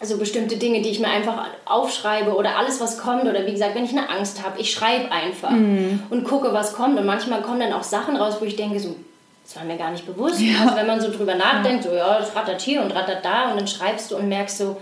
also 0.00 0.18
bestimmte 0.18 0.56
Dinge, 0.56 0.82
die 0.82 0.90
ich 0.90 1.00
mir 1.00 1.08
einfach 1.08 1.46
aufschreibe 1.64 2.34
oder 2.34 2.58
alles, 2.58 2.80
was 2.80 2.98
kommt. 2.98 3.24
Oder 3.24 3.46
wie 3.46 3.52
gesagt, 3.52 3.74
wenn 3.74 3.84
ich 3.84 3.92
eine 3.92 4.08
Angst 4.10 4.44
habe, 4.44 4.60
ich 4.60 4.72
schreibe 4.72 5.10
einfach 5.10 5.50
mm. 5.50 6.02
und 6.10 6.24
gucke, 6.24 6.52
was 6.52 6.74
kommt. 6.74 6.98
Und 6.98 7.06
manchmal 7.06 7.42
kommen 7.42 7.60
dann 7.60 7.72
auch 7.72 7.84
Sachen 7.84 8.16
raus, 8.16 8.36
wo 8.40 8.44
ich 8.44 8.56
denke, 8.56 8.78
so, 8.80 8.96
das 9.44 9.56
war 9.56 9.64
mir 9.64 9.76
gar 9.76 9.90
nicht 9.90 10.06
bewusst. 10.06 10.40
Ja. 10.40 10.62
Also 10.62 10.76
wenn 10.76 10.86
man 10.86 11.00
so 11.00 11.10
drüber 11.10 11.34
nachdenkt, 11.34 11.84
ja. 11.84 11.90
so 11.90 11.96
ja, 11.96 12.18
das 12.18 12.34
rattert 12.34 12.60
hier 12.60 12.82
und 12.82 12.94
rattert 12.94 13.24
da 13.24 13.50
und 13.50 13.58
dann 13.58 13.68
schreibst 13.68 14.10
du 14.10 14.16
und 14.16 14.28
merkst 14.28 14.58
so, 14.58 14.76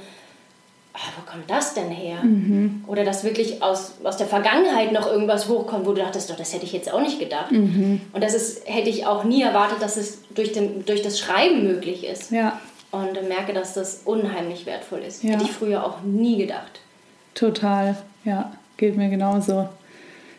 oh, 0.94 1.08
wo 1.16 1.30
kommt 1.30 1.50
das 1.50 1.74
denn 1.74 1.90
her? 1.90 2.22
Mhm. 2.22 2.84
Oder 2.86 3.04
dass 3.04 3.24
wirklich 3.24 3.62
aus, 3.62 3.94
aus 4.04 4.16
der 4.16 4.26
Vergangenheit 4.26 4.92
noch 4.92 5.06
irgendwas 5.06 5.48
hochkommt, 5.48 5.86
wo 5.86 5.92
du 5.92 6.00
dachtest, 6.00 6.30
doch, 6.30 6.36
das 6.36 6.52
hätte 6.52 6.64
ich 6.64 6.72
jetzt 6.72 6.92
auch 6.92 7.00
nicht 7.00 7.18
gedacht. 7.18 7.50
Mhm. 7.50 8.00
Und 8.12 8.22
das 8.22 8.34
ist, 8.34 8.68
hätte 8.68 8.88
ich 8.88 9.06
auch 9.06 9.24
nie 9.24 9.42
erwartet, 9.42 9.82
dass 9.82 9.96
es 9.96 10.22
durch, 10.30 10.52
den, 10.52 10.84
durch 10.84 11.02
das 11.02 11.18
Schreiben 11.18 11.64
möglich 11.64 12.04
ist. 12.04 12.30
Ja. 12.30 12.58
Und 12.92 13.26
merke, 13.28 13.52
dass 13.52 13.74
das 13.74 14.02
unheimlich 14.04 14.66
wertvoll 14.66 15.00
ist. 15.00 15.24
Ja. 15.24 15.32
Hätte 15.32 15.44
ich 15.44 15.52
früher 15.52 15.84
auch 15.84 16.02
nie 16.02 16.36
gedacht. 16.36 16.80
Total, 17.34 17.96
ja, 18.24 18.52
geht 18.76 18.96
mir 18.96 19.08
genauso. 19.08 19.68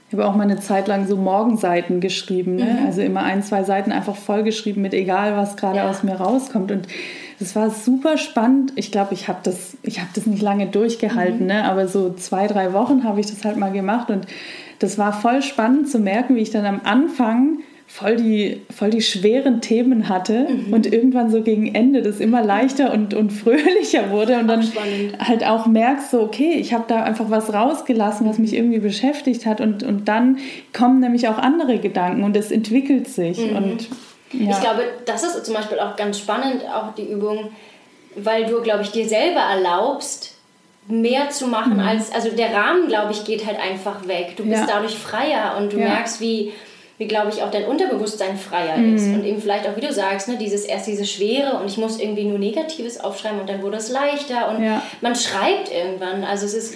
Ich 0.07 0.13
habe 0.13 0.29
auch 0.29 0.35
mal 0.35 0.43
eine 0.43 0.59
Zeit 0.59 0.87
lang 0.87 1.07
so 1.07 1.17
Morgenseiten 1.17 1.99
geschrieben. 1.99 2.57
Ne? 2.57 2.77
Mhm. 2.79 2.85
Also 2.85 3.01
immer 3.01 3.23
ein, 3.23 3.41
zwei 3.41 3.63
Seiten 3.63 3.91
einfach 3.91 4.15
vollgeschrieben 4.15 4.83
mit 4.83 4.93
egal, 4.93 5.35
was 5.35 5.57
gerade 5.57 5.77
ja. 5.77 5.89
aus 5.89 6.03
mir 6.03 6.13
rauskommt. 6.13 6.71
Und 6.71 6.87
das 7.39 7.55
war 7.55 7.71
super 7.71 8.19
spannend. 8.19 8.73
Ich 8.75 8.91
glaube, 8.91 9.15
ich 9.15 9.27
habe 9.27 9.39
das, 9.41 9.75
hab 9.83 10.13
das 10.13 10.27
nicht 10.27 10.43
lange 10.43 10.67
durchgehalten, 10.67 11.41
mhm. 11.41 11.47
ne? 11.47 11.63
aber 11.65 11.87
so 11.87 12.13
zwei, 12.13 12.45
drei 12.45 12.73
Wochen 12.73 13.03
habe 13.03 13.19
ich 13.19 13.25
das 13.25 13.43
halt 13.43 13.57
mal 13.57 13.71
gemacht. 13.71 14.11
Und 14.11 14.27
das 14.77 14.99
war 14.99 15.13
voll 15.13 15.41
spannend 15.41 15.89
zu 15.89 15.97
merken, 15.97 16.35
wie 16.35 16.41
ich 16.41 16.51
dann 16.51 16.67
am 16.67 16.81
Anfang 16.83 17.61
voll 17.87 18.15
die, 18.15 18.61
voll 18.75 18.89
die 18.89 19.01
schweren 19.01 19.61
Themen 19.61 20.09
hatte 20.09 20.47
mhm. 20.49 20.73
und 20.73 20.91
irgendwann 20.91 21.29
so 21.29 21.41
gegen 21.41 21.75
Ende 21.75 22.01
das 22.01 22.19
immer 22.19 22.43
leichter 22.43 22.91
und, 22.93 23.13
und 23.13 23.31
fröhlicher 23.31 24.09
wurde 24.09 24.39
und 24.39 24.47
dann 24.47 24.67
halt 25.19 25.45
auch 25.45 25.67
merkst 25.67 26.11
so, 26.11 26.21
okay, 26.21 26.53
ich 26.53 26.73
habe 26.73 26.85
da 26.87 27.03
einfach 27.03 27.29
was 27.29 27.53
rausgelassen, 27.53 28.27
was 28.27 28.39
mich 28.39 28.53
irgendwie 28.53 28.79
beschäftigt 28.79 29.45
hat 29.45 29.61
und, 29.61 29.83
und 29.83 30.07
dann 30.07 30.39
kommen 30.75 30.99
nämlich 30.99 31.27
auch 31.27 31.37
andere 31.37 31.77
Gedanken 31.77 32.23
und 32.23 32.35
es 32.35 32.51
entwickelt 32.51 33.07
sich 33.07 33.37
mhm. 33.39 33.55
und 33.55 33.89
ja. 34.33 34.49
Ich 34.49 34.61
glaube, 34.61 34.83
das 35.05 35.23
ist 35.23 35.45
zum 35.45 35.53
Beispiel 35.53 35.79
auch 35.79 35.95
ganz 35.95 36.17
spannend, 36.17 36.63
auch 36.67 36.95
die 36.95 37.07
Übung, 37.07 37.51
weil 38.15 38.45
du, 38.45 38.61
glaube 38.61 38.81
ich, 38.81 38.91
dir 38.91 39.07
selber 39.07 39.41
erlaubst, 39.41 40.35
mehr 40.87 41.29
zu 41.29 41.47
machen 41.47 41.75
mhm. 41.75 41.87
als, 41.87 42.11
also 42.11 42.29
der 42.29 42.53
Rahmen, 42.53 42.87
glaube 42.87 43.11
ich, 43.11 43.23
geht 43.23 43.45
halt 43.45 43.59
einfach 43.59 44.07
weg. 44.07 44.33
Du 44.35 44.43
bist 44.43 44.61
ja. 44.61 44.67
dadurch 44.67 44.95
freier 44.95 45.55
und 45.57 45.71
du 45.71 45.77
ja. 45.77 45.87
merkst, 45.87 46.19
wie, 46.19 46.51
wie 47.03 47.07
glaube 47.07 47.29
ich, 47.29 47.43
auch 47.43 47.51
dein 47.51 47.65
Unterbewusstsein 47.65 48.37
freier 48.37 48.77
mhm. 48.77 48.95
ist. 48.95 49.07
Und 49.07 49.25
eben 49.25 49.41
vielleicht 49.41 49.67
auch, 49.67 49.75
wie 49.75 49.81
du 49.81 49.91
sagst, 49.91 50.29
ne, 50.29 50.37
dieses 50.37 50.63
erst 50.63 50.87
diese 50.87 51.05
Schwere 51.05 51.57
und 51.57 51.65
ich 51.65 51.77
muss 51.77 51.99
irgendwie 51.99 52.23
nur 52.23 52.39
Negatives 52.39 52.99
aufschreiben 52.99 53.39
und 53.41 53.49
dann 53.49 53.61
wurde 53.61 53.77
es 53.77 53.89
leichter 53.89 54.49
und 54.49 54.63
ja. 54.63 54.81
man 55.01 55.15
schreibt 55.15 55.71
irgendwann. 55.71 56.23
Also 56.23 56.45
es 56.45 56.53
ist 56.53 56.75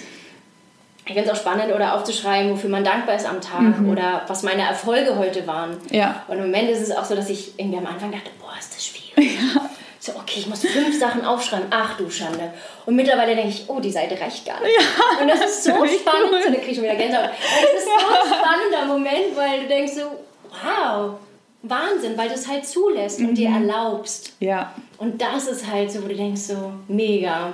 ich 1.06 1.14
finde 1.14 1.30
es 1.30 1.38
auch 1.38 1.40
spannend, 1.40 1.74
oder 1.74 1.94
aufzuschreiben, 1.94 2.52
wofür 2.52 2.68
man 2.68 2.84
dankbar 2.84 3.16
ist 3.16 3.26
am 3.26 3.40
Tag 3.40 3.80
mhm. 3.80 3.88
oder 3.88 4.24
was 4.26 4.42
meine 4.42 4.60
Erfolge 4.60 5.16
heute 5.16 5.46
waren. 5.46 5.78
Ja. 5.90 6.22
Und 6.28 6.36
im 6.36 6.44
Moment 6.44 6.68
ist 6.68 6.82
es 6.82 6.94
auch 6.94 7.06
so, 7.06 7.16
dass 7.16 7.30
ich 7.30 7.58
irgendwie 7.58 7.78
am 7.78 7.86
Anfang 7.86 8.12
dachte, 8.12 8.30
boah, 8.38 8.52
ist 8.58 8.74
das 8.74 8.84
schwierig. 8.84 9.38
Ja. 9.54 9.62
So, 10.08 10.18
okay, 10.18 10.40
ich 10.40 10.46
muss 10.46 10.60
fünf 10.60 10.98
Sachen 10.98 11.24
aufschreiben. 11.24 11.66
Ach 11.70 11.96
du 11.96 12.08
Schande. 12.08 12.52
Und 12.86 12.96
mittlerweile 12.96 13.34
denke 13.34 13.50
ich, 13.50 13.64
oh, 13.68 13.78
die 13.78 13.90
Seite 13.90 14.18
reicht 14.18 14.46
gar 14.46 14.60
nicht. 14.60 14.74
Ja, 14.74 15.22
und 15.22 15.28
das 15.28 15.40
ist 15.40 15.64
so 15.64 15.70
spannend. 15.72 16.30
Cool. 16.30 16.42
So, 16.44 16.50
da 16.50 16.56
kriege 16.56 16.70
ich 16.70 16.76
schon 16.76 16.84
wieder 16.84 16.94
Gänsehaut. 16.94 17.30
Es 17.30 17.82
ist 17.82 17.88
ja. 17.88 18.00
so 18.00 18.14
ein 18.14 18.38
spannender 18.38 18.94
Moment, 18.94 19.36
weil 19.36 19.60
du 19.60 19.68
denkst 19.68 19.92
so, 19.92 20.02
wow, 20.50 21.16
Wahnsinn, 21.62 22.16
weil 22.16 22.28
du 22.28 22.34
es 22.34 22.48
halt 22.48 22.66
zulässt 22.66 23.20
mhm. 23.20 23.28
und 23.28 23.34
dir 23.34 23.50
erlaubst. 23.50 24.32
Ja. 24.40 24.72
Und 24.96 25.20
das 25.20 25.46
ist 25.46 25.70
halt 25.70 25.90
so, 25.92 26.02
wo 26.02 26.08
du 26.08 26.14
denkst 26.14 26.40
so, 26.40 26.72
mega. 26.86 27.52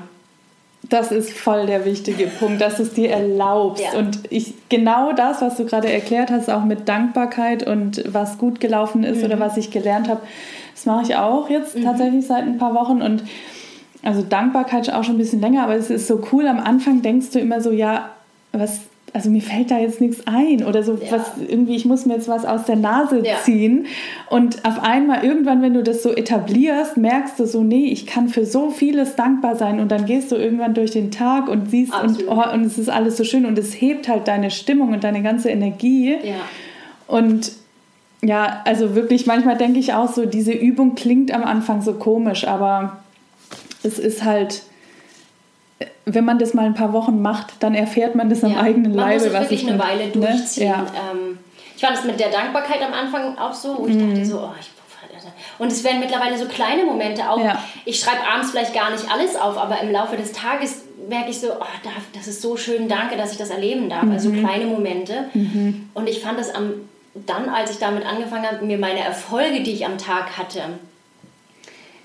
Das 0.90 1.10
ist 1.10 1.32
voll 1.32 1.66
der 1.66 1.84
wichtige 1.86 2.26
Punkt, 2.26 2.60
dass 2.60 2.76
du 2.76 2.82
es 2.82 2.92
dir 2.92 3.10
erlaubst. 3.10 3.82
Ja. 3.82 3.98
Und 3.98 4.20
ich 4.30 4.54
genau 4.68 5.12
das, 5.12 5.40
was 5.40 5.56
du 5.56 5.64
gerade 5.64 5.90
erklärt 5.90 6.30
hast, 6.30 6.50
auch 6.50 6.64
mit 6.64 6.88
Dankbarkeit 6.88 7.66
und 7.66 8.04
was 8.06 8.38
gut 8.38 8.60
gelaufen 8.60 9.02
ist 9.02 9.18
mhm. 9.18 9.24
oder 9.24 9.40
was 9.40 9.56
ich 9.56 9.70
gelernt 9.70 10.08
habe, 10.08 10.20
das 10.84 10.86
mache 10.86 11.04
ich 11.04 11.16
auch 11.16 11.48
jetzt 11.48 11.76
mhm. 11.76 11.84
tatsächlich 11.84 12.26
seit 12.26 12.44
ein 12.44 12.58
paar 12.58 12.74
Wochen. 12.74 13.00
Und 13.00 13.24
also 14.02 14.22
Dankbarkeit 14.22 14.92
auch 14.92 15.04
schon 15.04 15.14
ein 15.14 15.18
bisschen 15.18 15.40
länger, 15.40 15.62
aber 15.62 15.76
es 15.76 15.90
ist 15.90 16.06
so 16.06 16.22
cool. 16.32 16.46
Am 16.46 16.60
Anfang 16.60 17.02
denkst 17.02 17.30
du 17.30 17.38
immer 17.38 17.60
so, 17.60 17.70
ja, 17.70 18.10
was 18.52 18.80
also 19.12 19.30
mir 19.30 19.42
fällt 19.42 19.70
da 19.70 19.78
jetzt 19.78 20.00
nichts 20.00 20.26
ein 20.26 20.64
oder 20.64 20.82
so 20.82 20.94
ja. 20.94 21.12
was 21.12 21.34
irgendwie 21.48 21.76
ich 21.76 21.84
muss 21.84 22.04
mir 22.04 22.14
jetzt 22.14 22.26
was 22.26 22.44
aus 22.44 22.64
der 22.64 22.74
Nase 22.74 23.22
ja. 23.24 23.36
ziehen 23.44 23.86
und 24.28 24.64
auf 24.64 24.82
einmal 24.82 25.24
irgendwann 25.24 25.62
wenn 25.62 25.72
du 25.72 25.84
das 25.84 26.02
so 26.02 26.10
etablierst 26.10 26.96
merkst 26.96 27.38
du 27.38 27.46
so 27.46 27.62
nee 27.62 27.86
ich 27.92 28.06
kann 28.06 28.28
für 28.28 28.44
so 28.44 28.70
vieles 28.70 29.14
dankbar 29.14 29.54
sein 29.54 29.78
und 29.78 29.92
dann 29.92 30.06
gehst 30.06 30.32
du 30.32 30.34
irgendwann 30.34 30.74
durch 30.74 30.90
den 30.90 31.12
Tag 31.12 31.48
und 31.48 31.70
siehst 31.70 31.94
und, 31.94 32.26
oh, 32.26 32.42
und 32.52 32.64
es 32.64 32.76
ist 32.76 32.88
alles 32.88 33.16
so 33.16 33.22
schön 33.22 33.46
und 33.46 33.56
es 33.56 33.80
hebt 33.80 34.08
halt 34.08 34.26
deine 34.26 34.50
Stimmung 34.50 34.92
und 34.92 35.04
deine 35.04 35.22
ganze 35.22 35.48
Energie 35.48 36.16
ja. 36.24 36.34
und 37.06 37.52
ja 38.24 38.62
also 38.64 38.94
wirklich 38.94 39.26
manchmal 39.26 39.56
denke 39.56 39.78
ich 39.78 39.94
auch 39.94 40.12
so 40.12 40.26
diese 40.26 40.52
Übung 40.52 40.94
klingt 40.94 41.32
am 41.32 41.44
Anfang 41.44 41.82
so 41.82 41.94
komisch 41.94 42.46
aber 42.46 42.98
es 43.82 43.98
ist 43.98 44.24
halt 44.24 44.62
wenn 46.06 46.24
man 46.24 46.38
das 46.38 46.52
mal 46.52 46.66
ein 46.66 46.74
paar 46.74 46.92
Wochen 46.92 47.22
macht, 47.22 47.54
dann 47.60 47.74
erfährt 47.74 48.14
man 48.14 48.28
das 48.28 48.42
ja, 48.42 48.48
am 48.48 48.58
eigenen 48.58 48.94
man 48.94 49.06
Leibe. 49.06 49.24
Man 49.24 49.32
muss 49.32 49.44
es 49.44 49.50
wirklich 49.50 49.68
eine 49.68 49.78
Weile 49.78 50.06
ne? 50.06 50.12
durchziehen. 50.12 50.68
Ne? 50.68 50.76
Ja. 50.76 50.86
Ähm, 51.12 51.38
ich 51.74 51.82
fand 51.82 51.96
es 51.96 52.04
mit 52.04 52.20
der 52.20 52.30
Dankbarkeit 52.30 52.82
am 52.82 52.92
Anfang 52.92 53.38
auch 53.38 53.54
so, 53.54 53.78
wo 53.78 53.86
ich 53.86 53.94
mhm. 53.94 54.10
dachte 54.10 54.26
so, 54.26 54.40
oh, 54.40 54.52
ich 54.60 54.68
und 55.58 55.70
es 55.70 55.84
werden 55.84 56.00
mittlerweile 56.00 56.36
so 56.36 56.46
kleine 56.46 56.84
Momente 56.84 57.28
auch. 57.28 57.38
Ja. 57.38 57.62
Ich 57.84 58.00
schreibe 58.00 58.26
abends 58.28 58.50
vielleicht 58.50 58.74
gar 58.74 58.90
nicht 58.90 59.10
alles 59.10 59.36
auf, 59.36 59.56
aber 59.56 59.80
im 59.80 59.92
Laufe 59.92 60.16
des 60.16 60.32
Tages 60.32 60.82
merke 61.08 61.30
ich 61.30 61.40
so, 61.40 61.52
oh, 61.52 61.90
das 62.14 62.26
ist 62.26 62.42
so 62.42 62.56
schön, 62.56 62.88
danke, 62.88 63.16
dass 63.16 63.32
ich 63.32 63.38
das 63.38 63.50
erleben 63.50 63.88
darf. 63.88 64.04
Also 64.10 64.30
mhm. 64.30 64.36
Also 64.36 64.46
kleine 64.46 64.66
Momente. 64.66 65.24
Mhm. 65.34 65.90
Und 65.94 66.08
ich 66.08 66.20
fand 66.20 66.38
das 66.38 66.54
am, 66.54 66.72
dann, 67.14 67.48
als 67.48 67.70
ich 67.70 67.78
damit 67.78 68.04
angefangen 68.04 68.46
habe, 68.46 68.64
mir 68.64 68.78
meine 68.78 69.00
Erfolge, 69.00 69.62
die 69.62 69.72
ich 69.72 69.86
am 69.86 69.98
Tag 69.98 70.36
hatte, 70.36 70.62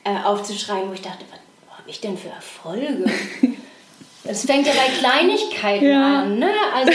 äh, 0.03 0.23
aufzuschreiben, 0.23 0.89
wo 0.89 0.93
ich 0.93 1.01
dachte, 1.01 1.25
was 1.29 1.77
habe 1.77 1.89
ich 1.89 2.01
denn 2.01 2.17
für 2.17 2.29
Erfolge? 2.29 3.05
Es 4.25 4.45
fängt 4.45 4.67
ja 4.67 4.73
bei 4.73 4.91
Kleinigkeiten 4.99 5.89
ja. 5.89 6.21
an. 6.21 6.37
Ne? 6.37 6.51
Also 6.75 6.91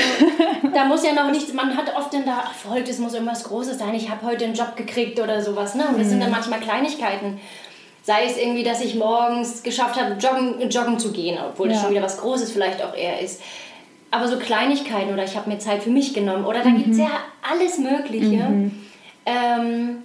da 0.72 0.84
muss 0.84 1.04
ja 1.04 1.12
noch 1.14 1.32
nichts, 1.32 1.52
man 1.52 1.76
hat 1.76 1.92
oft 1.96 2.14
dann 2.14 2.24
da 2.24 2.40
Erfolg, 2.40 2.86
es 2.88 2.98
muss 2.98 3.14
irgendwas 3.14 3.42
Großes 3.44 3.78
sein, 3.78 3.92
ich 3.94 4.08
habe 4.08 4.24
heute 4.24 4.44
einen 4.44 4.54
Job 4.54 4.76
gekriegt 4.76 5.18
oder 5.18 5.42
sowas. 5.42 5.74
Ne? 5.74 5.84
Und 5.88 5.98
das 5.98 6.06
mhm. 6.06 6.10
sind 6.10 6.20
dann 6.20 6.28
mhm. 6.28 6.36
manchmal 6.36 6.60
Kleinigkeiten. 6.60 7.40
Sei 8.04 8.26
es 8.26 8.36
irgendwie, 8.36 8.62
dass 8.62 8.82
ich 8.82 8.94
morgens 8.94 9.64
geschafft 9.64 9.98
habe, 9.98 10.14
joggen, 10.14 10.68
joggen 10.68 10.98
zu 10.98 11.10
gehen, 11.10 11.38
obwohl 11.44 11.68
ja. 11.68 11.72
das 11.72 11.82
schon 11.82 11.90
wieder 11.90 12.02
was 12.02 12.18
Großes 12.18 12.52
vielleicht 12.52 12.82
auch 12.84 12.94
eher 12.94 13.20
ist. 13.20 13.40
Aber 14.14 14.28
so 14.28 14.38
Kleinigkeiten 14.38 15.12
oder 15.12 15.24
ich 15.24 15.36
habe 15.36 15.50
mir 15.50 15.58
Zeit 15.58 15.82
für 15.82 15.90
mich 15.90 16.14
genommen 16.14 16.44
oder 16.44 16.60
da 16.60 16.68
mhm. 16.68 16.76
gibt 16.76 16.90
es 16.90 16.98
ja 16.98 17.10
alles 17.42 17.78
Mögliche. 17.78 18.44
Mhm. 18.44 18.86
Ähm, 19.26 19.96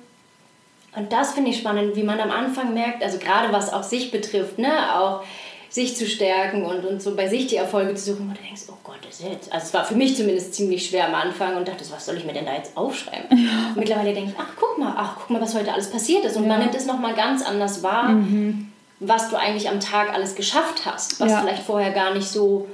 und 0.95 1.13
das 1.13 1.34
finde 1.34 1.52
ich 1.52 1.60
spannend, 1.60 1.95
wie 1.95 2.02
man 2.02 2.19
am 2.19 2.32
Anfang 2.32 2.74
merkt, 2.74 3.04
also 3.04 3.19
gerade 3.19 3.54
was 3.54 3.72
auch 3.72 3.84
sich 3.84 4.10
betrifft, 4.10 4.58
ne, 4.58 4.98
auch 4.98 5.22
sich 5.69 5.95
zu 5.95 6.08
stärken 6.08 6.65
und, 6.65 6.86
und 6.86 7.04
so 7.04 7.15
bei 7.15 7.28
sich 7.28 7.45
die 7.45 7.58
Erfolge 7.58 7.93
zu 7.93 8.13
suchen, 8.13 8.32
wo 8.32 8.34
du 8.34 8.41
denkst, 8.41 8.63
oh 8.69 8.78
Gott, 8.84 8.98
das 9.08 9.19
ist 9.19 9.30
jetzt. 9.30 9.54
Also 9.54 9.67
es 9.67 9.74
war 9.76 9.86
für 9.86 9.93
mich 9.93 10.15
zumindest 10.17 10.56
ziemlich 10.56 10.88
schwer 10.88 11.08
am 11.08 11.13
Anfang 11.13 11.56
und 11.56 11.67
dachte, 11.67 11.86
was 11.91 12.08
soll 12.08 12.17
ich 12.17 12.26
mir 12.26 12.34
denn 12.34 12.48
da 12.48 12.56
jetzt 12.56 12.76
aufschreiben? 12.76 13.26
Ja. 13.30 13.74
Mittlerweile 13.76 14.15
denke 14.15 14.32
ich, 14.32 14.36
ach 14.39 14.54
guck 14.60 14.80
mal, 14.80 14.95
ach 14.98 15.17
guck 15.19 15.30
mal, 15.30 15.39
was 15.39 15.54
heute 15.54 15.72
alles 15.72 15.91
passiert 15.91 16.26
ist. 16.26 16.36
Und 16.36 16.45
ja. 16.45 16.50
man 16.50 16.60
nimmt 16.62 16.74
es 16.74 16.88
nochmal 16.88 17.13
ganz 17.13 17.45
anders 17.45 17.84
wahr, 17.84 18.10
mhm. 18.10 18.72
was 19.00 19.30
du 19.30 19.36
eigentlich 19.36 19.69
am 19.69 19.80
Tag 19.80 20.12
alles 20.12 20.34
geschafft 20.34 20.88
hast, 20.88 21.19
was 21.19 21.30
ja. 21.30 21.41
vielleicht 21.41 21.62
vorher 21.62 21.91
gar 21.91 22.15
nicht 22.15 22.28
so 22.28 22.67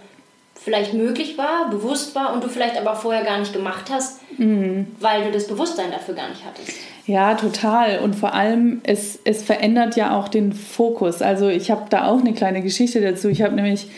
vielleicht 0.66 0.96
möglich 0.96 1.38
war, 1.38 1.70
bewusst 1.70 2.16
war 2.16 2.34
und 2.34 2.44
du 2.44 2.50
vielleicht 2.50 2.76
aber 2.76 2.96
vorher 2.96 3.24
gar 3.24 3.38
nicht 3.38 3.54
gemacht 3.54 3.92
hast, 3.92 4.20
mhm. 4.40 4.88
weil 5.00 5.24
du 5.24 5.32
das 5.32 5.46
Bewusstsein 5.46 5.92
dafür 5.92 6.16
gar 6.16 6.28
nicht 6.28 6.42
hattest. 6.44 6.76
Ja, 7.06 7.36
total. 7.36 8.00
Und 8.00 8.16
vor 8.16 8.34
allem, 8.34 8.82
es, 8.82 9.20
es 9.26 9.44
verändert 9.44 9.96
ja 9.96 10.18
auch 10.18 10.28
den 10.28 10.54
Fokus. 10.54 11.22
Also 11.22 11.50
ich 11.50 11.70
habe 11.70 11.84
da 11.92 12.08
auch 12.08 12.20
eine 12.20 12.34
kleine 12.34 12.64
Geschichte 12.64 13.00
dazu. 13.00 13.30
Ich 13.30 13.44
habe 13.44 13.54
nämlich, 13.54 13.90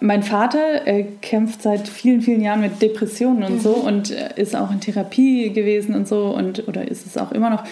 mein 0.00 0.24
Vater 0.24 0.84
äh, 0.84 1.04
kämpft 1.22 1.62
seit 1.62 1.86
vielen, 1.86 2.22
vielen 2.22 2.40
Jahren 2.40 2.60
mit 2.60 2.82
Depressionen 2.82 3.44
und 3.44 3.54
mhm. 3.54 3.60
so 3.60 3.74
und 3.74 4.10
äh, 4.10 4.30
ist 4.34 4.56
auch 4.56 4.72
in 4.72 4.80
Therapie 4.80 5.52
gewesen 5.52 5.94
und 5.94 6.08
so 6.08 6.24
und 6.24 6.66
oder 6.66 6.88
ist 6.88 7.06
es 7.06 7.16
auch 7.16 7.30
immer 7.30 7.50
noch. 7.50 7.62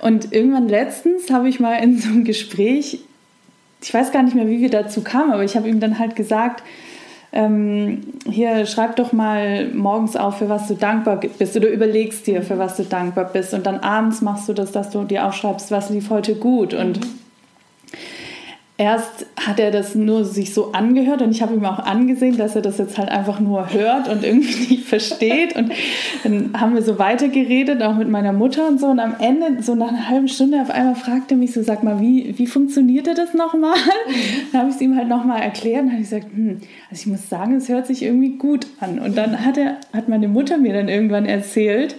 Und 0.00 0.32
irgendwann 0.32 0.70
letztens 0.70 1.30
habe 1.30 1.50
ich 1.50 1.60
mal 1.60 1.74
in 1.74 1.98
so 1.98 2.08
einem 2.08 2.24
Gespräch, 2.24 3.00
ich 3.82 3.92
weiß 3.92 4.10
gar 4.10 4.22
nicht 4.22 4.34
mehr, 4.34 4.48
wie 4.48 4.62
wir 4.62 4.70
dazu 4.70 5.02
kamen, 5.02 5.32
aber 5.32 5.44
ich 5.44 5.54
habe 5.54 5.68
ihm 5.68 5.80
dann 5.80 5.98
halt 5.98 6.16
gesagt, 6.16 6.62
ähm, 7.32 8.02
hier 8.28 8.66
schreib 8.66 8.96
doch 8.96 9.12
mal 9.12 9.68
morgens 9.74 10.16
auf, 10.16 10.38
für 10.38 10.48
was 10.48 10.68
du 10.68 10.74
dankbar 10.74 11.16
bist. 11.16 11.56
Oder 11.56 11.68
überlegst 11.68 12.26
dir, 12.26 12.42
für 12.42 12.58
was 12.58 12.76
du 12.76 12.84
dankbar 12.84 13.26
bist. 13.32 13.54
Und 13.54 13.66
dann 13.66 13.80
abends 13.80 14.20
machst 14.20 14.48
du 14.48 14.54
das, 14.54 14.72
dass 14.72 14.90
du 14.90 15.04
dir 15.04 15.26
aufschreibst, 15.26 15.70
was 15.70 15.90
lief 15.90 16.10
heute 16.10 16.34
gut. 16.34 16.74
Und 16.74 17.00
mhm 17.00 17.27
erst 18.78 19.26
hat 19.36 19.58
er 19.58 19.72
das 19.72 19.96
nur 19.96 20.24
sich 20.24 20.54
so 20.54 20.70
angehört 20.70 21.20
und 21.20 21.32
ich 21.32 21.42
habe 21.42 21.52
ihm 21.52 21.64
auch 21.64 21.80
angesehen, 21.80 22.38
dass 22.38 22.54
er 22.54 22.62
das 22.62 22.78
jetzt 22.78 22.96
halt 22.96 23.08
einfach 23.08 23.40
nur 23.40 23.72
hört 23.72 24.08
und 24.08 24.22
irgendwie 24.22 24.68
nicht 24.74 24.84
versteht. 24.84 25.56
Und 25.56 25.72
dann 26.22 26.52
haben 26.58 26.74
wir 26.74 26.82
so 26.82 26.96
weitergeredet, 26.96 27.82
auch 27.82 27.96
mit 27.96 28.08
meiner 28.08 28.32
Mutter 28.32 28.68
und 28.68 28.78
so. 28.78 28.86
Und 28.86 29.00
am 29.00 29.16
Ende, 29.18 29.64
so 29.64 29.74
nach 29.74 29.88
einer 29.88 30.08
halben 30.08 30.28
Stunde, 30.28 30.62
auf 30.62 30.70
einmal 30.70 30.94
fragte 30.94 31.34
er 31.34 31.38
mich 31.38 31.52
so, 31.52 31.62
sag 31.62 31.82
mal, 31.82 32.00
wie, 32.00 32.38
wie 32.38 32.46
funktionierte 32.46 33.14
das 33.14 33.34
nochmal? 33.34 33.76
Mhm. 33.76 34.12
Dann 34.52 34.60
habe 34.60 34.70
ich 34.70 34.76
es 34.76 34.80
ihm 34.80 34.96
halt 34.96 35.08
nochmal 35.08 35.42
erklärt 35.42 35.82
und 35.82 35.90
habe 35.90 36.02
gesagt, 36.02 36.26
hm, 36.32 36.60
also 36.88 37.02
ich 37.02 37.06
muss 37.08 37.28
sagen, 37.28 37.56
es 37.56 37.68
hört 37.68 37.88
sich 37.88 38.04
irgendwie 38.04 38.38
gut 38.38 38.68
an. 38.78 39.00
Und 39.00 39.18
dann 39.18 39.44
hat, 39.44 39.58
er, 39.58 39.78
hat 39.92 40.08
meine 40.08 40.28
Mutter 40.28 40.56
mir 40.56 40.72
dann 40.72 40.88
irgendwann 40.88 41.26
erzählt, 41.26 41.96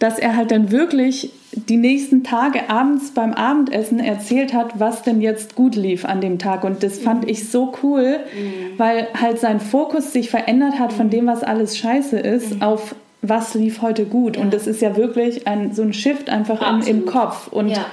dass 0.00 0.18
er 0.18 0.34
halt 0.34 0.50
dann 0.50 0.72
wirklich 0.72 1.30
die 1.52 1.76
nächsten 1.76 2.24
Tage 2.24 2.70
abends 2.70 3.12
beim 3.12 3.34
Abendessen 3.34 4.00
erzählt 4.00 4.54
hat, 4.54 4.80
was 4.80 5.02
denn 5.02 5.20
jetzt 5.20 5.54
gut 5.54 5.76
lief 5.76 6.04
an 6.04 6.20
dem 6.20 6.38
Tag. 6.38 6.64
Und 6.64 6.82
das 6.82 6.98
fand 6.98 7.24
mhm. 7.24 7.28
ich 7.28 7.50
so 7.50 7.72
cool, 7.82 8.18
mhm. 8.18 8.78
weil 8.78 9.08
halt 9.20 9.38
sein 9.38 9.60
Fokus 9.60 10.12
sich 10.12 10.30
verändert 10.30 10.78
hat 10.78 10.92
von 10.92 11.10
dem, 11.10 11.26
was 11.26 11.42
alles 11.42 11.76
scheiße 11.76 12.18
ist, 12.18 12.56
mhm. 12.56 12.62
auf 12.62 12.94
was 13.20 13.54
lief 13.54 13.82
heute 13.82 14.06
gut. 14.06 14.36
Ja. 14.36 14.42
Und 14.42 14.54
das 14.54 14.66
ist 14.66 14.80
ja 14.80 14.96
wirklich 14.96 15.46
ein, 15.46 15.74
so 15.74 15.82
ein 15.82 15.92
Shift 15.92 16.30
einfach 16.30 16.66
im, 16.66 16.86
im, 16.86 17.04
Kopf. 17.04 17.48
Und 17.48 17.68
ja. 17.68 17.84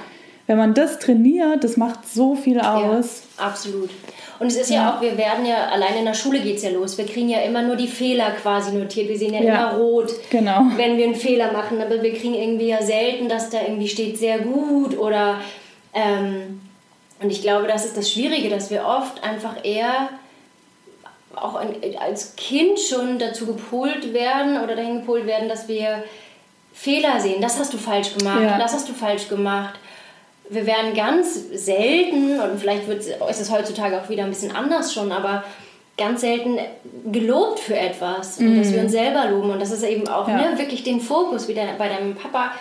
wenn 0.46 0.56
man 0.56 0.72
das 0.72 0.98
trainiert, 0.98 1.62
das 1.62 1.76
macht 1.76 2.08
so 2.08 2.34
viel 2.34 2.60
aus. 2.60 3.22
Ja, 3.36 3.44
absolut. 3.44 3.90
Und 4.38 4.46
es 4.48 4.56
ist 4.56 4.70
ja. 4.70 4.76
ja, 4.76 4.96
auch, 4.96 5.00
wir 5.00 5.18
werden 5.18 5.44
ja, 5.44 5.66
allein 5.66 5.96
in 5.96 6.04
der 6.04 6.14
Schule 6.14 6.40
geht 6.40 6.56
es 6.56 6.62
ja 6.62 6.70
los. 6.70 6.96
Wir 6.96 7.06
kriegen 7.06 7.28
ja 7.28 7.40
immer 7.40 7.62
nur 7.62 7.74
die 7.74 7.88
Fehler 7.88 8.30
quasi 8.30 8.72
notiert. 8.72 9.08
Wir 9.08 9.18
sehen 9.18 9.34
ja, 9.34 9.42
ja, 9.42 9.70
immer 9.70 9.78
rot, 9.78 10.12
genau. 10.30 10.62
wenn 10.76 10.96
wir 10.96 11.06
einen 11.06 11.16
Fehler 11.16 11.52
machen. 11.52 11.82
Aber 11.82 12.02
wir 12.02 12.14
kriegen 12.14 12.34
irgendwie 12.34 12.68
ja 12.68 12.80
selten, 12.80 13.28
dass 13.28 13.50
da 13.50 13.62
irgendwie 13.62 13.88
steht 13.88 14.16
sehr 14.18 14.38
gut 14.40 14.96
oder. 14.96 15.40
Ähm, 15.92 16.60
und 17.20 17.30
ich 17.30 17.42
glaube, 17.42 17.66
das 17.66 17.84
ist 17.84 17.96
das 17.96 18.12
Schwierige, 18.12 18.48
dass 18.48 18.70
wir 18.70 18.84
oft 18.84 19.24
einfach 19.24 19.56
eher 19.64 20.08
auch 21.34 21.60
als 22.00 22.36
Kind 22.36 22.78
schon 22.78 23.18
dazu 23.18 23.46
gepolt 23.46 24.12
werden 24.12 24.62
oder 24.62 24.76
dahin 24.76 25.00
gepolt 25.00 25.26
werden, 25.26 25.48
dass 25.48 25.66
wir 25.66 26.04
Fehler 26.72 27.18
sehen. 27.18 27.40
Das 27.40 27.58
hast 27.58 27.72
du 27.72 27.78
falsch 27.78 28.16
gemacht, 28.16 28.42
ja. 28.42 28.58
das 28.58 28.72
hast 28.72 28.88
du 28.88 28.92
falsch 28.92 29.28
gemacht 29.28 29.80
wir 30.50 30.66
werden 30.66 30.94
ganz 30.94 31.38
selten, 31.52 32.40
und 32.40 32.58
vielleicht 32.58 32.88
wird, 32.88 33.04
ist 33.04 33.40
es 33.40 33.50
heutzutage 33.50 34.00
auch 34.00 34.08
wieder 34.08 34.24
ein 34.24 34.30
bisschen 34.30 34.54
anders 34.54 34.92
schon, 34.92 35.12
aber 35.12 35.44
ganz 35.98 36.20
selten 36.20 36.58
gelobt 37.10 37.58
für 37.58 37.76
etwas 37.76 38.38
und 38.38 38.56
dass 38.56 38.72
wir 38.72 38.80
uns 38.80 38.92
mhm. 38.92 38.96
selber 38.96 39.26
loben 39.30 39.50
und 39.50 39.60
das 39.60 39.72
ist 39.72 39.82
eben 39.82 40.06
auch 40.06 40.28
ja. 40.28 40.36
ne, 40.36 40.58
wirklich 40.58 40.84
den 40.84 41.00
Fokus 41.00 41.48
wieder 41.48 41.64
bei 41.76 41.88
deinem 41.88 42.14
Papa 42.14 42.52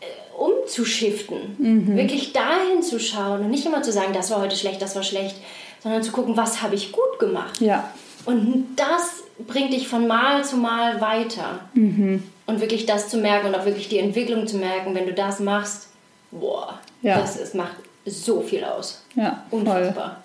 äh, 0.00 0.04
umzuschiften, 0.36 1.56
mhm. 1.58 1.96
wirklich 1.96 2.32
dahin 2.32 2.82
zu 2.82 2.98
schauen 2.98 3.42
und 3.42 3.50
nicht 3.50 3.64
immer 3.64 3.82
zu 3.82 3.92
sagen, 3.92 4.12
das 4.12 4.30
war 4.30 4.40
heute 4.40 4.56
schlecht, 4.56 4.82
das 4.82 4.96
war 4.96 5.04
schlecht, 5.04 5.36
sondern 5.80 6.02
zu 6.02 6.10
gucken, 6.10 6.36
was 6.36 6.60
habe 6.60 6.74
ich 6.74 6.90
gut 6.92 7.20
gemacht. 7.20 7.60
Ja. 7.60 7.88
Und 8.24 8.66
das 8.76 9.22
bringt 9.46 9.72
dich 9.72 9.88
von 9.88 10.06
Mal 10.06 10.44
zu 10.44 10.56
Mal 10.56 11.00
weiter. 11.00 11.60
Mhm. 11.74 12.22
Und 12.46 12.60
wirklich 12.60 12.86
das 12.86 13.08
zu 13.08 13.18
merken 13.18 13.48
und 13.48 13.54
auch 13.54 13.64
wirklich 13.64 13.88
die 13.88 13.98
Entwicklung 13.98 14.46
zu 14.46 14.56
merken, 14.56 14.94
wenn 14.94 15.06
du 15.06 15.12
das 15.12 15.40
machst, 15.40 15.88
boah, 16.32 16.80
ja. 17.02 17.20
Das 17.20 17.36
ist, 17.36 17.54
macht 17.54 17.76
so 18.04 18.40
viel 18.40 18.64
aus. 18.64 19.02
Ja, 19.14 19.44
Unfassbar. 19.50 20.22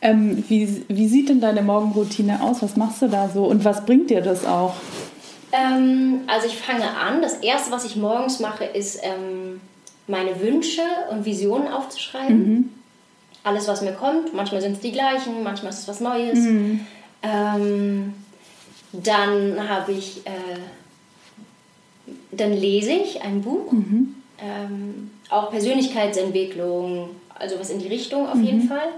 Ähm, 0.00 0.44
wie, 0.48 0.84
wie 0.88 1.08
sieht 1.08 1.28
denn 1.28 1.40
deine 1.40 1.62
Morgenroutine 1.62 2.42
aus? 2.42 2.60
Was 2.60 2.76
machst 2.76 3.02
du 3.02 3.08
da 3.08 3.28
so 3.28 3.44
und 3.44 3.64
was 3.64 3.84
bringt 3.84 4.10
dir 4.10 4.20
das 4.20 4.44
auch? 4.44 4.74
Ähm, 5.52 6.22
also 6.26 6.46
ich 6.48 6.56
fange 6.56 6.84
an. 6.96 7.22
Das 7.22 7.34
Erste, 7.34 7.70
was 7.70 7.84
ich 7.84 7.94
morgens 7.94 8.40
mache, 8.40 8.64
ist 8.64 8.98
ähm, 9.02 9.60
meine 10.08 10.40
Wünsche 10.40 10.82
und 11.10 11.24
Visionen 11.24 11.68
aufzuschreiben. 11.68 12.36
Mhm. 12.36 12.70
Alles, 13.44 13.68
was 13.68 13.82
mir 13.82 13.92
kommt. 13.92 14.34
Manchmal 14.34 14.60
sind 14.60 14.72
es 14.74 14.80
die 14.80 14.92
gleichen, 14.92 15.42
manchmal 15.44 15.72
ist 15.72 15.80
es 15.80 15.88
was 15.88 16.00
Neues. 16.00 16.38
Mhm. 16.38 16.80
Ähm, 17.22 18.14
dann 18.92 19.68
habe 19.68 19.92
ich, 19.92 20.26
äh, 20.26 20.58
dann 22.32 22.52
lese 22.52 22.90
ich 22.90 23.22
ein 23.22 23.42
Buch. 23.42 23.70
Mhm. 23.70 24.16
Ähm, 24.42 25.10
auch 25.30 25.50
Persönlichkeitsentwicklung, 25.50 27.10
also 27.38 27.58
was 27.58 27.70
in 27.70 27.78
die 27.78 27.88
Richtung 27.88 28.28
auf 28.28 28.34
mhm. 28.34 28.44
jeden 28.44 28.68
Fall. 28.68 28.88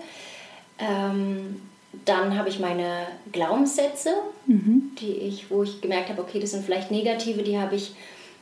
Ähm, 0.79 1.61
dann 2.05 2.37
habe 2.37 2.49
ich 2.49 2.59
meine 2.59 3.07
Glaubenssätze, 3.31 4.15
mhm. 4.47 4.93
die 4.99 5.13
ich, 5.13 5.51
wo 5.51 5.63
ich 5.63 5.81
gemerkt 5.81 6.09
habe, 6.09 6.23
okay, 6.23 6.41
das 6.41 6.53
sind 6.53 6.65
vielleicht 6.65 6.91
negative, 6.91 7.43
die 7.43 7.59
habe 7.59 7.77
ich 7.77 7.95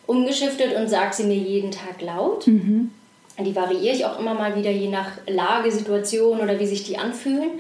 umgeschiftet 0.07 0.75
und 0.77 0.89
sage 0.89 1.15
sie 1.15 1.25
mir 1.25 1.37
jeden 1.37 1.71
Tag 1.71 2.01
laut. 2.01 2.47
Mhm. 2.47 2.91
Die 3.39 3.57
variiere 3.57 3.95
ich 3.95 4.05
auch 4.05 4.19
immer 4.19 4.35
mal 4.35 4.57
wieder, 4.57 4.71
je 4.71 4.89
nach 4.89 5.13
Lage, 5.27 5.73
Situation 5.73 6.41
oder 6.41 6.59
wie 6.61 6.67
sich 6.67 6.85
die 6.85 6.99
anfühlen. 6.99 7.51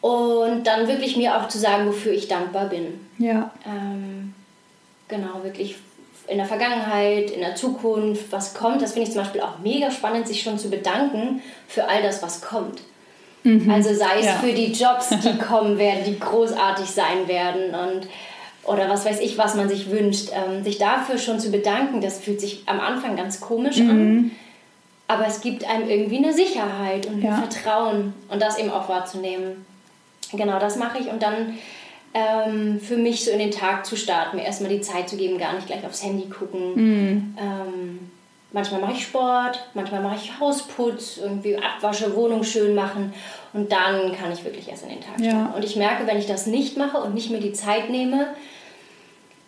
Und 0.00 0.64
dann 0.64 0.86
wirklich 0.86 1.16
mir 1.16 1.36
auch 1.36 1.48
zu 1.48 1.58
sagen, 1.58 1.86
wofür 1.86 2.12
ich 2.12 2.28
dankbar 2.28 2.68
bin. 2.68 3.00
Ja. 3.18 3.52
Ähm, 3.66 4.34
genau, 5.08 5.42
wirklich 5.44 5.76
in 6.32 6.38
der 6.38 6.46
Vergangenheit, 6.46 7.30
in 7.30 7.40
der 7.40 7.54
Zukunft, 7.54 8.32
was 8.32 8.54
kommt. 8.54 8.82
Das 8.82 8.92
finde 8.94 9.06
ich 9.06 9.14
zum 9.14 9.22
Beispiel 9.22 9.42
auch 9.42 9.58
mega 9.62 9.90
spannend, 9.90 10.26
sich 10.26 10.42
schon 10.42 10.58
zu 10.58 10.70
bedanken 10.70 11.42
für 11.68 11.86
all 11.86 12.02
das, 12.02 12.22
was 12.22 12.40
kommt. 12.40 12.80
Mhm. 13.44 13.70
Also 13.70 13.94
sei 13.94 14.18
es 14.18 14.26
ja. 14.26 14.32
für 14.34 14.52
die 14.52 14.72
Jobs, 14.72 15.10
die 15.10 15.38
kommen 15.46 15.78
werden, 15.78 16.04
die 16.06 16.18
großartig 16.18 16.86
sein 16.86 17.28
werden 17.28 17.74
und 17.74 18.08
oder 18.64 18.88
was 18.88 19.04
weiß 19.04 19.20
ich, 19.20 19.36
was 19.38 19.56
man 19.56 19.68
sich 19.68 19.90
wünscht. 19.90 20.30
Ähm, 20.32 20.62
sich 20.62 20.78
dafür 20.78 21.18
schon 21.18 21.40
zu 21.40 21.50
bedanken, 21.50 22.00
das 22.00 22.20
fühlt 22.20 22.40
sich 22.40 22.62
am 22.66 22.80
Anfang 22.80 23.16
ganz 23.16 23.40
komisch 23.40 23.78
mhm. 23.78 23.90
an. 23.90 24.30
Aber 25.08 25.26
es 25.26 25.40
gibt 25.40 25.68
einem 25.68 25.88
irgendwie 25.88 26.18
eine 26.18 26.32
Sicherheit 26.32 27.06
und 27.06 27.16
ein 27.16 27.22
ja. 27.22 27.36
Vertrauen 27.36 28.14
und 28.28 28.40
das 28.40 28.58
eben 28.58 28.70
auch 28.70 28.88
wahrzunehmen. 28.88 29.66
Genau, 30.32 30.58
das 30.58 30.76
mache 30.76 30.98
ich 30.98 31.08
und 31.08 31.22
dann 31.22 31.58
ähm, 32.14 32.80
für 32.80 32.96
mich 32.96 33.24
so 33.24 33.30
in 33.30 33.38
den 33.38 33.50
Tag 33.50 33.86
zu 33.86 33.96
starten, 33.96 34.36
mir 34.36 34.44
erstmal 34.44 34.70
die 34.70 34.80
Zeit 34.80 35.08
zu 35.08 35.16
geben, 35.16 35.38
gar 35.38 35.54
nicht 35.54 35.66
gleich 35.66 35.84
aufs 35.84 36.02
Handy 36.02 36.28
gucken. 36.28 36.74
Mhm. 36.74 37.38
Ähm, 37.38 38.10
manchmal 38.52 38.80
mache 38.80 38.92
ich 38.92 39.04
Sport, 39.04 39.66
manchmal 39.74 40.02
mache 40.02 40.16
ich 40.16 40.38
Hausputz, 40.38 41.18
irgendwie 41.18 41.56
Abwasche, 41.56 42.14
Wohnung 42.14 42.44
schön 42.44 42.74
machen 42.74 43.14
und 43.52 43.72
dann 43.72 44.12
kann 44.14 44.32
ich 44.32 44.44
wirklich 44.44 44.68
erst 44.68 44.84
in 44.84 44.90
den 44.90 45.00
Tag 45.00 45.14
starten. 45.14 45.26
Ja. 45.26 45.52
Und 45.56 45.64
ich 45.64 45.76
merke, 45.76 46.06
wenn 46.06 46.18
ich 46.18 46.26
das 46.26 46.46
nicht 46.46 46.76
mache 46.76 46.98
und 46.98 47.14
nicht 47.14 47.30
mir 47.30 47.40
die 47.40 47.52
Zeit 47.52 47.88
nehme, 47.88 48.28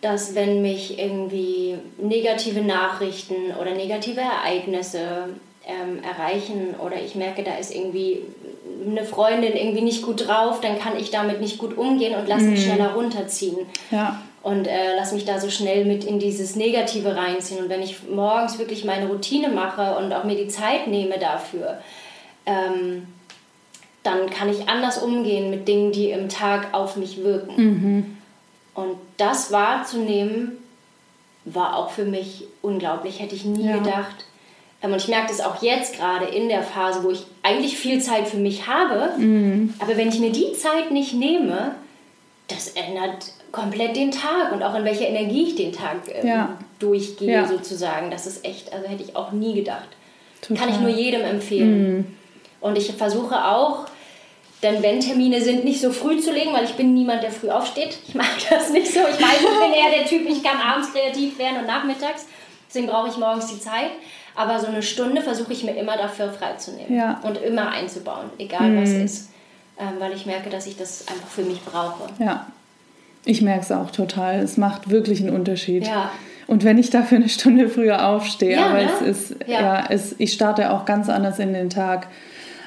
dass 0.01 0.35
wenn 0.35 0.61
mich 0.61 0.99
irgendwie 0.99 1.77
negative 1.97 2.61
Nachrichten 2.61 3.51
oder 3.59 3.71
negative 3.71 4.21
Ereignisse 4.21 5.29
ähm, 5.67 6.01
erreichen 6.03 6.75
oder 6.79 7.01
ich 7.01 7.15
merke, 7.15 7.43
da 7.43 7.55
ist 7.55 7.73
irgendwie 7.73 8.21
eine 8.85 9.03
Freundin 9.03 9.55
irgendwie 9.55 9.81
nicht 9.81 10.03
gut 10.03 10.27
drauf, 10.27 10.61
dann 10.61 10.79
kann 10.79 10.97
ich 10.97 11.11
damit 11.11 11.41
nicht 11.41 11.57
gut 11.57 11.77
umgehen 11.77 12.15
und 12.15 12.27
lass 12.27 12.41
mich 12.41 12.59
mhm. 12.59 12.63
schneller 12.63 12.93
runterziehen. 12.93 13.65
Ja. 13.91 14.21
Und 14.43 14.67
äh, 14.67 14.95
lass 14.95 15.11
mich 15.11 15.25
da 15.25 15.39
so 15.39 15.49
schnell 15.49 15.85
mit 15.85 16.03
in 16.03 16.19
dieses 16.19 16.55
Negative 16.55 17.15
reinziehen. 17.15 17.63
Und 17.63 17.69
wenn 17.69 17.81
ich 17.81 18.07
morgens 18.07 18.59
wirklich 18.59 18.85
meine 18.85 19.07
Routine 19.07 19.49
mache 19.49 19.97
und 19.97 20.13
auch 20.13 20.23
mir 20.23 20.35
die 20.35 20.49
Zeit 20.49 20.85
nehme 20.85 21.17
dafür, 21.17 21.79
ähm, 22.45 23.07
dann 24.03 24.29
kann 24.29 24.49
ich 24.49 24.69
anders 24.69 24.99
umgehen 25.01 25.49
mit 25.49 25.67
Dingen, 25.67 25.91
die 25.91 26.11
im 26.11 26.29
Tag 26.29 26.75
auf 26.75 26.95
mich 26.95 27.23
wirken. 27.23 27.55
Mhm. 27.57 28.17
Und 28.75 28.97
das 29.17 29.51
wahrzunehmen, 29.51 30.57
war 31.45 31.75
auch 31.75 31.89
für 31.89 32.05
mich 32.05 32.43
unglaublich. 32.61 33.19
Hätte 33.19 33.33
ich 33.33 33.45
nie 33.45 33.67
ja. 33.67 33.77
gedacht 33.77 34.25
und 34.91 35.01
ich 35.01 35.07
merke 35.07 35.29
das 35.29 35.41
auch 35.41 35.61
jetzt 35.61 35.97
gerade 35.97 36.25
in 36.25 36.49
der 36.49 36.63
Phase, 36.63 37.03
wo 37.03 37.11
ich 37.11 37.25
eigentlich 37.43 37.77
viel 37.77 38.01
Zeit 38.01 38.27
für 38.27 38.37
mich 38.37 38.67
habe. 38.67 39.17
Mhm. 39.17 39.73
Aber 39.79 39.97
wenn 39.97 40.09
ich 40.09 40.19
mir 40.19 40.31
die 40.31 40.53
Zeit 40.53 40.91
nicht 40.91 41.13
nehme, 41.13 41.75
das 42.47 42.69
ändert 42.69 43.31
komplett 43.51 43.95
den 43.95 44.11
Tag 44.11 44.51
und 44.51 44.61
auch 44.63 44.75
in 44.75 44.83
welcher 44.83 45.07
Energie 45.07 45.43
ich 45.43 45.55
den 45.55 45.71
Tag 45.71 45.97
ähm, 46.13 46.27
ja. 46.27 46.57
durchgehe, 46.79 47.31
ja. 47.31 47.47
sozusagen. 47.47 48.11
Das 48.11 48.27
ist 48.27 48.45
echt, 48.45 48.73
also 48.73 48.87
hätte 48.87 49.03
ich 49.03 49.15
auch 49.15 49.31
nie 49.31 49.55
gedacht. 49.55 49.87
Total. 50.41 50.65
Kann 50.65 50.75
ich 50.75 50.81
nur 50.81 50.89
jedem 50.89 51.21
empfehlen. 51.21 51.97
Mhm. 51.97 52.05
Und 52.59 52.77
ich 52.77 52.91
versuche 52.91 53.45
auch, 53.45 53.85
denn 54.61 54.81
wenn 54.81 54.99
Termine 54.99 55.41
sind, 55.41 55.63
nicht 55.63 55.79
so 55.79 55.91
früh 55.91 56.19
zu 56.19 56.31
legen, 56.31 56.51
weil 56.53 56.65
ich 56.65 56.73
bin 56.73 56.93
niemand, 56.93 57.23
der 57.23 57.31
früh 57.31 57.49
aufsteht. 57.49 57.97
Ich 58.07 58.15
mag 58.15 58.27
das 58.49 58.69
nicht 58.71 58.91
so. 58.91 58.99
Ich 58.99 59.21
weiß, 59.21 59.39
ich 59.39 59.59
bin 59.59 59.73
eher 59.73 59.91
der 59.97 60.05
Typ, 60.05 60.27
ich 60.29 60.43
kann 60.43 60.57
abends 60.57 60.91
kreativ 60.91 61.37
werden 61.37 61.59
und 61.59 61.67
nachmittags. 61.67 62.27
Deswegen 62.67 62.87
brauche 62.87 63.09
ich 63.09 63.17
morgens 63.17 63.47
die 63.47 63.59
Zeit. 63.59 63.91
Aber 64.35 64.59
so 64.59 64.67
eine 64.67 64.83
Stunde 64.83 65.21
versuche 65.21 65.53
ich 65.53 65.63
mir 65.63 65.75
immer 65.75 65.97
dafür 65.97 66.29
freizunehmen 66.29 66.95
ja. 66.95 67.21
und 67.23 67.37
immer 67.37 67.69
einzubauen, 67.69 68.29
egal 68.37 68.69
mhm. 68.69 68.81
was 68.81 68.89
ist. 68.89 69.29
Ähm, 69.79 69.95
weil 69.99 70.13
ich 70.13 70.25
merke, 70.25 70.49
dass 70.49 70.67
ich 70.67 70.77
das 70.77 71.07
einfach 71.07 71.27
für 71.27 71.43
mich 71.43 71.61
brauche. 71.61 72.09
Ja, 72.19 72.47
ich 73.25 73.41
merke 73.41 73.61
es 73.61 73.71
auch 73.71 73.91
total. 73.91 74.39
Es 74.39 74.57
macht 74.57 74.89
wirklich 74.89 75.21
einen 75.21 75.35
Unterschied. 75.35 75.85
Ja. 75.85 76.11
Und 76.47 76.63
wenn 76.63 76.77
ich 76.77 76.91
dafür 76.91 77.17
eine 77.17 77.29
Stunde 77.29 77.69
früher 77.69 78.07
aufstehe, 78.07 78.57
ja, 78.57 78.67
aber 78.67 78.83
ne? 78.83 78.89
es 79.01 79.01
ist, 79.01 79.35
ja, 79.47 79.61
ja 79.61 79.85
es, 79.89 80.15
ich 80.17 80.31
starte 80.33 80.71
auch 80.71 80.85
ganz 80.85 81.09
anders 81.09 81.39
in 81.39 81.53
den 81.53 81.69
Tag. 81.69 82.07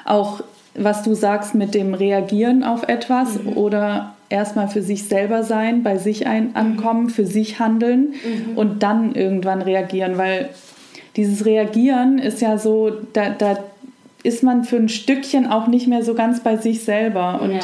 Auch 0.05 0.41
was 0.75 1.03
du 1.03 1.13
sagst 1.13 1.55
mit 1.55 1.73
dem 1.73 1.93
Reagieren 1.93 2.63
auf 2.63 2.83
etwas 2.83 3.41
mhm. 3.41 3.57
oder 3.57 4.15
erstmal 4.29 4.67
für 4.67 4.81
sich 4.81 5.07
selber 5.07 5.43
sein, 5.43 5.83
bei 5.83 5.97
sich 5.97 6.27
ein, 6.27 6.55
ankommen, 6.55 7.05
mhm. 7.05 7.09
für 7.09 7.25
sich 7.25 7.59
handeln 7.59 8.13
mhm. 8.23 8.57
und 8.57 8.83
dann 8.83 9.15
irgendwann 9.15 9.61
reagieren, 9.61 10.17
weil 10.17 10.49
dieses 11.15 11.45
Reagieren 11.45 12.19
ist 12.19 12.41
ja 12.41 12.57
so, 12.57 12.91
da, 13.13 13.29
da 13.29 13.63
ist 14.23 14.43
man 14.43 14.63
für 14.63 14.77
ein 14.77 14.89
Stückchen 14.89 15.47
auch 15.47 15.67
nicht 15.67 15.87
mehr 15.87 16.03
so 16.03 16.13
ganz 16.13 16.41
bei 16.41 16.57
sich 16.57 16.83
selber. 16.83 17.41
Und 17.41 17.51
ja, 17.51 17.59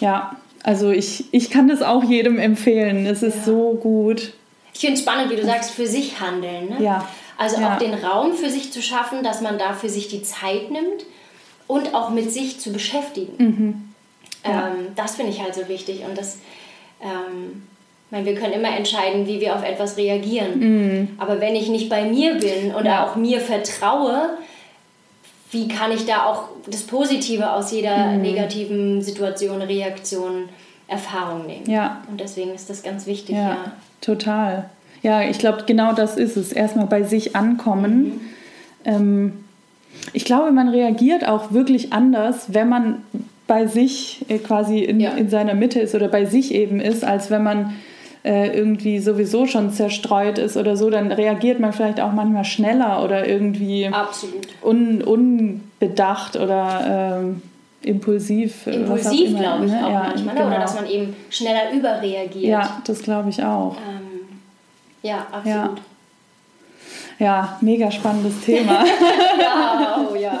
ja 0.00 0.36
also 0.62 0.90
ich, 0.90 1.26
ich 1.32 1.50
kann 1.50 1.68
das 1.68 1.82
auch 1.82 2.02
jedem 2.04 2.38
empfehlen. 2.38 3.06
Es 3.06 3.22
ist 3.22 3.38
ja. 3.38 3.42
so 3.44 3.78
gut. 3.80 4.32
Ich 4.74 4.80
finde 4.80 4.94
es 4.94 5.00
spannend, 5.00 5.30
wie 5.30 5.36
du 5.36 5.44
sagst, 5.44 5.70
für 5.70 5.86
sich 5.86 6.20
handeln. 6.20 6.70
Ne? 6.70 6.82
Ja. 6.82 7.08
Also 7.38 7.60
ja. 7.60 7.74
auch 7.74 7.78
den 7.78 7.94
Raum 7.94 8.32
für 8.32 8.50
sich 8.50 8.72
zu 8.72 8.82
schaffen, 8.82 9.22
dass 9.22 9.40
man 9.40 9.58
da 9.58 9.74
für 9.74 9.88
sich 9.88 10.08
die 10.08 10.22
Zeit 10.22 10.70
nimmt 10.70 11.04
und 11.66 11.94
auch 11.94 12.10
mit 12.10 12.32
sich 12.32 12.58
zu 12.58 12.72
beschäftigen. 12.72 13.32
Mhm. 13.38 13.94
Ähm, 14.44 14.88
das 14.94 15.16
finde 15.16 15.32
ich 15.32 15.42
halt 15.42 15.54
so 15.54 15.68
wichtig. 15.68 16.02
Und 16.08 16.16
das, 16.16 16.38
ähm, 17.02 17.62
meine, 18.10 18.26
wir 18.26 18.34
können 18.34 18.52
immer 18.52 18.76
entscheiden, 18.76 19.26
wie 19.26 19.40
wir 19.40 19.54
auf 19.54 19.64
etwas 19.64 19.96
reagieren. 19.96 20.58
Mm. 21.00 21.08
Aber 21.18 21.40
wenn 21.40 21.56
ich 21.56 21.68
nicht 21.68 21.88
bei 21.88 22.04
mir 22.04 22.34
bin 22.34 22.72
und 22.74 22.84
ja. 22.84 23.04
auch 23.04 23.16
mir 23.16 23.40
vertraue, 23.40 24.30
wie 25.50 25.68
kann 25.68 25.90
ich 25.90 26.06
da 26.06 26.24
auch 26.26 26.44
das 26.66 26.82
Positive 26.82 27.50
aus 27.50 27.72
jeder 27.72 28.12
mm. 28.12 28.22
negativen 28.22 29.02
Situation, 29.02 29.60
Reaktion, 29.62 30.48
Erfahrung 30.86 31.46
nehmen? 31.46 31.68
Ja. 31.68 32.02
Und 32.08 32.20
deswegen 32.20 32.54
ist 32.54 32.70
das 32.70 32.82
ganz 32.82 33.06
wichtig. 33.06 33.34
Ja, 33.34 33.50
ja. 33.50 33.72
total. 34.00 34.70
Ja, 35.02 35.22
ich 35.22 35.38
glaube, 35.38 35.64
genau 35.66 35.92
das 35.92 36.16
ist 36.16 36.36
es. 36.36 36.52
Erstmal 36.52 36.86
bei 36.86 37.02
sich 37.02 37.36
ankommen. 37.36 38.04
Mhm. 38.04 38.20
Ähm, 38.84 39.44
ich 40.12 40.24
glaube, 40.24 40.52
man 40.52 40.68
reagiert 40.68 41.26
auch 41.26 41.52
wirklich 41.52 41.92
anders, 41.92 42.54
wenn 42.54 42.68
man 42.68 43.02
bei 43.46 43.66
sich 43.66 44.24
äh, 44.28 44.38
quasi 44.38 44.80
in, 44.80 45.00
ja. 45.00 45.10
in 45.10 45.28
seiner 45.28 45.54
Mitte 45.54 45.80
ist 45.80 45.94
oder 45.94 46.08
bei 46.08 46.24
sich 46.24 46.52
eben 46.54 46.80
ist, 46.80 47.04
als 47.04 47.30
wenn 47.30 47.42
man 47.42 47.74
irgendwie 48.26 48.98
sowieso 48.98 49.46
schon 49.46 49.70
zerstreut 49.70 50.38
ist 50.38 50.56
oder 50.56 50.76
so, 50.76 50.90
dann 50.90 51.12
reagiert 51.12 51.60
man 51.60 51.72
vielleicht 51.72 52.00
auch 52.00 52.12
manchmal 52.12 52.44
schneller 52.44 53.04
oder 53.04 53.26
irgendwie 53.26 53.90
un, 54.62 55.02
unbedacht 55.02 56.36
oder 56.36 57.20
ähm, 57.20 57.42
impulsiv. 57.82 58.66
Impulsiv, 58.66 59.36
glaube 59.38 59.66
ich, 59.66 59.72
ne? 59.72 59.86
auch 59.86 59.90
ja, 59.90 60.02
manchmal. 60.08 60.34
Genau. 60.34 60.46
Oder 60.48 60.58
dass 60.58 60.74
man 60.74 60.86
eben 60.86 61.14
schneller 61.30 61.72
überreagiert. 61.72 62.44
Ja, 62.44 62.82
das 62.84 63.02
glaube 63.02 63.30
ich 63.30 63.42
auch. 63.42 63.76
Ähm, 63.76 64.38
ja, 65.02 65.26
absolut. 65.30 65.80
Ja. 67.18 67.26
ja, 67.26 67.58
mega 67.60 67.90
spannendes 67.90 68.40
Thema. 68.40 68.84
ja, 69.40 70.06
oh 70.10 70.16
ja. 70.16 70.40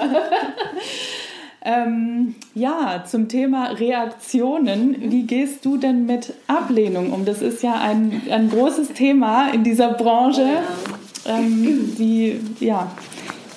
Ähm, 1.68 2.36
ja, 2.54 3.04
zum 3.10 3.28
Thema 3.28 3.72
Reaktionen. 3.72 5.10
Wie 5.10 5.24
gehst 5.24 5.64
du 5.64 5.76
denn 5.76 6.06
mit 6.06 6.32
Ablehnung 6.46 7.12
um? 7.12 7.24
Das 7.24 7.42
ist 7.42 7.60
ja 7.64 7.80
ein, 7.80 8.22
ein 8.30 8.48
großes 8.50 8.92
Thema 8.92 9.50
in 9.50 9.64
dieser 9.64 9.94
Branche. 9.94 10.46
Oh 10.46 11.28
ja. 11.28 11.38
Ähm, 11.38 11.92
wie, 11.98 12.40
ja, 12.60 12.92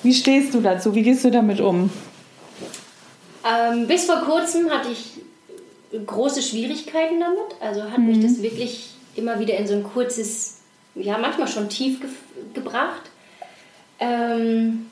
wie 0.02 0.12
stehst 0.12 0.54
du 0.54 0.60
dazu? 0.60 0.92
Wie 0.96 1.02
gehst 1.02 1.24
du 1.24 1.30
damit 1.30 1.60
um? 1.60 1.88
Ähm, 3.44 3.86
bis 3.86 4.06
vor 4.06 4.22
kurzem 4.22 4.68
hatte 4.70 4.88
ich 4.90 5.12
große 6.04 6.42
Schwierigkeiten 6.42 7.20
damit. 7.20 7.60
Also 7.60 7.84
hat 7.84 7.98
mhm. 7.98 8.06
mich 8.06 8.20
das 8.20 8.42
wirklich 8.42 8.90
immer 9.14 9.38
wieder 9.38 9.56
in 9.56 9.68
so 9.68 9.74
ein 9.74 9.84
kurzes, 9.84 10.62
ja, 10.96 11.16
manchmal 11.16 11.46
schon 11.46 11.68
tief 11.68 12.00
ge 12.00 12.08
gebracht. 12.54 13.02
Ähm, 14.00 14.86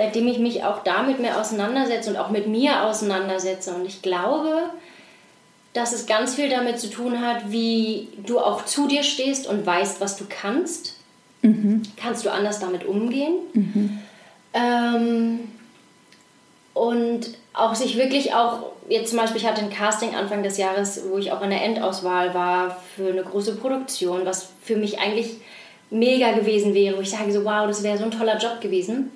seitdem 0.00 0.28
ich 0.28 0.38
mich 0.38 0.64
auch 0.64 0.82
damit 0.82 1.20
mehr 1.20 1.38
auseinandersetze 1.38 2.08
und 2.08 2.16
auch 2.16 2.30
mit 2.30 2.46
mir 2.46 2.84
auseinandersetze. 2.84 3.74
Und 3.74 3.84
ich 3.84 4.00
glaube, 4.00 4.70
dass 5.74 5.92
es 5.92 6.06
ganz 6.06 6.36
viel 6.36 6.48
damit 6.48 6.80
zu 6.80 6.88
tun 6.88 7.20
hat, 7.20 7.52
wie 7.52 8.08
du 8.24 8.38
auch 8.38 8.64
zu 8.64 8.88
dir 8.88 9.02
stehst 9.02 9.46
und 9.46 9.66
weißt, 9.66 10.00
was 10.00 10.16
du 10.16 10.24
kannst. 10.26 10.96
Mhm. 11.42 11.82
Kannst 11.98 12.24
du 12.24 12.32
anders 12.32 12.60
damit 12.60 12.86
umgehen? 12.86 13.34
Mhm. 13.52 13.98
Ähm, 14.54 15.40
und 16.72 17.36
auch 17.52 17.74
sich 17.74 17.98
wirklich 17.98 18.32
auch, 18.32 18.72
jetzt 18.88 19.10
zum 19.10 19.18
Beispiel, 19.18 19.42
ich 19.42 19.46
hatte 19.46 19.60
ein 19.60 19.68
Casting 19.68 20.14
Anfang 20.14 20.42
des 20.42 20.56
Jahres, 20.56 21.02
wo 21.10 21.18
ich 21.18 21.30
auch 21.30 21.42
in 21.42 21.50
der 21.50 21.62
Endauswahl 21.62 22.32
war 22.32 22.78
für 22.96 23.10
eine 23.10 23.22
große 23.22 23.56
Produktion, 23.56 24.24
was 24.24 24.48
für 24.62 24.76
mich 24.76 24.98
eigentlich 24.98 25.32
mega 25.90 26.32
gewesen 26.32 26.72
wäre, 26.72 26.96
wo 26.96 27.02
ich 27.02 27.10
sage 27.10 27.30
so, 27.32 27.44
wow, 27.44 27.66
das 27.66 27.82
wäre 27.82 27.98
so 27.98 28.04
ein 28.04 28.10
toller 28.10 28.38
Job 28.38 28.62
gewesen. 28.62 29.10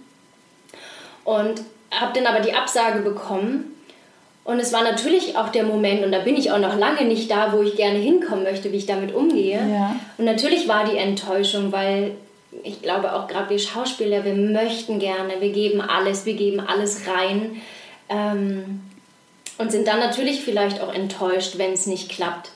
Und 1.24 1.62
habe 1.90 2.12
dann 2.14 2.26
aber 2.26 2.40
die 2.40 2.54
Absage 2.54 3.00
bekommen. 3.00 3.74
Und 4.44 4.58
es 4.58 4.72
war 4.72 4.82
natürlich 4.82 5.36
auch 5.38 5.48
der 5.48 5.64
Moment, 5.64 6.04
und 6.04 6.12
da 6.12 6.18
bin 6.18 6.36
ich 6.36 6.50
auch 6.50 6.58
noch 6.58 6.76
lange 6.76 7.04
nicht 7.06 7.30
da, 7.30 7.52
wo 7.52 7.62
ich 7.62 7.76
gerne 7.76 7.98
hinkommen 7.98 8.44
möchte, 8.44 8.72
wie 8.72 8.76
ich 8.76 8.86
damit 8.86 9.14
umgehe. 9.14 9.58
Ja. 9.58 9.96
Und 10.18 10.26
natürlich 10.26 10.68
war 10.68 10.84
die 10.84 10.98
Enttäuschung, 10.98 11.72
weil 11.72 12.12
ich 12.62 12.82
glaube 12.82 13.14
auch 13.14 13.26
gerade 13.26 13.50
wir 13.50 13.58
Schauspieler, 13.58 14.24
wir 14.24 14.34
möchten 14.34 14.98
gerne, 14.98 15.40
wir 15.40 15.50
geben 15.50 15.80
alles, 15.80 16.26
wir 16.26 16.34
geben 16.34 16.60
alles 16.60 17.06
rein. 17.08 17.62
Ähm, 18.08 18.82
und 19.56 19.72
sind 19.72 19.86
dann 19.86 20.00
natürlich 20.00 20.42
vielleicht 20.42 20.80
auch 20.80 20.92
enttäuscht, 20.92 21.58
wenn 21.58 21.72
es 21.72 21.86
nicht 21.86 22.10
klappt. 22.10 22.50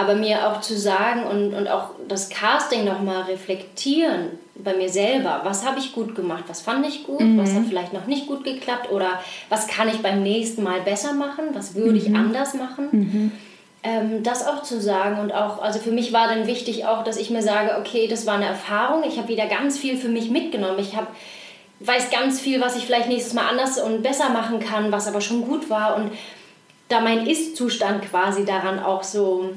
Aber 0.00 0.14
mir 0.14 0.48
auch 0.48 0.60
zu 0.60 0.78
sagen 0.78 1.24
und, 1.24 1.52
und 1.52 1.68
auch 1.68 1.90
das 2.08 2.30
Casting 2.30 2.84
nochmal 2.84 3.22
reflektieren 3.22 4.38
bei 4.54 4.74
mir 4.74 4.88
selber, 4.88 5.40
was 5.44 5.66
habe 5.66 5.78
ich 5.78 5.92
gut 5.92 6.14
gemacht, 6.14 6.44
was 6.48 6.60
fand 6.60 6.86
ich 6.86 7.04
gut, 7.04 7.20
mhm. 7.20 7.38
was 7.38 7.54
hat 7.54 7.64
vielleicht 7.68 7.92
noch 7.92 8.06
nicht 8.06 8.26
gut 8.26 8.44
geklappt 8.44 8.90
oder 8.90 9.20
was 9.48 9.66
kann 9.66 9.88
ich 9.88 10.02
beim 10.02 10.22
nächsten 10.22 10.62
Mal 10.62 10.80
besser 10.80 11.12
machen, 11.12 11.46
was 11.52 11.74
würde 11.74 11.92
mhm. 11.92 11.96
ich 11.96 12.14
anders 12.14 12.54
machen. 12.54 12.88
Mhm. 12.90 13.32
Ähm, 13.82 14.22
das 14.22 14.46
auch 14.46 14.62
zu 14.62 14.80
sagen 14.80 15.18
und 15.20 15.32
auch, 15.32 15.62
also 15.62 15.78
für 15.78 15.90
mich 15.90 16.12
war 16.12 16.28
dann 16.28 16.46
wichtig 16.46 16.84
auch, 16.84 17.02
dass 17.04 17.16
ich 17.16 17.30
mir 17.30 17.42
sage, 17.42 17.78
okay, 17.78 18.08
das 18.08 18.26
war 18.26 18.34
eine 18.34 18.44
Erfahrung, 18.44 19.04
ich 19.08 19.16
habe 19.16 19.28
wieder 19.28 19.46
ganz 19.46 19.78
viel 19.78 19.96
für 19.96 20.08
mich 20.08 20.30
mitgenommen, 20.30 20.78
ich 20.78 20.96
habe 20.96 21.06
weiß 21.80 22.10
ganz 22.10 22.40
viel, 22.40 22.60
was 22.60 22.76
ich 22.76 22.84
vielleicht 22.84 23.08
nächstes 23.08 23.32
Mal 23.32 23.48
anders 23.48 23.80
und 23.80 24.02
besser 24.02 24.28
machen 24.28 24.60
kann, 24.60 24.92
was 24.92 25.08
aber 25.08 25.22
schon 25.22 25.46
gut 25.46 25.70
war 25.70 25.96
und 25.96 26.12
da 26.88 27.00
mein 27.00 27.26
Ist-Zustand 27.26 28.02
quasi 28.02 28.44
daran 28.44 28.78
auch 28.80 29.02
so 29.02 29.50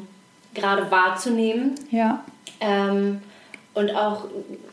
gerade 0.54 0.90
wahrzunehmen. 0.92 1.76
Ja. 1.92 2.24
Ähm, 2.60 3.22
und 3.74 3.96
auch 3.96 4.26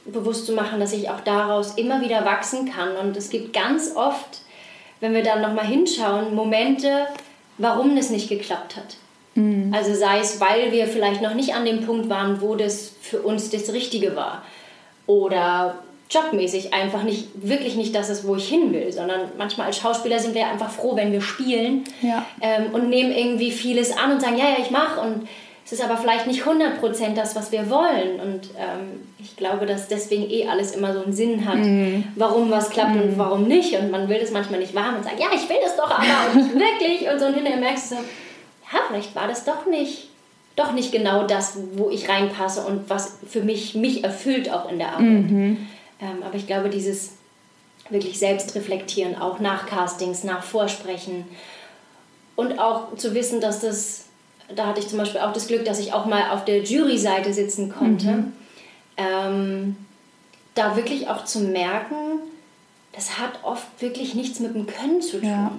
bewusst 0.04 0.46
zu 0.46 0.52
machen, 0.52 0.80
dass 0.80 0.92
ich 0.92 1.08
auch 1.08 1.20
daraus 1.20 1.74
immer 1.74 2.02
wieder 2.02 2.24
wachsen 2.24 2.70
kann. 2.70 2.96
Und 2.96 3.16
es 3.16 3.30
gibt 3.30 3.52
ganz 3.52 3.96
oft, 3.96 4.42
wenn 5.00 5.14
wir 5.14 5.22
dann 5.22 5.40
nochmal 5.40 5.66
hinschauen, 5.66 6.34
Momente, 6.34 7.06
warum 7.58 7.96
das 7.96 8.10
nicht 8.10 8.28
geklappt 8.28 8.76
hat. 8.76 8.96
Mhm. 9.34 9.72
Also 9.74 9.94
sei 9.94 10.20
es, 10.20 10.40
weil 10.40 10.72
wir 10.72 10.86
vielleicht 10.86 11.22
noch 11.22 11.34
nicht 11.34 11.54
an 11.54 11.64
dem 11.64 11.84
Punkt 11.84 12.10
waren, 12.10 12.40
wo 12.40 12.56
das 12.56 12.92
für 13.00 13.20
uns 13.22 13.50
das 13.50 13.72
Richtige 13.72 14.16
war. 14.16 14.42
Oder 15.06 15.78
jobmäßig 16.10 16.74
einfach 16.74 17.04
nicht, 17.04 17.28
wirklich 17.34 17.76
nicht 17.76 17.94
das 17.94 18.10
ist, 18.10 18.26
wo 18.26 18.34
ich 18.34 18.48
hin 18.48 18.72
will, 18.72 18.92
sondern 18.92 19.20
manchmal 19.38 19.68
als 19.68 19.78
Schauspieler 19.78 20.18
sind 20.18 20.34
wir 20.34 20.46
einfach 20.48 20.70
froh, 20.70 20.96
wenn 20.96 21.12
wir 21.12 21.20
spielen 21.20 21.84
ja. 22.02 22.26
ähm, 22.40 22.74
und 22.74 22.88
nehmen 22.88 23.12
irgendwie 23.12 23.52
vieles 23.52 23.96
an 23.96 24.12
und 24.12 24.20
sagen, 24.20 24.36
ja, 24.36 24.46
ja, 24.46 24.56
ich 24.60 24.72
mache 24.72 25.00
und 25.00 25.28
es 25.70 25.78
ist 25.78 25.84
aber 25.84 25.96
vielleicht 25.96 26.26
nicht 26.26 26.42
100% 26.42 27.14
das, 27.14 27.36
was 27.36 27.52
wir 27.52 27.70
wollen. 27.70 28.18
Und 28.18 28.50
ähm, 28.58 29.06
ich 29.20 29.36
glaube, 29.36 29.66
dass 29.66 29.86
deswegen 29.86 30.28
eh 30.28 30.48
alles 30.48 30.72
immer 30.72 30.92
so 30.92 31.04
einen 31.04 31.12
Sinn 31.12 31.46
hat, 31.48 31.58
mm. 31.58 32.02
warum 32.16 32.50
was 32.50 32.70
klappt 32.70 32.96
mm. 32.96 33.00
und 33.00 33.18
warum 33.18 33.46
nicht. 33.46 33.78
Und 33.78 33.92
man 33.92 34.08
will 34.08 34.18
das 34.18 34.32
manchmal 34.32 34.58
nicht 34.58 34.74
wahrhaben 34.74 34.96
und 34.96 35.04
sagt, 35.04 35.20
ja, 35.20 35.28
ich 35.32 35.48
will 35.48 35.58
das 35.62 35.76
doch 35.76 35.88
aber 35.88 36.04
und 36.32 36.36
nicht 36.36 36.54
wirklich. 36.80 37.08
Und 37.08 37.20
so 37.20 37.26
und 37.26 37.34
hinterher 37.34 37.60
merkst 37.60 37.92
du 37.92 37.94
so, 37.94 38.00
ja, 38.00 38.80
vielleicht 38.88 39.14
war 39.14 39.28
das 39.28 39.44
doch 39.44 39.66
nicht, 39.66 40.08
doch 40.56 40.72
nicht 40.72 40.90
genau 40.90 41.24
das, 41.24 41.56
wo 41.74 41.88
ich 41.88 42.08
reinpasse 42.08 42.62
und 42.62 42.90
was 42.90 43.18
für 43.28 43.42
mich 43.42 43.76
mich 43.76 44.02
erfüllt 44.02 44.52
auch 44.52 44.68
in 44.72 44.78
der 44.78 44.88
Arbeit. 44.94 45.30
Mm 45.30 45.56
ähm, 46.00 46.22
aber 46.24 46.34
ich 46.34 46.46
glaube, 46.46 46.70
dieses 46.70 47.12
wirklich 47.90 48.18
selbst 48.18 48.54
reflektieren, 48.54 49.20
auch 49.20 49.38
nach 49.38 49.66
Castings, 49.66 50.24
nach 50.24 50.42
Vorsprechen 50.42 51.26
und 52.36 52.58
auch 52.58 52.96
zu 52.96 53.14
wissen, 53.14 53.40
dass 53.40 53.60
das 53.60 54.06
da 54.54 54.66
hatte 54.66 54.80
ich 54.80 54.88
zum 54.88 54.98
Beispiel 54.98 55.20
auch 55.20 55.32
das 55.32 55.46
Glück, 55.46 55.64
dass 55.64 55.78
ich 55.78 55.92
auch 55.92 56.06
mal 56.06 56.30
auf 56.30 56.44
der 56.44 56.62
Jury-Seite 56.62 57.32
sitzen 57.32 57.72
konnte. 57.72 58.06
Mhm. 58.06 58.32
Ähm, 58.96 59.76
da 60.54 60.76
wirklich 60.76 61.08
auch 61.08 61.24
zu 61.24 61.40
merken, 61.40 62.20
das 62.92 63.18
hat 63.18 63.40
oft 63.42 63.66
wirklich 63.80 64.14
nichts 64.14 64.40
mit 64.40 64.54
dem 64.54 64.66
Können 64.66 65.00
zu 65.00 65.20
tun. 65.20 65.28
Ja. 65.28 65.52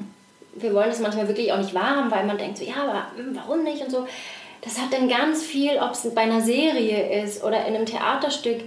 Wir 0.54 0.74
wollen 0.74 0.90
das 0.90 1.00
manchmal 1.00 1.28
wirklich 1.28 1.54
auch 1.54 1.58
nicht 1.58 1.74
wahrhaben, 1.74 2.12
weil 2.12 2.26
man 2.26 2.38
denkt 2.38 2.58
so, 2.58 2.64
ja, 2.64 2.76
aber 2.84 3.06
hm, 3.16 3.36
warum 3.36 3.64
nicht 3.64 3.82
und 3.82 3.90
so. 3.90 4.06
Das 4.62 4.80
hat 4.80 4.94
dann 4.94 5.10
ganz 5.10 5.42
viel, 5.44 5.78
ob 5.80 5.92
es 5.92 6.14
bei 6.14 6.22
einer 6.22 6.42
Serie 6.42 7.24
ist 7.24 7.44
oder 7.44 7.66
in 7.66 7.74
einem 7.74 7.86
Theaterstück, 7.86 8.62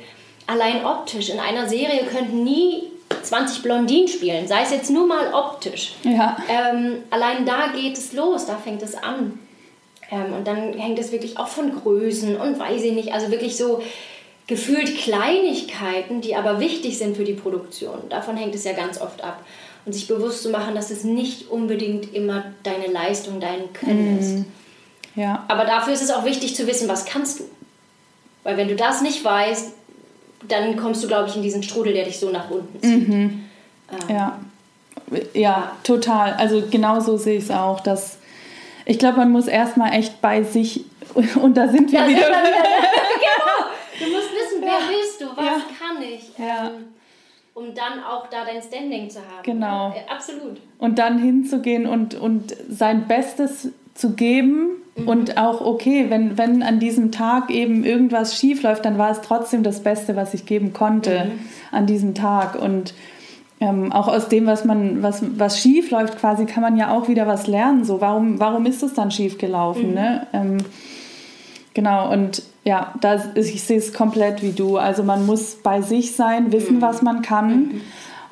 allein 0.47 0.85
optisch. 0.85 1.29
In 1.29 1.39
einer 1.39 1.69
Serie 1.69 2.05
könnten 2.05 2.43
nie 2.43 2.85
20 3.23 3.63
Blondinen 3.63 4.09
spielen, 4.09 4.49
sei 4.49 4.63
es 4.63 4.71
jetzt 4.71 4.91
nur 4.91 5.07
mal 5.07 5.33
optisch. 5.33 5.95
Ja. 6.03 6.37
Ähm, 6.49 7.05
allein 7.11 7.47
da 7.47 7.69
geht 7.69 7.97
es 7.97 8.13
los, 8.13 8.47
da 8.47 8.57
fängt 8.57 8.83
es 8.83 8.95
an. 8.95 9.39
Ähm, 10.11 10.33
und 10.33 10.47
dann 10.47 10.73
hängt 10.75 10.99
es 10.99 11.13
wirklich 11.13 11.39
auch 11.39 11.49
von 11.49 11.73
Größen 11.73 12.37
und 12.37 12.59
weiß 12.59 12.83
ich 12.83 12.93
nicht, 12.93 13.13
also 13.13 13.31
wirklich 13.31 13.57
so 13.57 13.83
gefühlt 14.47 14.97
Kleinigkeiten, 14.99 16.21
die 16.21 16.37
aber 16.37 16.61
wichtig 16.61 16.99
sind 16.99 17.17
für 17.17 17.25
die 17.25 17.33
Produktion. 17.33 17.99
Davon 18.11 18.37
hängt 18.37 18.55
es 18.55 18.65
ja 18.65 18.73
ganz 18.73 19.01
oft 19.01 19.23
ab. 19.25 19.43
Und 19.87 19.93
sich 19.93 20.09
bewusst 20.09 20.43
zu 20.43 20.49
machen, 20.49 20.75
dass 20.75 20.91
es 20.91 21.05
nicht 21.05 21.51
unbedingt 21.51 22.15
immer 22.15 22.45
deine 22.63 22.87
Leistung, 22.87 23.39
dein 23.39 23.71
Können 23.75 24.17
mm. 24.17 24.19
ist. 24.19 24.45
Ja. 25.15 25.45
Aber 25.49 25.67
dafür 25.67 25.93
ist 25.93 26.03
es 26.03 26.11
auch 26.11 26.25
wichtig 26.25 26.57
zu 26.57 26.67
wissen, 26.67 26.89
was 26.89 27.05
kannst 27.05 27.41
du. 27.41 27.45
Weil 28.45 28.57
wenn 28.57 28.69
du 28.69 28.77
das 28.77 29.03
nicht 29.03 29.23
weißt, 29.23 29.73
dann 30.49 30.77
kommst 30.77 31.03
du, 31.03 31.09
glaube 31.09 31.29
ich, 31.29 31.37
in 31.37 31.43
diesen 31.43 31.63
Strudel, 31.63 31.93
der 31.93 32.05
dich 32.05 32.19
so 32.19 32.31
nach 32.31 32.51
unten 32.51 32.81
zieht. 32.81 33.09
Mhm. 33.09 33.45
Ähm. 33.91 34.09
Ja. 34.09 34.39
ja, 35.35 35.73
total. 35.83 36.33
Also 36.35 36.63
genau 36.71 37.01
so 37.01 37.17
sehe 37.17 37.39
ich 37.39 37.45
es 37.45 37.51
auch, 37.51 37.81
dass 37.81 38.19
ich 38.87 38.99
glaube, 38.99 39.19
man 39.19 39.31
muss 39.31 39.47
erstmal 39.47 39.93
echt 39.95 40.21
bei 40.21 40.43
sich, 40.43 40.85
und 41.41 41.57
da 41.57 41.69
sind 41.69 41.93
wir 41.93 42.01
da 42.01 42.09
wieder. 42.09 42.21
Wir 42.21 42.27
genau. 42.29 43.69
Du 43.99 44.05
musst 44.13 44.33
wissen, 44.33 44.61
wer 44.61 44.69
ja. 44.69 44.79
bist 44.89 45.21
du, 45.21 45.27
was 45.37 45.45
ja. 45.45 45.63
kann 45.79 46.03
ich. 46.03 46.39
Ja. 46.39 46.69
Ähm, 46.69 46.85
um 47.55 47.73
dann 47.73 48.03
auch 48.03 48.27
da 48.29 48.45
dein 48.45 48.61
Standing 48.61 49.09
zu 49.09 49.21
haben. 49.21 49.45
Genau. 49.45 49.91
Ja, 49.91 50.13
absolut. 50.13 50.61
Und 50.79 50.99
dann 50.99 51.19
hinzugehen 51.19 51.87
und, 51.87 52.15
und 52.15 52.57
sein 52.69 53.07
Bestes 53.07 53.69
zu 53.95 54.15
geben 54.15 54.83
Mhm. 54.97 55.09
Und 55.09 55.39
auch 55.39 55.61
okay, 55.61 56.07
wenn, 56.09 56.39
wenn 56.39 56.63
an 56.63 56.79
diesem 56.79 57.11
Tag 57.11 57.51
eben 57.51 57.85
irgendwas 57.85 58.39
schief 58.39 58.63
läuft, 58.63 58.85
dann 58.85 58.99
war 58.99 59.11
es 59.11 59.21
trotzdem 59.21 59.63
das 59.63 59.83
Beste, 59.83 60.17
was 60.17 60.35
ich 60.35 60.47
geben 60.47 60.73
konnte 60.73 61.27
mhm. 61.27 61.77
an 61.77 61.87
diesem 61.87 62.15
Tag. 62.15 62.55
Und 62.55 62.95
ähm, 63.65 63.93
auch 63.93 64.09
aus 64.09 64.29
dem, 64.29 64.47
was 64.47 64.67
man, 64.67 65.03
was, 65.03 65.23
was 65.39 65.59
schief 65.59 65.91
läuft, 65.91 66.19
quasi 66.19 66.45
kann 66.45 66.63
man 66.63 66.77
ja 66.77 66.91
auch 66.91 67.09
wieder 67.09 67.27
was 67.27 67.47
lernen. 67.47 67.85
So, 67.85 68.01
warum, 68.01 68.39
warum 68.39 68.67
ist 68.67 68.83
es 68.83 68.93
dann 68.93 69.11
schief 69.11 69.39
gelaufen? 69.39 69.89
Mhm. 69.89 69.95
Ne? 69.95 70.27
Ähm, 70.35 70.59
genau, 71.73 72.13
und 72.13 72.43
ja, 72.65 72.93
das, 73.01 73.29
ich 73.37 73.63
sehe 73.63 73.79
es 73.79 73.95
komplett 73.95 74.43
wie 74.43 74.53
du. 74.53 74.77
Also 74.77 75.03
man 75.03 75.25
muss 75.25 75.57
bei 75.63 75.81
sich 75.81 76.15
sein, 76.15 76.53
wissen, 76.53 76.77
mhm. 76.77 76.83
was 76.83 77.01
man 77.01 77.23
kann. 77.23 77.57
Mhm. 77.57 77.81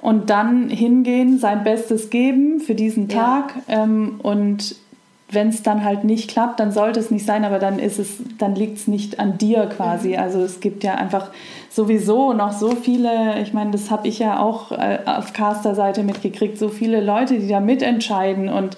Und 0.03 0.29
dann 0.31 0.69
hingehen, 0.69 1.39
sein 1.39 1.65
Bestes 1.65 2.11
geben 2.11 2.61
für 2.61 2.75
diesen 2.75 3.09
Tag 3.09 3.55
ja. 3.69 3.85
ähm, 3.85 4.21
und 4.23 4.77
wenn 5.31 5.49
es 5.49 5.63
dann 5.63 5.83
halt 5.83 6.05
nicht 6.05 6.29
klappt, 6.29 6.61
dann 6.61 6.73
sollte 6.73 7.01
es 7.01 7.11
nicht 7.11 7.25
sein, 7.25 7.45
aber 7.45 7.59
dann 7.59 7.79
ist 7.79 7.99
es, 7.99 8.19
dann 8.37 8.55
liegt 8.55 8.77
es 8.77 8.87
nicht 8.87 9.19
an 9.19 9.39
dir 9.39 9.65
quasi. 9.67 10.09
Mhm. 10.09 10.19
Also 10.19 10.43
es 10.43 10.61
gibt 10.61 10.85
ja 10.85 10.97
einfach 10.97 11.31
sowieso 11.73 12.33
noch 12.33 12.53
so 12.53 12.73
viele, 12.77 13.41
ich 13.41 13.53
meine, 13.53 13.71
das 13.71 13.91
habe 13.91 14.07
ich 14.07 14.19
ja 14.19 14.41
auch 14.41 14.73
äh, 14.73 14.99
auf 15.07 15.33
Caster-Seite 15.33 16.03
mitgekriegt, 16.03 16.59
so 16.59 16.69
viele 16.69 17.01
Leute, 17.01 17.39
die 17.39 17.49
da 17.49 17.61
mitentscheiden 17.61 18.49
und 18.49 18.77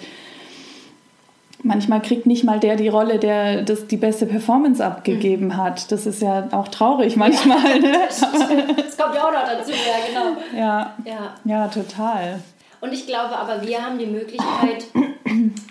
manchmal 1.61 2.01
kriegt 2.01 2.25
nicht 2.25 2.43
mal 2.43 2.59
der 2.59 2.77
die 2.77 2.87
Rolle, 2.87 3.19
der 3.19 3.63
das 3.63 3.87
die 3.87 3.97
beste 3.97 4.25
Performance 4.25 4.85
abgegeben 4.85 5.47
mhm. 5.47 5.57
hat. 5.57 5.91
Das 5.91 6.05
ist 6.05 6.21
ja 6.21 6.47
auch 6.51 6.69
traurig 6.69 7.17
manchmal. 7.17 7.57
Ja, 7.57 7.79
ne? 7.79 7.97
das, 8.07 8.97
kommt 8.97 9.15
ja 9.15 9.27
auch 9.27 9.33
noch 9.33 9.43
dazu, 9.43 9.71
ja, 9.71 10.07
genau. 10.07 10.41
Ja, 10.57 10.95
ja. 11.05 11.33
ja 11.43 11.67
total. 11.67 12.39
Und 12.79 12.93
ich 12.93 13.07
glaube 13.07 13.35
aber, 13.35 13.61
wir 13.61 13.83
haben 13.83 13.97
die 13.97 14.05
Möglichkeit, 14.05 14.85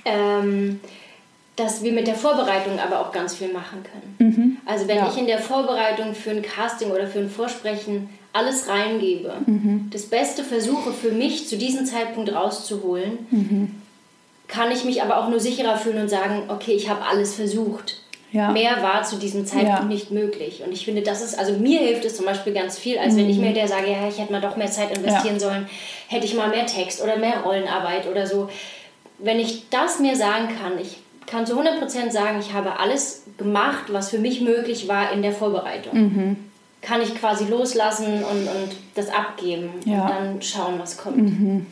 ähm, 0.05 0.81
dass 1.57 1.82
wir 1.82 1.92
mit 1.92 2.07
der 2.07 2.16
Vorbereitung 2.16 2.78
aber 2.80 3.00
auch 3.00 3.12
ganz 3.12 3.34
viel 3.34 3.52
machen 3.52 3.84
können. 3.84 4.16
Mhm. 4.18 4.57
Also 4.66 4.88
wenn 4.88 4.96
ja. 4.96 5.09
ich 5.09 5.18
in 5.18 5.26
der 5.26 5.38
Vorbereitung 5.38 6.14
für 6.14 6.30
ein 6.30 6.42
Casting 6.42 6.90
oder 6.90 7.07
für 7.07 7.20
ein 7.20 7.30
Vorsprechen 7.30 8.09
alles 8.32 8.68
reingebe, 8.68 9.32
mhm. 9.46 9.88
das 9.92 10.07
Beste 10.07 10.42
versuche 10.42 10.92
für 10.92 11.12
mich 11.12 11.48
zu 11.48 11.57
diesem 11.57 11.86
Zeitpunkt 11.86 12.34
rauszuholen, 12.34 13.18
mhm. 13.30 13.70
kann 14.48 14.72
ich 14.72 14.84
mich 14.84 15.02
aber 15.02 15.18
auch 15.18 15.28
nur 15.28 15.38
sicherer 15.38 15.76
fühlen 15.76 16.02
und 16.02 16.09
sagen, 16.09 16.44
okay, 16.48 16.72
ich 16.72 16.88
habe 16.88 17.07
alles 17.07 17.34
versucht. 17.34 18.00
Ja. 18.32 18.50
Mehr 18.50 18.82
war 18.82 19.05
zu 19.05 19.14
diesem 19.14 19.46
Zeitpunkt 19.46 19.82
ja. 19.82 19.84
nicht 19.84 20.11
möglich. 20.11 20.64
Und 20.66 20.72
ich 20.72 20.84
finde, 20.84 21.02
das 21.02 21.22
ist, 21.22 21.38
also 21.38 21.52
mir 21.52 21.78
hilft 21.78 22.05
es 22.05 22.16
zum 22.16 22.26
Beispiel 22.26 22.52
ganz 22.52 22.76
viel, 22.76 22.98
als 22.98 23.16
wenn 23.16 23.30
ich 23.30 23.36
mhm. 23.36 23.44
mir 23.44 23.52
der 23.52 23.68
sage, 23.68 23.88
ja, 23.88 24.09
ich 24.09 24.18
hätte 24.18 24.32
mal 24.32 24.40
doch 24.40 24.57
mehr 24.57 24.72
Zeit 24.72 24.96
investieren 24.96 25.38
sollen, 25.38 25.68
hätte 26.09 26.26
ich 26.26 26.34
mal 26.34 26.48
mehr 26.48 26.66
Text 26.66 27.00
oder 27.00 27.16
mehr 27.16 27.42
Rollenarbeit 27.42 28.09
oder 28.11 28.26
so 28.26 28.48
wenn 29.18 29.38
ich 29.38 29.68
das 29.70 30.00
mir 30.00 30.16
sagen 30.16 30.48
kann, 30.61 30.78
ich 30.80 30.98
kann 31.35 31.47
zu 31.47 31.59
100% 31.61 32.11
sagen, 32.11 32.39
ich 32.39 32.53
habe 32.53 32.78
alles 32.78 33.24
gemacht, 33.37 33.85
was 33.89 34.11
für 34.11 34.18
mich 34.18 34.41
möglich 34.41 34.87
war 34.87 35.12
in 35.12 35.20
der 35.20 35.32
Vorbereitung. 35.32 35.99
Mhm. 35.99 36.37
Kann 36.80 37.03
ich 37.03 37.14
quasi 37.14 37.47
loslassen 37.47 38.22
und, 38.24 38.47
und 38.47 38.76
das 38.95 39.09
abgeben 39.09 39.70
ja. 39.85 40.03
und 40.03 40.11
dann 40.11 40.43
schauen, 40.43 40.78
was 40.78 40.97
kommt. 40.97 41.16
Mhm. 41.16 41.66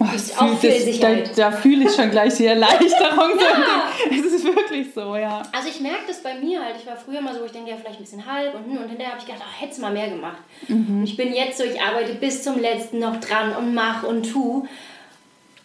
Oh, 0.00 0.06
ist 0.14 0.40
auch 0.40 0.58
viel 0.58 0.70
das. 0.70 0.98
Da, 0.98 1.50
da 1.50 1.52
fühle 1.52 1.84
ich 1.84 1.94
schon 1.94 2.10
gleich 2.10 2.34
die 2.34 2.46
Erleichterung. 2.56 3.38
ja. 3.38 3.90
Es 4.10 4.24
ist 4.24 4.44
wirklich 4.44 4.88
so, 4.92 5.16
ja. 5.16 5.42
Also 5.52 5.68
ich 5.68 5.80
merke 5.80 6.04
das 6.08 6.22
bei 6.22 6.34
mir 6.34 6.64
halt. 6.64 6.76
Ich 6.80 6.86
war 6.86 6.96
früher 6.96 7.20
mal 7.20 7.34
so, 7.34 7.44
ich 7.44 7.52
denke 7.52 7.70
ja 7.70 7.76
vielleicht 7.76 8.00
ein 8.00 8.04
bisschen 8.04 8.26
halb 8.26 8.54
und, 8.54 8.76
und 8.76 8.88
hinterher 8.88 9.12
habe 9.12 9.20
ich 9.20 9.26
gedacht, 9.26 9.42
ach, 9.46 9.60
hätte 9.60 9.72
es 9.72 9.78
mal 9.78 9.92
mehr 9.92 10.08
gemacht. 10.08 10.38
Mhm. 10.66 11.00
Und 11.00 11.04
ich 11.04 11.16
bin 11.16 11.32
jetzt 11.32 11.58
so, 11.58 11.64
ich 11.64 11.80
arbeite 11.80 12.14
bis 12.14 12.42
zum 12.42 12.58
letzten 12.58 13.00
noch 13.00 13.20
dran 13.20 13.54
und 13.54 13.74
mache 13.74 14.06
und 14.06 14.32
tu 14.32 14.66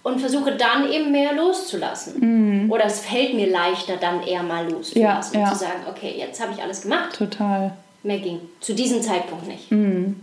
und 0.03 0.19
versuche 0.19 0.55
dann 0.55 0.89
eben 0.91 1.11
mehr 1.11 1.33
loszulassen. 1.33 2.63
Mhm. 2.63 2.71
Oder 2.71 2.85
es 2.85 3.01
fällt 3.01 3.33
mir 3.33 3.49
leichter, 3.49 3.97
dann 3.97 4.23
eher 4.23 4.43
mal 4.43 4.69
loszulassen. 4.69 5.39
Ja, 5.39 5.47
ja. 5.47 5.51
Zu 5.51 5.59
sagen, 5.59 5.81
okay, 5.89 6.15
jetzt 6.17 6.41
habe 6.41 6.53
ich 6.53 6.61
alles 6.61 6.81
gemacht. 6.81 7.15
Total. 7.17 7.73
Mehr 8.03 8.19
ging. 8.19 8.39
Zu 8.61 8.73
diesem 8.73 9.01
Zeitpunkt 9.01 9.47
nicht. 9.47 9.71
Mhm. 9.71 10.15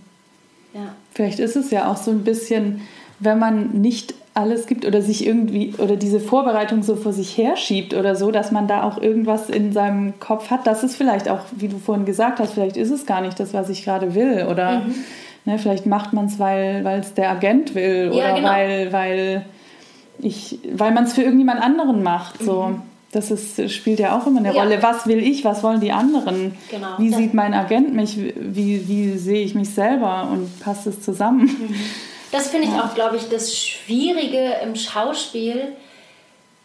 Ja. 0.72 0.94
Vielleicht 1.12 1.38
ist 1.38 1.56
es 1.56 1.70
ja 1.70 1.90
auch 1.90 1.96
so 1.96 2.10
ein 2.10 2.24
bisschen, 2.24 2.82
wenn 3.18 3.38
man 3.38 3.80
nicht 3.80 4.14
alles 4.34 4.66
gibt 4.66 4.84
oder 4.84 5.00
sich 5.00 5.26
irgendwie 5.26 5.72
oder 5.78 5.96
diese 5.96 6.20
Vorbereitung 6.20 6.82
so 6.82 6.94
vor 6.94 7.14
sich 7.14 7.38
herschiebt 7.38 7.94
oder 7.94 8.14
so, 8.14 8.30
dass 8.30 8.52
man 8.52 8.68
da 8.68 8.82
auch 8.82 9.00
irgendwas 9.00 9.48
in 9.48 9.72
seinem 9.72 10.20
Kopf 10.20 10.50
hat. 10.50 10.66
Das 10.66 10.84
ist 10.84 10.96
vielleicht 10.96 11.30
auch, 11.30 11.40
wie 11.52 11.68
du 11.68 11.78
vorhin 11.78 12.04
gesagt 12.04 12.38
hast, 12.38 12.52
vielleicht 12.52 12.76
ist 12.76 12.90
es 12.90 13.06
gar 13.06 13.22
nicht 13.22 13.40
das, 13.40 13.54
was 13.54 13.70
ich 13.70 13.82
gerade 13.82 14.14
will. 14.14 14.46
Oder 14.50 14.80
mhm. 14.80 14.94
ne, 15.46 15.58
vielleicht 15.58 15.86
macht 15.86 16.12
man 16.12 16.26
es, 16.26 16.38
weil 16.38 16.84
es 17.00 17.14
der 17.14 17.30
Agent 17.30 17.74
will 17.74 18.10
ja, 18.12 18.24
oder 18.24 18.34
genau. 18.34 18.48
weil, 18.50 18.92
weil 18.92 19.46
ich, 20.20 20.58
weil 20.72 20.92
man 20.92 21.04
es 21.04 21.14
für 21.14 21.22
irgendjemand 21.22 21.62
anderen 21.62 22.02
macht. 22.02 22.42
So. 22.42 22.64
Mhm. 22.64 22.82
Das 23.12 23.30
ist, 23.30 23.70
spielt 23.70 23.98
ja 23.98 24.18
auch 24.18 24.26
immer 24.26 24.40
eine 24.40 24.54
ja. 24.54 24.62
Rolle. 24.62 24.82
Was 24.82 25.06
will 25.06 25.18
ich? 25.18 25.44
Was 25.44 25.62
wollen 25.62 25.80
die 25.80 25.92
anderen? 25.92 26.56
Genau. 26.70 26.98
Wie 26.98 27.12
sieht 27.12 27.34
mein 27.34 27.54
Agent 27.54 27.94
mich? 27.94 28.18
Wie, 28.18 28.88
wie 28.88 29.16
sehe 29.16 29.42
ich 29.42 29.54
mich 29.54 29.70
selber? 29.70 30.28
Und 30.30 30.60
passt 30.60 30.86
es 30.86 31.00
zusammen? 31.00 31.42
Mhm. 31.42 31.74
Das 32.32 32.48
finde 32.48 32.66
ich 32.66 32.74
ja. 32.74 32.84
auch, 32.84 32.94
glaube 32.94 33.16
ich, 33.16 33.28
das 33.28 33.56
Schwierige 33.56 34.56
im 34.62 34.74
Schauspiel. 34.74 35.68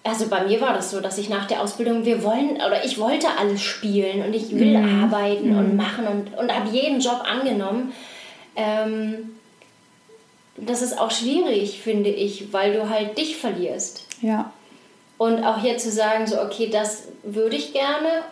Also 0.04 0.28
bei 0.28 0.46
mir 0.46 0.60
war 0.60 0.74
das 0.74 0.90
so, 0.90 1.00
dass 1.00 1.20
ich 1.20 1.30
nach 1.30 1.46
der 1.46 1.62
Ausbildung, 1.62 2.06
wir 2.06 2.24
wollen, 2.24 2.56
oder 2.56 2.84
ich 2.84 2.98
wollte 2.98 3.28
alles 3.40 3.62
spielen 3.62 4.26
und 4.26 4.34
ich 4.34 4.50
will 4.52 4.78
mhm. 4.78 5.04
arbeiten 5.04 5.56
und 5.56 5.72
mhm. 5.72 5.78
machen 5.78 6.08
und, 6.08 6.38
und 6.38 6.54
habe 6.54 6.70
jeden 6.72 7.00
Job 7.00 7.24
angenommen. 7.24 7.94
Ähm, 8.56 9.30
das 10.58 10.82
ist 10.82 11.00
auch 11.00 11.12
schwierig, 11.12 11.82
finde 11.82 12.10
ich, 12.10 12.54
weil 12.54 12.74
du 12.74 12.90
halt 12.90 13.18
dich 13.18 13.38
verlierst. 13.38 14.06
Ja. 14.22 14.52
Und 15.18 15.44
auch 15.44 15.62
hier 15.62 15.78
zu 15.78 15.92
sagen, 15.92 16.28
so, 16.28 16.42
okay, 16.42 16.70
das 16.72 17.08
würde 17.24 17.56
ich 17.56 17.74
gerne, 17.74 18.24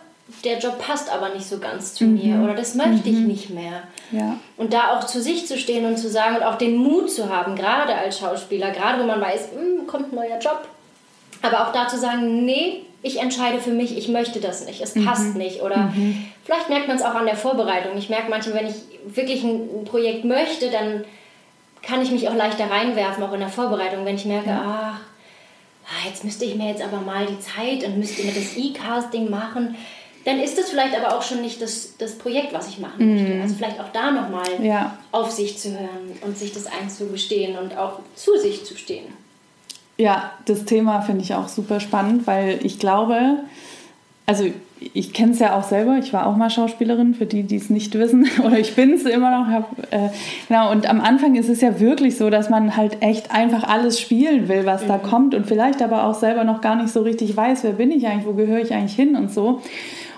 der 0.44 0.58
Job 0.58 0.78
passt 0.78 1.12
aber 1.12 1.30
nicht 1.30 1.46
so 1.46 1.58
ganz 1.58 1.94
zu 1.94 2.04
mhm. 2.04 2.14
mir 2.14 2.44
oder 2.44 2.54
das 2.54 2.74
möchte 2.74 3.08
mhm. 3.08 3.16
ich 3.16 3.26
nicht 3.26 3.50
mehr. 3.50 3.82
Ja. 4.12 4.36
Und 4.56 4.72
da 4.72 4.96
auch 4.96 5.04
zu 5.04 5.20
sich 5.20 5.46
zu 5.46 5.58
stehen 5.58 5.84
und 5.86 5.98
zu 5.98 6.08
sagen 6.08 6.36
und 6.36 6.42
auch 6.42 6.56
den 6.56 6.76
Mut 6.76 7.10
zu 7.10 7.28
haben, 7.28 7.56
gerade 7.56 7.94
als 7.94 8.18
Schauspieler, 8.18 8.70
gerade 8.70 9.02
wo 9.02 9.06
man 9.06 9.20
weiß, 9.20 9.48
hm, 9.54 9.86
kommt 9.86 10.12
ein 10.12 10.16
neuer 10.16 10.38
Job, 10.38 10.66
aber 11.42 11.66
auch 11.66 11.72
da 11.72 11.88
zu 11.88 11.98
sagen, 11.98 12.44
nee, 12.44 12.82
ich 13.02 13.18
entscheide 13.18 13.60
für 13.60 13.70
mich, 13.70 13.96
ich 13.96 14.08
möchte 14.08 14.40
das 14.40 14.66
nicht, 14.66 14.80
es 14.82 14.94
mhm. 14.94 15.06
passt 15.06 15.34
nicht. 15.36 15.62
Oder 15.62 15.92
mhm. 15.94 16.26
vielleicht 16.44 16.68
merkt 16.68 16.88
man 16.88 16.96
es 16.96 17.02
auch 17.02 17.14
an 17.14 17.24
der 17.24 17.36
Vorbereitung. 17.36 17.96
Ich 17.96 18.10
merke 18.10 18.28
manchmal, 18.28 18.56
wenn 18.56 18.68
ich 18.68 18.74
wirklich 19.06 19.42
ein 19.42 19.84
Projekt 19.84 20.24
möchte, 20.24 20.70
dann 20.70 21.04
kann 21.82 22.02
ich 22.02 22.10
mich 22.10 22.28
auch 22.28 22.34
leichter 22.34 22.70
reinwerfen, 22.70 23.22
auch 23.22 23.32
in 23.32 23.40
der 23.40 23.48
Vorbereitung, 23.48 24.04
wenn 24.04 24.16
ich 24.16 24.24
merke, 24.24 24.50
ach, 24.50 25.00
ah, 25.90 26.06
jetzt 26.06 26.24
müsste 26.24 26.44
ich 26.44 26.54
mir 26.54 26.68
jetzt 26.68 26.82
aber 26.82 27.00
mal 27.00 27.26
die 27.26 27.40
Zeit 27.40 27.84
und 27.84 27.98
müsste 27.98 28.22
mir 28.22 28.32
das 28.32 28.56
E-Casting 28.56 29.30
machen. 29.30 29.76
Dann 30.24 30.38
ist 30.38 30.58
das 30.58 30.68
vielleicht 30.68 30.94
aber 30.94 31.16
auch 31.16 31.22
schon 31.22 31.40
nicht 31.40 31.62
das, 31.62 31.94
das 31.96 32.18
Projekt, 32.18 32.52
was 32.52 32.68
ich 32.68 32.78
machen 32.78 32.98
mm. 32.98 33.14
möchte. 33.14 33.42
Also 33.42 33.54
vielleicht 33.54 33.80
auch 33.80 33.90
da 33.92 34.10
nochmal 34.10 34.62
ja. 34.62 34.98
auf 35.12 35.30
sich 35.30 35.58
zu 35.58 35.70
hören 35.70 36.12
und 36.20 36.36
sich 36.36 36.52
das 36.52 36.66
einzugestehen 36.66 37.56
und 37.56 37.76
auch 37.76 38.00
zu 38.14 38.38
sich 38.38 38.64
zu 38.64 38.76
stehen. 38.76 39.06
Ja, 39.96 40.32
das 40.44 40.64
Thema 40.66 41.00
finde 41.00 41.24
ich 41.24 41.34
auch 41.34 41.48
super 41.48 41.80
spannend, 41.80 42.26
weil 42.26 42.64
ich 42.64 42.78
glaube, 42.78 43.38
also 44.26 44.50
ich 44.94 45.12
kenne 45.12 45.32
es 45.32 45.38
ja 45.38 45.58
auch 45.58 45.62
selber, 45.62 45.98
ich 45.98 46.12
war 46.12 46.26
auch 46.26 46.36
mal 46.36 46.48
Schauspielerin, 46.48 47.14
für 47.14 47.26
die, 47.26 47.42
die 47.42 47.56
es 47.56 47.68
nicht 47.70 47.96
wissen, 47.98 48.28
oder 48.44 48.58
ich 48.58 48.74
bin 48.74 48.92
es 48.92 49.04
immer 49.04 49.30
noch. 49.30 49.46
Hab, 49.48 49.78
äh, 49.90 50.08
genau, 50.48 50.70
und 50.70 50.88
am 50.88 51.00
Anfang 51.00 51.34
ist 51.34 51.48
es 51.48 51.60
ja 51.60 51.80
wirklich 51.80 52.16
so, 52.16 52.30
dass 52.30 52.48
man 52.48 52.76
halt 52.76 53.02
echt 53.02 53.30
einfach 53.30 53.64
alles 53.64 54.00
spielen 54.00 54.48
will, 54.48 54.64
was 54.64 54.84
mhm. 54.84 54.88
da 54.88 54.98
kommt 54.98 55.34
und 55.34 55.46
vielleicht 55.46 55.82
aber 55.82 56.04
auch 56.04 56.14
selber 56.14 56.44
noch 56.44 56.60
gar 56.60 56.76
nicht 56.76 56.90
so 56.90 57.02
richtig 57.02 57.36
weiß, 57.36 57.64
wer 57.64 57.72
bin 57.72 57.90
ich 57.90 58.06
eigentlich, 58.06 58.26
wo 58.26 58.32
gehöre 58.32 58.60
ich 58.60 58.72
eigentlich 58.72 58.96
hin 58.96 59.16
und 59.16 59.30
so. 59.30 59.60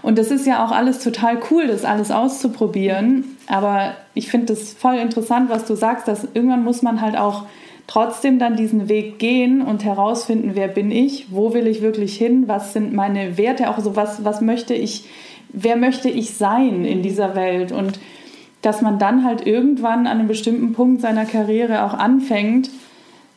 Und 0.02 0.18
das 0.18 0.30
ist 0.30 0.46
ja 0.46 0.64
auch 0.64 0.72
alles 0.72 0.98
total 0.98 1.38
cool, 1.50 1.68
das 1.68 1.84
alles 1.84 2.10
auszuprobieren. 2.10 3.36
Aber 3.46 3.94
ich 4.14 4.28
finde 4.28 4.46
das 4.46 4.72
voll 4.72 4.96
interessant, 4.96 5.48
was 5.48 5.64
du 5.64 5.76
sagst, 5.76 6.08
dass 6.08 6.26
irgendwann 6.34 6.64
muss 6.64 6.82
man 6.82 7.00
halt 7.00 7.16
auch 7.16 7.44
trotzdem 7.93 8.38
dann 8.38 8.57
diesen 8.57 8.88
Weg 8.88 9.18
gehen 9.18 9.61
und 9.61 9.84
herausfinden, 9.84 10.53
wer 10.55 10.68
bin 10.68 10.90
ich, 10.90 11.26
wo 11.30 11.53
will 11.53 11.66
ich 11.66 11.82
wirklich 11.82 12.16
hin, 12.16 12.45
was 12.47 12.72
sind 12.72 12.95
meine 12.95 13.36
Werte, 13.36 13.68
auch 13.68 13.78
so 13.80 13.97
was, 13.97 14.24
was 14.24 14.40
möchte 14.40 14.72
ich, 14.72 15.05
wer 15.51 15.76
möchte 15.76 16.09
ich 16.09 16.32
sein 16.32 16.86
in 16.86 17.03
dieser 17.03 17.34
Welt 17.34 17.70
und 17.70 18.01
dass 18.62 18.80
man 18.80 18.99
dann 18.99 19.26
halt 19.26 19.47
irgendwann 19.47 20.07
an 20.07 20.18
einem 20.18 20.28
bestimmten 20.28 20.72
Punkt 20.72 21.03
seiner 21.03 21.26
Karriere 21.26 21.84
auch 21.84 21.93
anfängt, 21.93 22.70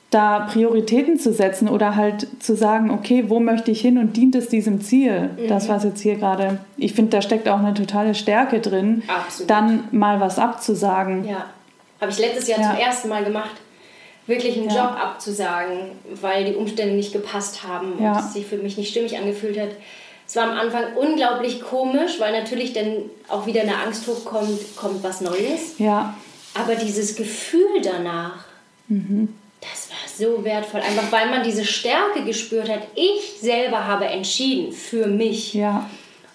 da 0.09 0.47
Prioritäten 0.49 1.19
zu 1.19 1.33
setzen 1.33 1.67
oder 1.67 1.97
halt 1.97 2.25
zu 2.39 2.55
sagen, 2.55 2.91
okay, 2.91 3.25
wo 3.27 3.41
möchte 3.41 3.71
ich 3.71 3.81
hin 3.81 3.97
und 3.97 4.15
dient 4.15 4.35
es 4.35 4.47
diesem 4.47 4.79
Ziel? 4.79 5.31
Mhm. 5.37 5.49
Das, 5.49 5.67
was 5.67 5.83
jetzt 5.83 5.99
hier 5.99 6.15
gerade, 6.15 6.59
ich 6.77 6.93
finde, 6.93 7.11
da 7.11 7.21
steckt 7.21 7.49
auch 7.49 7.59
eine 7.59 7.73
totale 7.73 8.15
Stärke 8.15 8.61
drin, 8.61 9.03
Absolut. 9.07 9.49
dann 9.49 9.83
mal 9.91 10.21
was 10.21 10.39
abzusagen. 10.39 11.25
Ja, 11.25 11.47
habe 11.99 12.11
ich 12.11 12.19
letztes 12.19 12.47
Jahr 12.47 12.61
ja. 12.61 12.69
zum 12.69 12.79
ersten 12.79 13.09
Mal 13.09 13.25
gemacht 13.25 13.64
wirklich 14.27 14.57
einen 14.57 14.69
ja. 14.69 14.75
Job 14.75 14.99
abzusagen, 14.99 15.91
weil 16.21 16.45
die 16.45 16.55
Umstände 16.55 16.95
nicht 16.95 17.13
gepasst 17.13 17.63
haben 17.63 17.93
ja. 18.01 18.13
und 18.13 18.19
es 18.19 18.33
sich 18.33 18.45
für 18.45 18.57
mich 18.57 18.77
nicht 18.77 18.89
stimmig 18.89 19.17
angefühlt 19.17 19.59
hat. 19.59 19.69
Es 20.27 20.35
war 20.35 20.49
am 20.49 20.57
Anfang 20.57 20.95
unglaublich 20.95 21.61
komisch, 21.61 22.19
weil 22.19 22.31
natürlich 22.31 22.73
dann 22.73 23.09
auch 23.27 23.45
wieder 23.45 23.61
eine 23.61 23.77
Angst 23.77 24.07
hochkommt, 24.07 24.75
kommt 24.75 25.03
was 25.03 25.21
Neues. 25.21 25.77
Ja. 25.77 26.15
Aber 26.55 26.75
dieses 26.75 27.15
Gefühl 27.15 27.81
danach, 27.83 28.45
mhm. 28.87 29.35
das 29.61 29.89
war 29.89 29.97
so 30.27 30.43
wertvoll, 30.43 30.81
einfach 30.81 31.11
weil 31.11 31.29
man 31.29 31.43
diese 31.43 31.65
Stärke 31.65 32.23
gespürt 32.23 32.69
hat. 32.69 32.81
Ich 32.95 33.39
selber 33.39 33.85
habe 33.85 34.05
entschieden 34.05 34.71
für 34.71 35.07
mich. 35.07 35.53
Ja. 35.53 35.87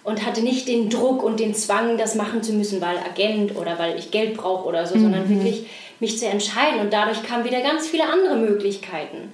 Und 0.03 0.25
hatte 0.25 0.41
nicht 0.41 0.67
den 0.67 0.89
Druck 0.89 1.23
und 1.23 1.41
den 1.41 1.55
Zwang, 1.55 1.99
das 1.99 2.15
machen 2.15 2.43
zu 2.43 2.53
müssen, 2.53 2.81
weil 2.81 2.97
Agent 2.99 3.55
oder 3.57 3.79
weil 3.79 3.99
ich 3.99 4.11
Geld 4.11 4.35
brauche 4.35 4.67
oder 4.67 4.87
so, 4.87 4.97
mhm. 4.97 5.03
sondern 5.03 5.29
wirklich 5.29 5.67
mich 6.01 6.19
zu 6.19 6.27
entscheiden. 6.27 6.81
Und 6.81 6.93
dadurch 6.93 7.23
kamen 7.23 7.45
wieder 7.45 7.61
ganz 7.61 7.87
viele 7.87 8.11
andere 8.11 8.37
Möglichkeiten. 8.37 9.33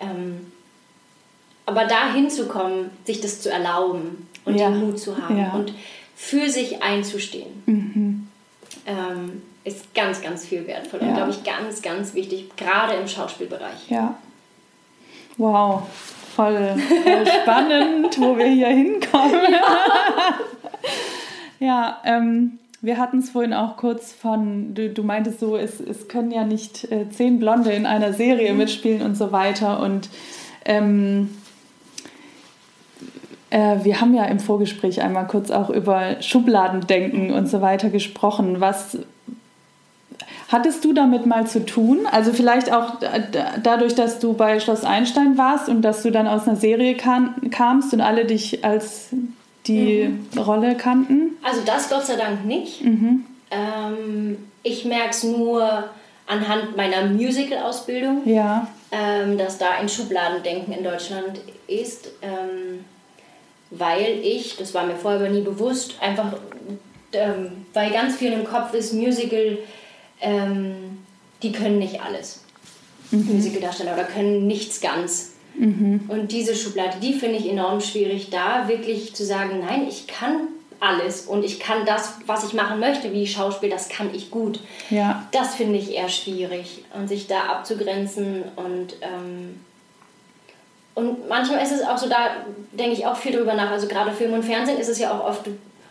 Ähm, 0.00 0.52
aber 1.66 1.84
da 1.84 2.12
hinzukommen, 2.12 2.90
sich 3.04 3.20
das 3.20 3.40
zu 3.40 3.50
erlauben 3.50 4.28
und 4.44 4.56
ja. 4.56 4.70
den 4.70 4.78
Mut 4.78 4.98
zu 4.98 5.20
haben 5.20 5.38
ja. 5.38 5.52
und 5.52 5.74
für 6.14 6.48
sich 6.48 6.82
einzustehen, 6.82 7.62
mhm. 7.66 8.28
ähm, 8.86 9.42
ist 9.64 9.92
ganz, 9.94 10.22
ganz 10.22 10.46
viel 10.46 10.66
wertvoll 10.66 11.00
ja. 11.02 11.08
und, 11.08 11.14
glaube 11.14 11.30
ich, 11.32 11.42
ganz, 11.42 11.82
ganz 11.82 12.14
wichtig, 12.14 12.56
gerade 12.56 12.94
im 12.94 13.08
Schauspielbereich. 13.08 13.90
Ja. 13.90 14.16
Wow, 15.36 15.82
voll, 16.34 16.76
voll 17.02 17.26
spannend, 17.42 18.18
wo 18.20 18.38
wir 18.38 18.46
hier 18.46 18.68
hinkommen. 18.68 19.52
Ja, 19.52 20.38
ja 21.66 22.00
ähm, 22.04 22.58
wir 22.82 22.98
hatten 22.98 23.18
es 23.18 23.30
vorhin 23.30 23.54
auch 23.54 23.76
kurz 23.76 24.12
von, 24.12 24.74
du, 24.74 24.90
du 24.90 25.02
meintest 25.02 25.40
so, 25.40 25.56
es, 25.56 25.80
es 25.80 26.08
können 26.08 26.30
ja 26.30 26.44
nicht 26.44 26.90
äh, 26.90 27.08
zehn 27.10 27.38
Blonde 27.38 27.72
in 27.72 27.86
einer 27.86 28.12
Serie 28.12 28.52
mhm. 28.52 28.58
mitspielen 28.58 29.02
und 29.02 29.16
so 29.16 29.32
weiter. 29.32 29.80
Und 29.80 30.08
ähm, 30.64 31.30
äh, 33.50 33.78
wir 33.82 34.00
haben 34.00 34.14
ja 34.14 34.24
im 34.24 34.38
Vorgespräch 34.38 35.02
einmal 35.02 35.26
kurz 35.26 35.50
auch 35.50 35.70
über 35.70 36.20
Schubladendenken 36.20 37.32
und 37.32 37.48
so 37.48 37.60
weiter 37.62 37.90
gesprochen. 37.90 38.60
Was 38.60 38.98
hattest 40.48 40.84
du 40.84 40.92
damit 40.92 41.26
mal 41.26 41.46
zu 41.46 41.64
tun? 41.64 42.00
Also 42.10 42.32
vielleicht 42.32 42.72
auch 42.72 43.00
dadurch, 43.62 43.94
dass 43.94 44.18
du 44.18 44.34
bei 44.34 44.60
Schloss 44.60 44.84
Einstein 44.84 45.38
warst 45.38 45.68
und 45.68 45.82
dass 45.82 46.02
du 46.02 46.10
dann 46.10 46.26
aus 46.28 46.46
einer 46.46 46.56
Serie 46.56 46.96
kam, 46.96 47.50
kamst 47.50 47.94
und 47.94 48.00
alle 48.00 48.26
dich 48.26 48.64
als 48.64 49.10
die 49.66 50.08
mhm. 50.08 50.38
Rolle 50.38 50.76
kannten? 50.76 51.36
Also 51.42 51.62
das 51.64 51.88
Gott 51.88 52.06
sei 52.06 52.16
Dank 52.16 52.44
nicht. 52.44 52.84
Mhm. 52.84 53.24
Ähm, 53.50 54.38
ich 54.62 54.84
merke 54.84 55.10
es 55.10 55.22
nur 55.22 55.84
anhand 56.26 56.76
meiner 56.76 57.06
Musical-Ausbildung, 57.06 58.22
ja. 58.26 58.66
ähm, 58.90 59.38
dass 59.38 59.58
da 59.58 59.70
ein 59.70 59.88
Schubladendenken 59.88 60.74
in 60.74 60.84
Deutschland 60.84 61.40
ist. 61.68 62.08
Ähm, 62.22 62.84
weil 63.70 64.20
ich, 64.22 64.56
das 64.56 64.74
war 64.74 64.86
mir 64.86 64.96
vorher 64.96 65.20
aber 65.20 65.28
nie 65.28 65.42
bewusst, 65.42 65.94
einfach, 66.00 66.34
ähm, 67.12 67.66
weil 67.72 67.90
ganz 67.90 68.16
viel 68.16 68.32
im 68.32 68.44
Kopf 68.44 68.74
ist, 68.74 68.92
Musical, 68.92 69.58
ähm, 70.20 70.98
die 71.42 71.52
können 71.52 71.78
nicht 71.78 72.00
alles. 72.00 72.44
Mhm. 73.10 73.34
Musicaldarsteller 73.34 73.94
oder 73.94 74.04
können 74.04 74.46
nichts 74.46 74.80
ganz. 74.80 75.32
Mhm. 75.58 76.02
Und 76.08 76.32
diese 76.32 76.54
Schublade, 76.54 76.98
die 77.02 77.14
finde 77.14 77.38
ich 77.38 77.48
enorm 77.48 77.80
schwierig, 77.80 78.30
da 78.30 78.68
wirklich 78.68 79.14
zu 79.14 79.24
sagen, 79.24 79.60
nein, 79.66 79.86
ich 79.88 80.06
kann 80.06 80.48
alles 80.80 81.22
und 81.22 81.44
ich 81.44 81.58
kann 81.58 81.86
das, 81.86 82.18
was 82.26 82.44
ich 82.44 82.52
machen 82.52 82.80
möchte, 82.80 83.12
wie 83.12 83.26
Schauspiel, 83.26 83.70
das 83.70 83.88
kann 83.88 84.14
ich 84.14 84.30
gut. 84.30 84.60
Ja. 84.90 85.26
Das 85.32 85.54
finde 85.54 85.78
ich 85.78 85.94
eher 85.94 86.08
schwierig 86.08 86.84
und 86.94 87.08
sich 87.08 87.26
da 87.26 87.44
abzugrenzen 87.44 88.44
und 88.56 88.96
ähm, 89.00 89.60
und 90.94 91.28
manchmal 91.28 91.62
ist 91.62 91.72
es 91.72 91.82
auch 91.82 91.98
so, 91.98 92.08
da 92.08 92.36
denke 92.72 92.94
ich 92.94 93.06
auch 93.06 93.16
viel 93.16 93.32
drüber 93.32 93.52
nach. 93.52 93.70
Also 93.70 93.86
gerade 93.86 94.12
Film 94.12 94.32
und 94.32 94.42
Fernsehen 94.42 94.78
ist 94.78 94.88
es 94.88 94.98
ja 94.98 95.12
auch 95.12 95.28
oft, 95.28 95.42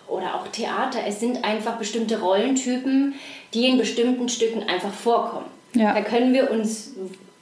oder 0.08 0.34
auch 0.34 0.48
Theater, 0.48 0.98
es 1.08 1.20
sind 1.20 1.46
einfach 1.46 1.78
bestimmte 1.78 2.20
Rollentypen, 2.20 3.14
die 3.54 3.68
in 3.68 3.78
bestimmten 3.78 4.30
Stücken 4.30 4.64
einfach 4.64 4.92
vorkommen. 4.92 5.46
Ja. 5.76 5.94
Da 5.94 6.02
können 6.02 6.34
wir 6.34 6.50
uns, 6.50 6.94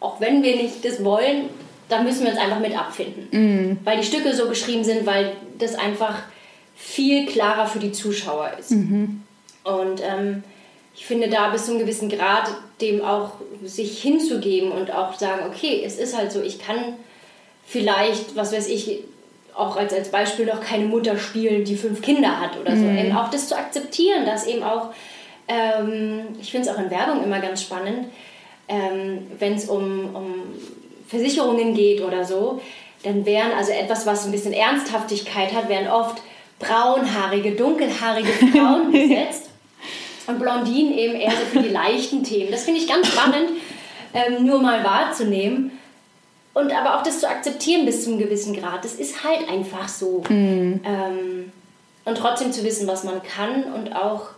auch 0.02 0.20
wenn 0.20 0.44
wir 0.44 0.58
nicht 0.58 0.84
das 0.84 1.06
wollen, 1.06 1.50
da 1.90 2.02
müssen 2.02 2.24
wir 2.24 2.32
uns 2.32 2.40
einfach 2.40 2.60
mit 2.60 2.78
abfinden. 2.78 3.28
Mhm. 3.32 3.78
Weil 3.84 3.98
die 3.98 4.06
Stücke 4.06 4.34
so 4.34 4.48
geschrieben 4.48 4.84
sind, 4.84 5.06
weil 5.06 5.34
das 5.60 5.76
einfach 5.76 6.24
viel 6.76 7.26
klarer 7.28 7.68
für 7.68 7.80
die 7.80 7.92
Zuschauer 7.92 8.52
ist. 8.60 8.72
Mhm. 8.72 9.24
Und 9.64 10.02
ähm, 10.02 10.44
ich 10.96 11.06
finde, 11.06 11.30
da 11.30 11.50
bis 11.50 11.66
zu 11.66 11.72
einem 11.72 11.80
gewissen 11.80 12.10
Grad 12.10 12.50
dem 12.82 13.04
auch 13.04 13.32
sich 13.64 14.02
hinzugeben 14.02 14.72
und 14.72 14.92
auch 14.92 15.14
sagen, 15.18 15.44
okay, 15.48 15.82
es 15.86 15.98
ist 15.98 16.18
halt 16.18 16.32
so, 16.32 16.42
ich 16.42 16.60
kann 16.60 16.96
vielleicht, 17.66 18.36
was 18.36 18.52
weiß 18.52 18.68
ich, 18.68 19.04
auch 19.56 19.78
als, 19.78 19.94
als 19.94 20.10
Beispiel 20.10 20.46
noch 20.46 20.62
keine 20.62 20.86
Mutter 20.86 21.18
spielen, 21.18 21.64
die 21.64 21.76
fünf 21.76 22.02
Kinder 22.02 22.40
hat 22.40 22.60
oder 22.60 22.76
so. 22.76 22.84
Mhm. 22.84 22.98
Eben 22.98 23.16
auch 23.16 23.30
das 23.30 23.48
zu 23.48 23.58
akzeptieren, 23.58 24.26
dass 24.26 24.48
eben 24.48 24.64
auch, 24.64 24.90
ähm, 25.48 26.22
ich 26.42 26.52
finde 26.52 26.70
es 26.70 26.76
auch 26.76 26.80
in 26.80 26.90
Werbung 26.90 27.24
immer 27.24 27.40
ganz 27.40 27.62
spannend, 27.62 28.08
ähm, 28.68 29.28
wenn 29.40 29.54
es 29.54 29.66
um, 29.66 30.16
um 30.16 30.34
Versicherungen 31.14 31.74
geht 31.74 32.02
oder 32.02 32.26
so, 32.26 32.62
dann 33.04 33.26
wären 33.26 33.52
also 33.52 33.72
etwas, 33.72 34.06
was 34.06 34.26
ein 34.26 34.32
bisschen 34.32 34.54
Ernsthaftigkeit 34.54 35.54
hat, 35.54 35.70
wären 35.70 35.88
oft 35.88 36.22
braunhaarige, 36.60 37.52
dunkelhaarige 37.52 38.32
Frauen 38.52 38.92
besetzt 38.92 39.50
und 40.28 40.40
Blondinen 40.40 40.98
eben 40.98 41.16
eher 41.16 41.32
so 41.32 41.46
für 41.52 41.62
die 41.62 41.70
leichten 41.70 42.24
Themen. 42.24 42.52
Das 42.52 42.64
finde 42.64 42.80
ich 42.80 42.88
ganz 42.88 43.08
spannend, 43.08 43.50
ähm, 44.14 44.46
nur 44.46 44.62
mal 44.62 44.84
wahrzunehmen. 44.84 45.72
Und 46.54 46.72
aber 46.72 46.98
auch 46.98 47.04
das 47.04 47.20
zu 47.20 47.28
akzeptieren 47.28 47.86
bis 47.86 48.04
zum 48.04 48.20
gewissen 48.20 48.56
Grad, 48.56 48.86
das 48.86 48.94
ist 48.96 49.24
halt 49.24 49.50
einfach 49.50 49.90
so. 49.90 50.24
Mhm. 50.30 50.82
Ähm, 50.86 51.52
und 52.06 52.18
trotzdem 52.18 52.52
zu 52.52 52.64
wissen, 52.64 52.88
was 52.88 53.04
man 53.04 53.22
kann 53.24 53.64
und 53.74 53.96
auch 53.96 54.30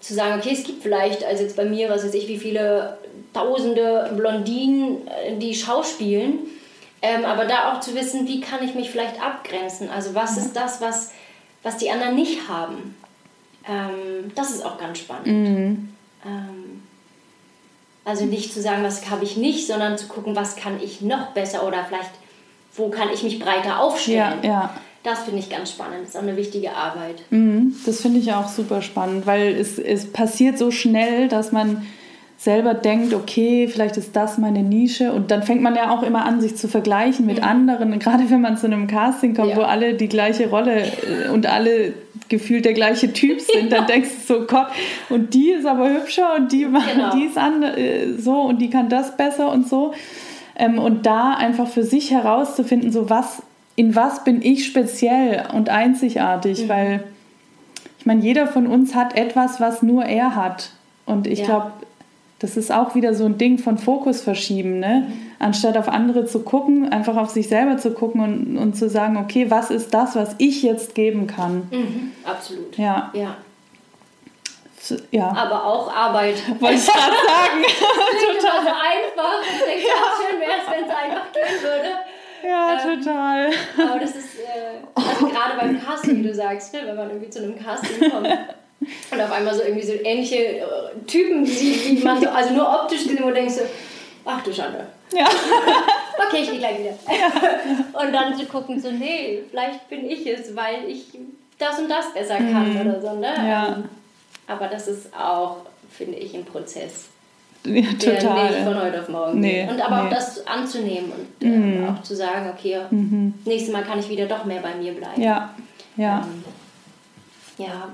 zu 0.00 0.14
sagen, 0.14 0.40
okay, 0.40 0.52
es 0.52 0.64
gibt 0.64 0.82
vielleicht, 0.82 1.24
also 1.24 1.42
jetzt 1.42 1.56
bei 1.56 1.64
mir, 1.64 1.90
was 1.90 2.04
weiß 2.04 2.14
ich, 2.14 2.26
wie 2.26 2.38
viele 2.38 2.98
tausende 3.32 4.12
Blondinen, 4.16 5.06
äh, 5.06 5.36
die 5.36 5.54
schauspielen, 5.54 6.38
ähm, 7.02 7.24
aber 7.24 7.46
da 7.46 7.72
auch 7.72 7.80
zu 7.80 7.94
wissen, 7.94 8.26
wie 8.26 8.40
kann 8.40 8.62
ich 8.62 8.74
mich 8.74 8.90
vielleicht 8.90 9.22
abgrenzen? 9.22 9.88
Also 9.88 10.14
was 10.14 10.36
ist 10.36 10.54
das, 10.54 10.80
was, 10.80 11.12
was 11.62 11.76
die 11.76 11.90
anderen 11.90 12.14
nicht 12.14 12.48
haben? 12.48 12.96
Ähm, 13.68 14.32
das 14.34 14.50
ist 14.50 14.64
auch 14.64 14.78
ganz 14.78 14.98
spannend. 14.98 15.26
Mhm. 15.26 15.94
Ähm, 16.26 16.82
also 18.04 18.24
nicht 18.24 18.52
zu 18.52 18.60
sagen, 18.60 18.82
was 18.82 19.08
habe 19.10 19.24
ich 19.24 19.36
nicht, 19.36 19.66
sondern 19.66 19.96
zu 19.96 20.08
gucken, 20.08 20.34
was 20.34 20.56
kann 20.56 20.80
ich 20.82 21.00
noch 21.00 21.28
besser 21.28 21.66
oder 21.66 21.84
vielleicht, 21.84 22.10
wo 22.74 22.88
kann 22.88 23.10
ich 23.12 23.22
mich 23.22 23.38
breiter 23.38 23.80
aufstellen. 23.80 24.40
Ja, 24.42 24.48
ja. 24.48 24.76
Das 25.02 25.20
finde 25.20 25.38
ich 25.38 25.48
ganz 25.48 25.70
spannend. 25.70 26.00
Das 26.02 26.10
ist 26.10 26.16
auch 26.16 26.22
eine 26.22 26.36
wichtige 26.36 26.74
Arbeit. 26.74 27.22
Mhm, 27.30 27.74
das 27.86 28.02
finde 28.02 28.18
ich 28.20 28.32
auch 28.32 28.48
super 28.48 28.82
spannend, 28.82 29.26
weil 29.26 29.54
es, 29.54 29.78
es 29.78 30.12
passiert 30.12 30.58
so 30.58 30.70
schnell, 30.70 31.28
dass 31.28 31.52
man 31.52 31.86
selber 32.40 32.72
denkt, 32.72 33.12
okay, 33.12 33.68
vielleicht 33.68 33.98
ist 33.98 34.16
das 34.16 34.38
meine 34.38 34.62
Nische 34.62 35.12
und 35.12 35.30
dann 35.30 35.42
fängt 35.42 35.60
man 35.60 35.74
ja 35.74 35.90
auch 35.90 36.02
immer 36.02 36.24
an, 36.24 36.40
sich 36.40 36.56
zu 36.56 36.68
vergleichen 36.68 37.26
mit 37.26 37.38
mhm. 37.38 37.44
anderen, 37.44 37.98
gerade 37.98 38.30
wenn 38.30 38.40
man 38.40 38.56
zu 38.56 38.64
einem 38.64 38.86
Casting 38.86 39.34
kommt, 39.34 39.50
ja. 39.50 39.56
wo 39.56 39.60
alle 39.60 39.92
die 39.92 40.08
gleiche 40.08 40.48
Rolle 40.48 40.84
äh, 40.84 41.28
und 41.30 41.44
alle 41.44 41.92
gefühlt 42.30 42.64
der 42.64 42.72
gleiche 42.72 43.12
Typ 43.12 43.40
sind, 43.52 43.70
dann 43.70 43.86
denkst 43.86 44.08
du 44.26 44.34
so, 44.34 44.46
Gott, 44.46 44.68
und 45.10 45.34
die 45.34 45.50
ist 45.50 45.66
aber 45.66 45.90
hübscher 45.90 46.34
und 46.36 46.50
die, 46.50 46.62
genau. 46.62 47.14
die 47.14 47.24
ist 47.24 47.36
an, 47.36 47.62
äh, 47.62 48.14
so 48.16 48.40
und 48.40 48.58
die 48.58 48.70
kann 48.70 48.88
das 48.88 49.18
besser 49.18 49.52
und 49.52 49.68
so. 49.68 49.92
Ähm, 50.56 50.78
und 50.78 51.04
da 51.04 51.34
einfach 51.34 51.68
für 51.68 51.82
sich 51.82 52.10
herauszufinden, 52.10 52.90
so 52.90 53.10
was, 53.10 53.42
in 53.80 53.96
was 53.96 54.24
bin 54.24 54.42
ich 54.42 54.66
speziell 54.66 55.48
und 55.54 55.70
einzigartig, 55.70 56.64
mhm. 56.64 56.68
weil 56.68 57.04
ich 57.98 58.04
meine, 58.04 58.20
jeder 58.20 58.46
von 58.46 58.66
uns 58.66 58.94
hat 58.94 59.16
etwas, 59.16 59.58
was 59.58 59.80
nur 59.82 60.04
er 60.04 60.36
hat. 60.36 60.72
Und 61.06 61.26
ich 61.26 61.38
ja. 61.38 61.46
glaube, 61.46 61.72
das 62.40 62.58
ist 62.58 62.70
auch 62.70 62.94
wieder 62.94 63.14
so 63.14 63.24
ein 63.24 63.38
Ding 63.38 63.56
von 63.56 63.78
Fokus 63.78 64.20
verschieben, 64.20 64.80
ne? 64.80 65.10
Anstatt 65.38 65.78
auf 65.78 65.88
andere 65.88 66.26
zu 66.26 66.40
gucken, 66.40 66.92
einfach 66.92 67.16
auf 67.16 67.30
sich 67.30 67.48
selber 67.48 67.78
zu 67.78 67.92
gucken 67.92 68.20
und, 68.20 68.58
und 68.58 68.76
zu 68.76 68.90
sagen, 68.90 69.16
okay, 69.16 69.50
was 69.50 69.70
ist 69.70 69.94
das, 69.94 70.14
was 70.14 70.34
ich 70.36 70.62
jetzt 70.62 70.94
geben 70.94 71.26
kann? 71.26 71.66
Mhm, 71.70 72.12
absolut. 72.24 72.76
Ja. 72.76 73.10
ja. 73.14 73.36
Ja. 75.10 75.28
Aber 75.28 75.64
auch 75.64 75.94
Arbeit. 75.94 76.36
Wollte 76.60 76.74
ich 76.74 76.86
gerade 76.86 77.16
sagen. 77.16 77.64
total 78.40 78.58
einfach. 78.92 79.40
Ich 79.42 79.64
denke, 79.64 79.86
ja, 79.86 80.04
schön 80.18 80.38
wäre 80.38 80.52
es, 80.60 80.70
wenn 80.70 80.84
es 80.84 80.94
einfach 80.94 81.32
gehen 81.32 81.62
würde. 81.62 82.10
Ja, 82.42 82.80
ähm, 82.82 83.00
total. 83.00 83.50
Aber 83.78 83.98
das 83.98 84.16
ist, 84.16 84.38
äh, 84.38 84.80
also 84.94 85.26
gerade 85.26 85.58
beim 85.58 85.80
Casting, 85.80 86.18
wie 86.18 86.28
du 86.28 86.34
sagst, 86.34 86.72
ne, 86.72 86.80
wenn 86.84 86.96
man 86.96 87.08
irgendwie 87.10 87.30
zu 87.30 87.42
einem 87.42 87.58
Casting 87.58 88.10
kommt 88.10 88.28
und 89.10 89.20
auf 89.20 89.32
einmal 89.32 89.54
so 89.54 89.62
irgendwie 89.62 89.86
so 89.86 89.92
ähnliche 89.92 90.36
äh, 90.36 90.64
Typen 91.06 91.44
sieht, 91.44 91.86
wie 91.86 92.04
man 92.04 92.20
so, 92.20 92.28
also 92.28 92.54
nur 92.54 92.68
optisch 92.68 93.04
gesehen, 93.04 93.22
wo 93.22 93.28
du 93.28 93.34
denkst, 93.34 93.56
ach 94.24 94.42
du 94.42 94.52
Schande. 94.52 94.86
Ja. 95.12 95.26
okay, 96.26 96.42
ich 96.42 96.50
gehe 96.50 96.58
gleich 96.58 96.78
wieder. 96.78 96.90
Ja. 96.90 98.00
Und 98.00 98.12
dann 98.12 98.36
zu 98.36 98.46
gucken, 98.46 98.80
so, 98.80 98.90
nee, 98.90 99.42
vielleicht 99.50 99.88
bin 99.88 100.08
ich 100.08 100.26
es, 100.26 100.54
weil 100.54 100.88
ich 100.88 101.06
das 101.58 101.78
und 101.78 101.88
das 101.88 102.12
besser 102.14 102.36
kann 102.36 102.72
mhm. 102.72 102.80
oder 102.80 103.00
so, 103.00 103.14
ne? 103.14 103.34
Ja. 103.36 103.82
Aber 104.46 104.68
das 104.68 104.88
ist 104.88 105.14
auch, 105.14 105.58
finde 105.90 106.18
ich, 106.18 106.34
ein 106.34 106.44
Prozess. 106.44 107.09
Ja, 107.64 107.82
total. 107.98 108.50
Nicht 108.50 108.64
von 108.64 108.80
heute 108.80 109.00
auf 109.00 109.08
morgen 109.10 109.40
nee, 109.40 109.68
Und 109.70 109.80
aber 109.80 109.96
nee. 109.96 110.06
auch 110.06 110.10
das 110.10 110.46
anzunehmen 110.46 111.12
und 111.12 111.46
mhm. 111.46 111.84
äh, 111.84 111.88
auch 111.88 112.02
zu 112.02 112.16
sagen, 112.16 112.50
okay, 112.56 112.78
mhm. 112.90 113.34
nächstes 113.44 113.72
Mal 113.72 113.82
kann 113.82 113.98
ich 113.98 114.08
wieder 114.08 114.26
doch 114.26 114.44
mehr 114.44 114.62
bei 114.62 114.74
mir 114.74 114.92
bleiben. 114.92 115.20
Ja, 115.20 115.50
ja. 115.96 116.20
Ähm, 116.20 116.44
ja, 117.58 117.88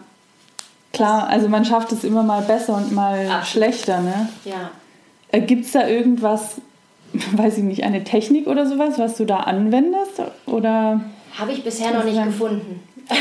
Klar, 0.97 1.29
also 1.29 1.49
man 1.49 1.67
schafft 1.67 1.93
es 1.93 2.05
immer 2.05 2.23
mal 2.23 2.41
besser 2.41 2.75
und 2.75 2.91
mal 2.91 3.29
Ach. 3.31 3.45
schlechter, 3.45 4.01
ne? 4.01 4.31
Ja. 4.47 4.71
Äh, 5.31 5.43
Gibt 5.43 5.67
es 5.67 5.73
da 5.73 5.87
irgendwas, 5.87 6.57
weiß 7.13 7.59
ich 7.59 7.65
nicht, 7.65 7.85
eine 7.85 8.03
Technik 8.03 8.47
oder 8.47 8.67
sowas, 8.67 8.99
was 8.99 9.19
du 9.19 9.27
da 9.27 9.41
anwendest? 9.41 10.23
Oder 10.47 11.03
habe 11.39 11.53
ich 11.53 11.63
bisher 11.63 11.93
noch 11.93 12.05
nicht 12.05 12.25
gefunden. 12.25 12.81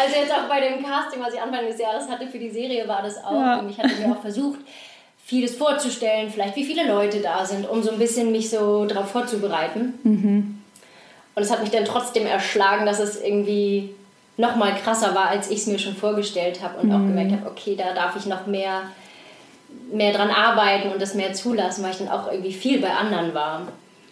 also 0.00 0.16
jetzt 0.16 0.32
auch 0.32 0.48
bei 0.48 0.60
dem 0.60 0.84
Casting, 0.84 1.20
was 1.20 1.34
ich 1.34 1.40
Anfang 1.40 1.66
des 1.66 1.78
Jahres 1.78 2.08
hatte 2.08 2.26
für 2.26 2.38
die 2.38 2.50
Serie, 2.50 2.86
war 2.88 3.02
das 3.02 3.22
auch. 3.22 3.32
Ja. 3.32 3.58
Und 3.58 3.70
ich 3.70 3.78
hatte 3.78 3.94
mir 3.94 4.12
auch 4.12 4.20
versucht, 4.20 4.60
vieles 5.24 5.56
vorzustellen, 5.56 6.30
vielleicht 6.30 6.56
wie 6.56 6.64
viele 6.64 6.88
Leute 6.88 7.20
da 7.20 7.44
sind, 7.44 7.68
um 7.68 7.82
so 7.82 7.92
ein 7.92 7.98
bisschen 7.98 8.32
mich 8.32 8.50
so 8.50 8.84
darauf 8.86 9.10
vorzubereiten. 9.10 9.94
Mhm. 10.02 10.58
Und 11.34 11.42
es 11.42 11.50
hat 11.50 11.60
mich 11.60 11.70
dann 11.70 11.84
trotzdem 11.84 12.26
erschlagen, 12.26 12.84
dass 12.84 12.98
es 12.98 13.20
irgendwie 13.20 13.94
noch 14.36 14.56
mal 14.56 14.74
krasser 14.74 15.14
war, 15.14 15.28
als 15.28 15.50
ich 15.50 15.60
es 15.60 15.66
mir 15.66 15.78
schon 15.78 15.94
vorgestellt 15.94 16.62
habe 16.62 16.80
und 16.80 16.88
mhm. 16.88 16.94
auch 16.94 16.98
gemerkt 16.98 17.32
habe, 17.32 17.46
okay, 17.46 17.76
da 17.76 17.92
darf 17.94 18.16
ich 18.16 18.26
noch 18.26 18.46
mehr, 18.46 18.82
mehr 19.92 20.12
dran 20.12 20.30
arbeiten 20.30 20.90
und 20.90 21.00
das 21.00 21.14
mehr 21.14 21.32
zulassen, 21.32 21.84
weil 21.84 21.92
ich 21.92 21.98
dann 21.98 22.08
auch 22.08 22.30
irgendwie 22.30 22.52
viel 22.52 22.80
bei 22.80 22.90
anderen 22.90 23.32
war. 23.34 23.68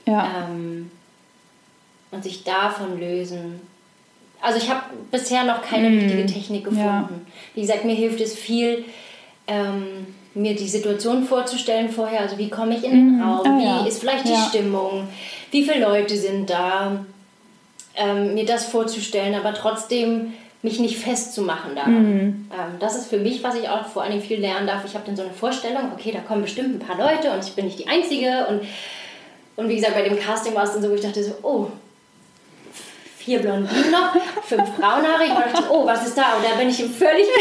Ja. 0.06 0.46
Ähm, 0.48 0.90
und 2.10 2.22
sich 2.22 2.44
davon 2.44 2.98
lösen. 2.98 3.60
Also 4.40 4.58
ich 4.58 4.70
habe 4.70 4.82
bisher 5.10 5.44
noch 5.44 5.62
keine 5.62 5.90
mhm. 5.90 5.98
richtige 5.98 6.26
Technik 6.26 6.64
gefunden. 6.64 6.84
Ja. 6.84 7.08
Wie 7.54 7.60
gesagt, 7.60 7.84
mir 7.84 7.94
hilft 7.94 8.20
es 8.20 8.34
viel, 8.34 8.84
ähm, 9.46 10.06
mir 10.34 10.54
die 10.54 10.68
Situation 10.68 11.24
vorzustellen 11.24 11.88
vorher. 11.88 12.20
Also 12.20 12.38
wie 12.38 12.48
komme 12.48 12.76
ich 12.76 12.84
in 12.84 12.90
den 12.90 13.16
mhm. 13.16 13.22
Raum? 13.22 13.40
Oh, 13.40 13.58
wie 13.58 13.64
ja. 13.64 13.86
ist 13.86 14.00
vielleicht 14.00 14.26
die 14.26 14.32
ja. 14.32 14.46
Stimmung? 14.48 15.08
Wie 15.50 15.64
viele 15.64 15.80
Leute 15.84 16.16
sind 16.16 16.50
da? 16.50 17.04
Ähm, 17.96 18.34
mir 18.34 18.46
das 18.46 18.66
vorzustellen, 18.66 19.34
aber 19.34 19.54
trotzdem 19.54 20.34
mich 20.62 20.80
nicht 20.80 20.98
festzumachen 20.98 21.74
daran. 21.74 22.02
Mhm. 22.02 22.50
Ähm, 22.52 22.78
das 22.78 22.96
ist 22.96 23.08
für 23.08 23.18
mich, 23.18 23.42
was 23.42 23.56
ich 23.56 23.68
auch 23.68 23.86
vor 23.86 24.02
allem 24.02 24.20
viel 24.20 24.40
lernen 24.40 24.66
darf. 24.66 24.84
Ich 24.84 24.94
habe 24.94 25.04
dann 25.06 25.16
so 25.16 25.22
eine 25.22 25.32
Vorstellung, 25.32 25.92
okay, 25.92 26.12
da 26.12 26.20
kommen 26.20 26.42
bestimmt 26.42 26.74
ein 26.74 26.86
paar 26.86 26.96
Leute 26.96 27.32
und 27.32 27.44
ich 27.44 27.54
bin 27.54 27.64
nicht 27.64 27.78
die 27.78 27.88
Einzige. 27.88 28.46
Und, 28.48 28.60
und 29.56 29.68
wie 29.68 29.76
gesagt, 29.76 29.94
bei 29.94 30.08
dem 30.08 30.18
Casting 30.18 30.54
war 30.54 30.64
es 30.64 30.72
dann 30.72 30.82
so, 30.82 30.90
wo 30.90 30.94
ich 30.94 31.00
dachte 31.00 31.22
so, 31.22 31.32
oh, 31.42 31.68
vier 33.28 33.40
Blondinen 33.40 33.90
noch, 33.90 34.16
fünf 34.42 34.74
braunhaarig. 34.76 35.28
Und 35.28 35.38
dachte, 35.38 35.64
oh, 35.70 35.84
was 35.84 36.06
ist 36.06 36.16
da? 36.16 36.36
Und 36.36 36.44
da 36.44 36.56
bin 36.56 36.70
ich 36.70 36.82
völlig 36.82 37.26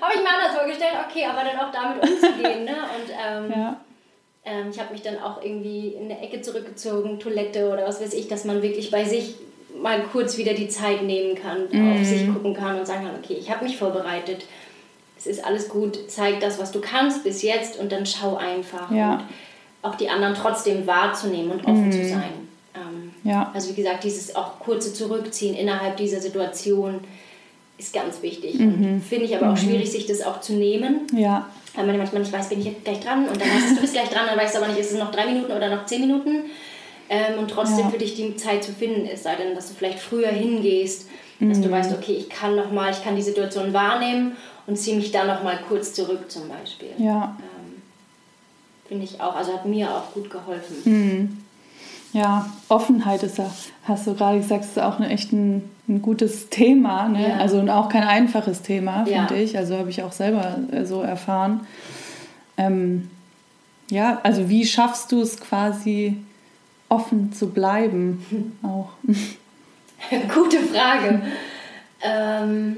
Habe 0.00 0.14
ich 0.14 0.20
mir 0.20 0.28
anders 0.28 0.56
vorgestellt, 0.56 0.94
okay, 1.08 1.24
aber 1.24 1.42
dann 1.44 1.58
auch 1.60 1.70
damit 1.72 2.02
umzugehen. 2.02 2.64
Ne? 2.64 2.74
Und 2.96 3.08
ähm, 3.10 3.50
ja. 3.50 3.80
ähm, 4.44 4.70
ich 4.70 4.80
habe 4.80 4.92
mich 4.92 5.02
dann 5.02 5.20
auch 5.20 5.42
irgendwie 5.42 5.88
in 5.90 6.10
eine 6.10 6.20
Ecke 6.20 6.42
zurückgezogen, 6.42 7.20
Toilette 7.20 7.72
oder 7.72 7.86
was 7.86 8.02
weiß 8.02 8.12
ich, 8.14 8.26
dass 8.28 8.44
man 8.44 8.62
wirklich 8.62 8.90
bei 8.90 9.04
sich 9.04 9.36
mal 9.80 10.02
kurz 10.12 10.36
wieder 10.36 10.54
die 10.54 10.68
Zeit 10.68 11.02
nehmen 11.02 11.36
kann, 11.36 11.68
mm. 11.70 11.92
auf 11.92 12.04
sich 12.04 12.26
gucken 12.32 12.54
kann 12.54 12.78
und 12.78 12.86
sagen 12.86 13.06
kann, 13.06 13.14
okay, 13.22 13.36
ich 13.38 13.50
habe 13.50 13.64
mich 13.64 13.76
vorbereitet, 13.76 14.44
es 15.16 15.26
ist 15.26 15.44
alles 15.44 15.68
gut, 15.68 15.98
zeig 16.08 16.40
das, 16.40 16.58
was 16.58 16.72
du 16.72 16.80
kannst 16.80 17.24
bis 17.24 17.42
jetzt 17.42 17.78
und 17.78 17.92
dann 17.92 18.06
schau 18.06 18.36
einfach. 18.36 18.90
Ja. 18.90 19.14
Und 19.14 19.24
auch 19.82 19.94
die 19.94 20.08
anderen 20.08 20.34
trotzdem 20.34 20.86
wahrzunehmen 20.86 21.52
und 21.52 21.64
offen 21.64 21.88
mm. 21.88 21.92
zu 21.92 22.08
sein. 22.08 22.45
Ja. 23.26 23.50
Also 23.54 23.70
wie 23.70 23.74
gesagt, 23.74 24.04
dieses 24.04 24.34
auch 24.36 24.58
kurze 24.60 24.92
Zurückziehen 24.92 25.54
innerhalb 25.54 25.96
dieser 25.96 26.20
Situation 26.20 27.00
ist 27.78 27.92
ganz 27.92 28.22
wichtig. 28.22 28.58
Mhm. 28.58 29.02
Finde 29.02 29.26
ich 29.26 29.36
aber 29.36 29.48
auch 29.50 29.56
mhm. 29.56 29.68
schwierig, 29.68 29.90
sich 29.90 30.06
das 30.06 30.22
auch 30.22 30.40
zu 30.40 30.54
nehmen. 30.54 31.06
Ja. 31.12 31.48
Weil 31.74 31.86
man 31.86 31.98
manchmal 31.98 32.22
nicht 32.22 32.32
weiß, 32.32 32.48
bin 32.48 32.60
ich 32.60 32.66
jetzt 32.66 32.84
gleich 32.84 33.00
dran 33.00 33.28
und 33.28 33.38
dann 33.38 33.52
heißt 33.52 33.66
es, 33.66 33.74
du 33.74 33.80
bist 33.82 33.92
gleich 33.92 34.08
dran, 34.08 34.26
dann 34.26 34.38
weißt 34.38 34.54
du 34.54 34.58
aber 34.60 34.68
nicht, 34.68 34.80
ist 34.80 34.92
es 34.92 34.98
noch 34.98 35.10
drei 35.10 35.26
Minuten 35.26 35.52
oder 35.52 35.74
noch 35.74 35.84
zehn 35.84 36.00
Minuten. 36.00 36.44
Ähm, 37.08 37.38
und 37.38 37.50
trotzdem 37.50 37.84
ja. 37.84 37.90
für 37.90 37.98
dich 37.98 38.14
die 38.14 38.36
Zeit 38.36 38.64
zu 38.64 38.72
finden 38.72 39.06
ist, 39.06 39.22
sei 39.22 39.36
denn, 39.36 39.54
dass 39.54 39.68
du 39.68 39.74
vielleicht 39.74 40.00
früher 40.00 40.28
hingehst, 40.28 41.06
mhm. 41.38 41.50
dass 41.50 41.60
du 41.60 41.68
mhm. 41.68 41.72
weißt, 41.72 41.92
okay, 41.92 42.12
ich 42.12 42.28
kann 42.28 42.56
noch 42.56 42.72
mal, 42.72 42.90
ich 42.90 43.04
kann 43.04 43.14
die 43.14 43.22
Situation 43.22 43.72
wahrnehmen 43.72 44.36
und 44.66 44.76
ziehe 44.76 44.96
mich 44.96 45.12
dann 45.12 45.26
noch 45.26 45.42
mal 45.42 45.58
kurz 45.68 45.92
zurück 45.92 46.30
zum 46.30 46.48
Beispiel. 46.48 46.90
Ja. 46.98 47.36
Ähm, 47.38 47.82
Finde 48.88 49.04
ich 49.04 49.20
auch, 49.20 49.36
also 49.36 49.52
hat 49.52 49.66
mir 49.66 49.90
auch 49.90 50.12
gut 50.14 50.30
geholfen. 50.30 50.76
Mhm. 50.84 51.45
Ja, 52.16 52.50
Offenheit 52.70 53.22
ist 53.24 53.36
ja, 53.36 53.50
hast 53.84 54.06
du 54.06 54.14
gerade 54.14 54.38
gesagt, 54.38 54.64
ist 54.64 54.78
auch 54.78 54.98
ein 54.98 55.10
echt 55.10 55.32
ein, 55.32 55.68
ein 55.86 56.00
gutes 56.00 56.48
Thema. 56.48 57.10
Ne? 57.10 57.28
Ja. 57.28 57.36
Also 57.36 57.58
und 57.58 57.68
auch 57.68 57.90
kein 57.90 58.04
einfaches 58.04 58.62
Thema, 58.62 59.04
finde 59.04 59.34
ja. 59.34 59.42
ich. 59.42 59.58
Also 59.58 59.76
habe 59.76 59.90
ich 59.90 60.02
auch 60.02 60.12
selber 60.12 60.56
äh, 60.72 60.86
so 60.86 61.02
erfahren. 61.02 61.66
Ähm, 62.56 63.10
ja, 63.90 64.18
also 64.22 64.48
wie 64.48 64.64
schaffst 64.64 65.12
du 65.12 65.20
es 65.20 65.38
quasi 65.38 66.16
offen 66.88 67.34
zu 67.34 67.50
bleiben 67.50 68.56
auch? 68.62 68.88
Gute 70.34 70.60
Frage. 70.60 71.20
ähm, 72.00 72.76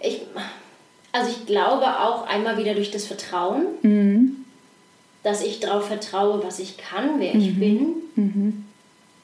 ich, 0.00 0.22
also 1.12 1.30
ich 1.30 1.44
glaube 1.44 1.84
auch 1.84 2.26
einmal 2.26 2.56
wieder 2.56 2.72
durch 2.72 2.90
das 2.90 3.04
Vertrauen. 3.04 3.66
Mhm 3.82 4.07
dass 5.28 5.42
ich 5.42 5.60
darauf 5.60 5.88
vertraue, 5.88 6.42
was 6.42 6.58
ich 6.58 6.78
kann, 6.78 7.20
wer 7.20 7.34
mhm. 7.34 7.40
ich 7.40 7.58
bin, 7.58 7.94
mhm. 8.14 8.64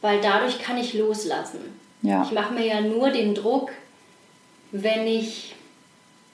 weil 0.02 0.20
dadurch 0.20 0.58
kann 0.58 0.76
ich 0.76 0.92
loslassen. 0.92 1.60
Ja. 2.02 2.22
Ich 2.22 2.32
mache 2.32 2.52
mir 2.52 2.66
ja 2.66 2.82
nur 2.82 3.08
den 3.08 3.34
Druck, 3.34 3.70
wenn 4.70 5.06
ich 5.06 5.54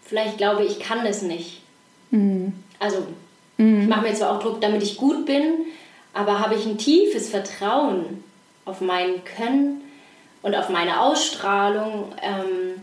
vielleicht 0.03 0.39
glaube, 0.39 0.65
ich 0.65 0.81
kann 0.81 1.05
das 1.05 1.23
nicht. 1.23 1.63
Mhm. 2.11 2.53
Also 2.81 3.07
ich 3.59 3.87
mache 3.87 4.01
mir 4.01 4.15
zwar 4.15 4.33
auch 4.33 4.43
Druck, 4.43 4.61
damit 4.61 4.83
ich 4.83 4.97
gut 4.97 5.27
bin, 5.27 5.67
aber 6.15 6.41
habe 6.41 6.55
ich 6.55 6.65
ein 6.65 6.79
tiefes 6.79 7.29
Vertrauen 7.29 8.25
auf 8.65 8.81
mein 8.81 9.23
Können 9.37 9.83
und 10.43 10.57
auf 10.57 10.71
meine 10.71 10.99
Ausstrahlung, 11.01 12.07
ähm, 12.23 12.81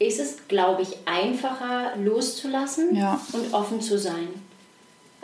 ist 0.00 0.18
es, 0.18 0.48
glaube 0.48 0.82
ich, 0.82 0.96
einfacher 1.04 1.94
loszulassen 2.02 2.96
ja. 2.96 3.20
und 3.32 3.52
offen 3.54 3.80
zu 3.80 3.98
sein. 3.98 4.28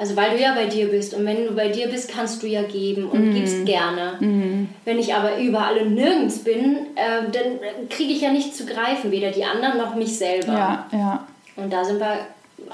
Also 0.00 0.16
weil 0.16 0.30
du 0.30 0.42
ja 0.42 0.54
bei 0.54 0.64
dir 0.64 0.88
bist 0.88 1.12
und 1.12 1.26
wenn 1.26 1.44
du 1.44 1.52
bei 1.52 1.68
dir 1.68 1.88
bist, 1.88 2.10
kannst 2.10 2.42
du 2.42 2.46
ja 2.46 2.62
geben 2.62 3.04
und 3.04 3.26
mhm. 3.26 3.34
gibst 3.34 3.66
gerne. 3.66 4.14
Mhm. 4.18 4.70
Wenn 4.86 4.98
ich 4.98 5.14
aber 5.14 5.36
überall 5.36 5.76
und 5.76 5.94
nirgends 5.94 6.38
bin, 6.38 6.86
äh, 6.94 7.30
dann 7.30 7.88
kriege 7.90 8.14
ich 8.14 8.22
ja 8.22 8.32
nichts 8.32 8.56
zu 8.56 8.64
greifen, 8.64 9.10
weder 9.10 9.30
die 9.30 9.44
anderen 9.44 9.76
noch 9.76 9.94
mich 9.96 10.16
selber. 10.16 10.54
Ja, 10.54 10.86
ja. 10.90 11.26
Und 11.56 11.70
da 11.70 11.84
sind 11.84 12.00
wir 12.00 12.16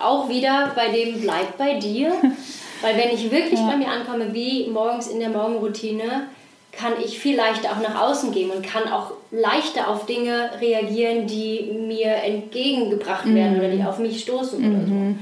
auch 0.01 0.29
wieder 0.29 0.71
bei 0.77 0.91
dem 0.91 1.21
bleib 1.21 1.59
bei 1.59 1.81
dir, 1.81 2.13
weil 2.81 2.97
wenn 2.97 3.11
ich 3.13 3.29
wirklich 3.33 3.59
ja. 3.59 3.71
bei 3.71 3.77
mir 3.77 3.89
ankomme, 3.89 4.33
wie 4.33 4.69
morgens 4.69 5.09
in 5.09 5.19
der 5.19 5.31
Morgenroutine, 5.31 6.29
kann 6.71 6.93
ich 7.05 7.19
viel 7.19 7.35
leichter 7.35 7.73
auch 7.73 7.81
nach 7.81 8.01
außen 8.03 8.31
gehen 8.31 8.53
und 8.53 8.65
kann 8.65 8.85
auch 8.85 9.11
leichter 9.33 9.89
auf 9.89 10.07
Dinge 10.07 10.53
reagieren, 10.61 11.27
die 11.27 11.73
mir 11.89 12.15
entgegengebracht 12.23 13.27
werden 13.27 13.55
mhm. 13.55 13.59
oder 13.59 13.71
die 13.71 13.83
auf 13.83 13.99
mich 13.99 14.21
stoßen 14.21 14.61
oder 14.61 14.87
so. 14.87 14.95
Mhm. 14.95 15.19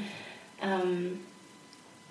Ähm, 0.63 1.21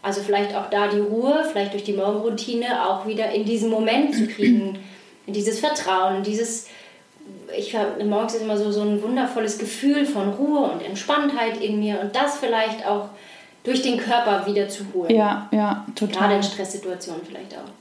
also 0.03 0.21
vielleicht 0.21 0.53
auch 0.53 0.69
da 0.69 0.89
die 0.89 0.99
Ruhe, 0.99 1.45
vielleicht 1.49 1.73
durch 1.73 1.85
die 1.85 1.93
Morgenroutine 1.93 2.87
auch 2.87 3.07
wieder 3.07 3.31
in 3.31 3.45
diesen 3.45 3.69
Moment 3.69 4.13
zu 4.13 4.27
kriegen, 4.27 4.77
dieses 5.27 5.61
Vertrauen, 5.61 6.23
dieses, 6.23 6.67
ich 7.57 7.75
habe 7.75 8.03
morgens 8.03 8.35
ist 8.35 8.41
immer 8.41 8.57
so, 8.57 8.71
so 8.71 8.81
ein 8.81 9.01
wundervolles 9.01 9.57
Gefühl 9.57 10.05
von 10.05 10.29
Ruhe 10.33 10.59
und 10.71 10.85
Entspanntheit 10.85 11.57
in 11.57 11.79
mir 11.79 12.01
und 12.01 12.15
das 12.15 12.37
vielleicht 12.37 12.85
auch 12.85 13.09
durch 13.63 13.81
den 13.81 13.97
Körper 13.97 14.45
wieder 14.45 14.67
zu 14.67 14.83
holen. 14.93 15.09
Ja, 15.09 15.47
ja, 15.51 15.85
total. 15.95 16.19
Gerade 16.19 16.35
in 16.35 16.43
Stresssituationen 16.43 17.21
vielleicht 17.25 17.55
auch. 17.55 17.71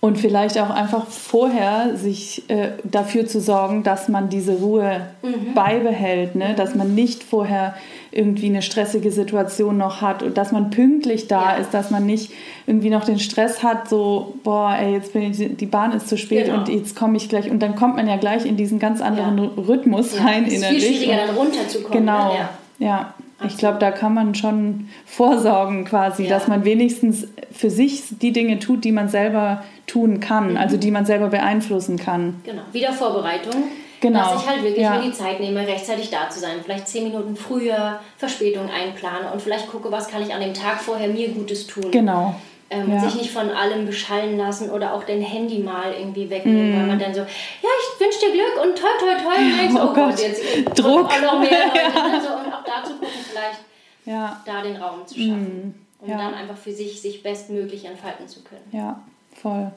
Und 0.00 0.18
vielleicht 0.18 0.58
auch 0.58 0.68
einfach 0.68 1.06
vorher 1.06 1.96
sich 1.96 2.50
äh, 2.50 2.72
dafür 2.84 3.26
zu 3.26 3.40
sorgen, 3.40 3.84
dass 3.84 4.08
man 4.08 4.28
diese 4.28 4.52
Ruhe 4.52 5.06
mhm. 5.22 5.54
beibehält, 5.54 6.34
ne? 6.34 6.54
dass 6.54 6.74
man 6.74 6.94
nicht 6.94 7.24
vorher 7.24 7.74
irgendwie 8.14 8.46
eine 8.46 8.62
stressige 8.62 9.10
Situation 9.10 9.76
noch 9.76 10.00
hat 10.00 10.22
und 10.22 10.36
dass 10.36 10.52
man 10.52 10.70
pünktlich 10.70 11.26
da 11.26 11.54
ja. 11.54 11.56
ist, 11.56 11.74
dass 11.74 11.90
man 11.90 12.06
nicht 12.06 12.32
irgendwie 12.66 12.90
noch 12.90 13.04
den 13.04 13.18
Stress 13.18 13.62
hat, 13.62 13.88
so, 13.88 14.36
boah, 14.44 14.76
ey, 14.78 14.92
jetzt 14.92 15.12
bin 15.12 15.22
ich, 15.22 15.56
die 15.56 15.66
Bahn 15.66 15.92
ist 15.92 16.08
zu 16.08 16.16
spät 16.16 16.46
genau. 16.46 16.58
und 16.58 16.68
jetzt 16.68 16.94
komme 16.94 17.16
ich 17.16 17.28
gleich. 17.28 17.50
Und 17.50 17.60
dann 17.60 17.74
kommt 17.74 17.96
man 17.96 18.08
ja 18.08 18.16
gleich 18.16 18.46
in 18.46 18.56
diesen 18.56 18.78
ganz 18.78 19.00
anderen 19.00 19.38
ja. 19.38 19.50
Rhythmus 19.56 20.16
ja. 20.16 20.22
rein 20.22 20.44
es 20.44 20.54
ist 20.54 20.58
innerlich. 20.58 20.84
Viel 20.84 20.96
schwieriger, 20.96 21.26
dann 21.26 21.36
runterzukommen. 21.36 21.98
Genau. 21.98 22.32
Ne? 22.32 22.38
Ja. 22.78 22.86
ja. 22.86 23.14
Ich 23.46 23.58
glaube, 23.58 23.78
da 23.78 23.90
kann 23.90 24.14
man 24.14 24.34
schon 24.34 24.88
vorsorgen 25.04 25.84
quasi, 25.84 26.26
dass 26.28 26.46
man 26.46 26.64
wenigstens 26.64 27.26
für 27.52 27.68
sich 27.68 28.04
die 28.22 28.32
Dinge 28.32 28.58
tut, 28.58 28.84
die 28.84 28.92
man 28.92 29.08
selber 29.08 29.64
tun 29.86 30.20
kann, 30.20 30.52
mhm. 30.52 30.56
also 30.56 30.76
die 30.76 30.90
man 30.90 31.04
selber 31.04 31.28
beeinflussen 31.28 31.98
kann. 31.98 32.40
Genau, 32.44 32.62
wieder 32.72 32.92
Vorbereitung. 32.92 33.64
Genau. 34.04 34.34
Dass 34.34 34.42
ich 34.42 34.48
halt 34.48 34.62
wirklich 34.62 34.82
ja. 34.82 34.96
mir 34.96 35.02
die 35.02 35.12
Zeit 35.12 35.40
nehme, 35.40 35.66
rechtzeitig 35.66 36.10
da 36.10 36.28
zu 36.28 36.38
sein. 36.38 36.60
Vielleicht 36.62 36.86
zehn 36.86 37.04
Minuten 37.04 37.36
früher 37.36 38.00
Verspätung 38.18 38.68
einplane 38.68 39.32
und 39.32 39.40
vielleicht 39.40 39.66
gucke, 39.68 39.90
was 39.90 40.08
kann 40.08 40.22
ich 40.22 40.34
an 40.34 40.42
dem 40.42 40.52
Tag 40.52 40.82
vorher 40.82 41.08
mir 41.08 41.28
Gutes 41.28 41.66
tun. 41.66 41.90
Genau. 41.90 42.34
Ähm, 42.68 42.92
ja. 42.92 43.00
Sich 43.00 43.14
nicht 43.14 43.30
von 43.30 43.48
allem 43.50 43.86
beschallen 43.86 44.36
lassen 44.36 44.70
oder 44.70 44.92
auch 44.92 45.04
dein 45.04 45.22
Handy 45.22 45.60
mal 45.60 45.94
irgendwie 45.98 46.28
wegnehmen, 46.28 46.72
mm. 46.72 46.80
weil 46.80 46.86
man 46.86 46.98
dann 46.98 47.14
so, 47.14 47.20
ja, 47.20 47.26
ich 47.62 48.00
wünsche 48.00 48.18
dir 48.20 48.32
Glück 48.32 48.62
und 48.62 48.78
toll, 48.78 48.90
toll, 48.98 49.16
toll. 49.22 49.32
Und 49.38 49.58
denkst, 49.58 49.74
oh, 49.78 49.88
oh 49.88 49.94
Gott, 49.94 50.20
jetzt 50.20 50.42
Druck. 50.78 51.06
Auch 51.06 51.22
noch 51.22 51.40
mehr 51.40 51.50
ja. 51.74 52.20
so, 52.20 52.28
und 52.28 52.52
auch 52.52 52.64
da 52.64 52.84
zu 52.84 52.92
gucken, 52.94 53.08
vielleicht 53.30 53.60
ja. 54.04 54.42
da 54.44 54.60
den 54.60 54.76
Raum 54.76 55.06
zu 55.06 55.14
schaffen. 55.14 55.74
Mm. 56.00 56.04
Um 56.04 56.10
dann 56.10 56.34
einfach 56.34 56.58
für 56.58 56.72
sich 56.72 57.00
sich 57.00 57.22
bestmöglich 57.22 57.86
entfalten 57.86 58.28
zu 58.28 58.42
können. 58.42 58.68
Ja, 58.70 59.00
voll. 59.40 59.72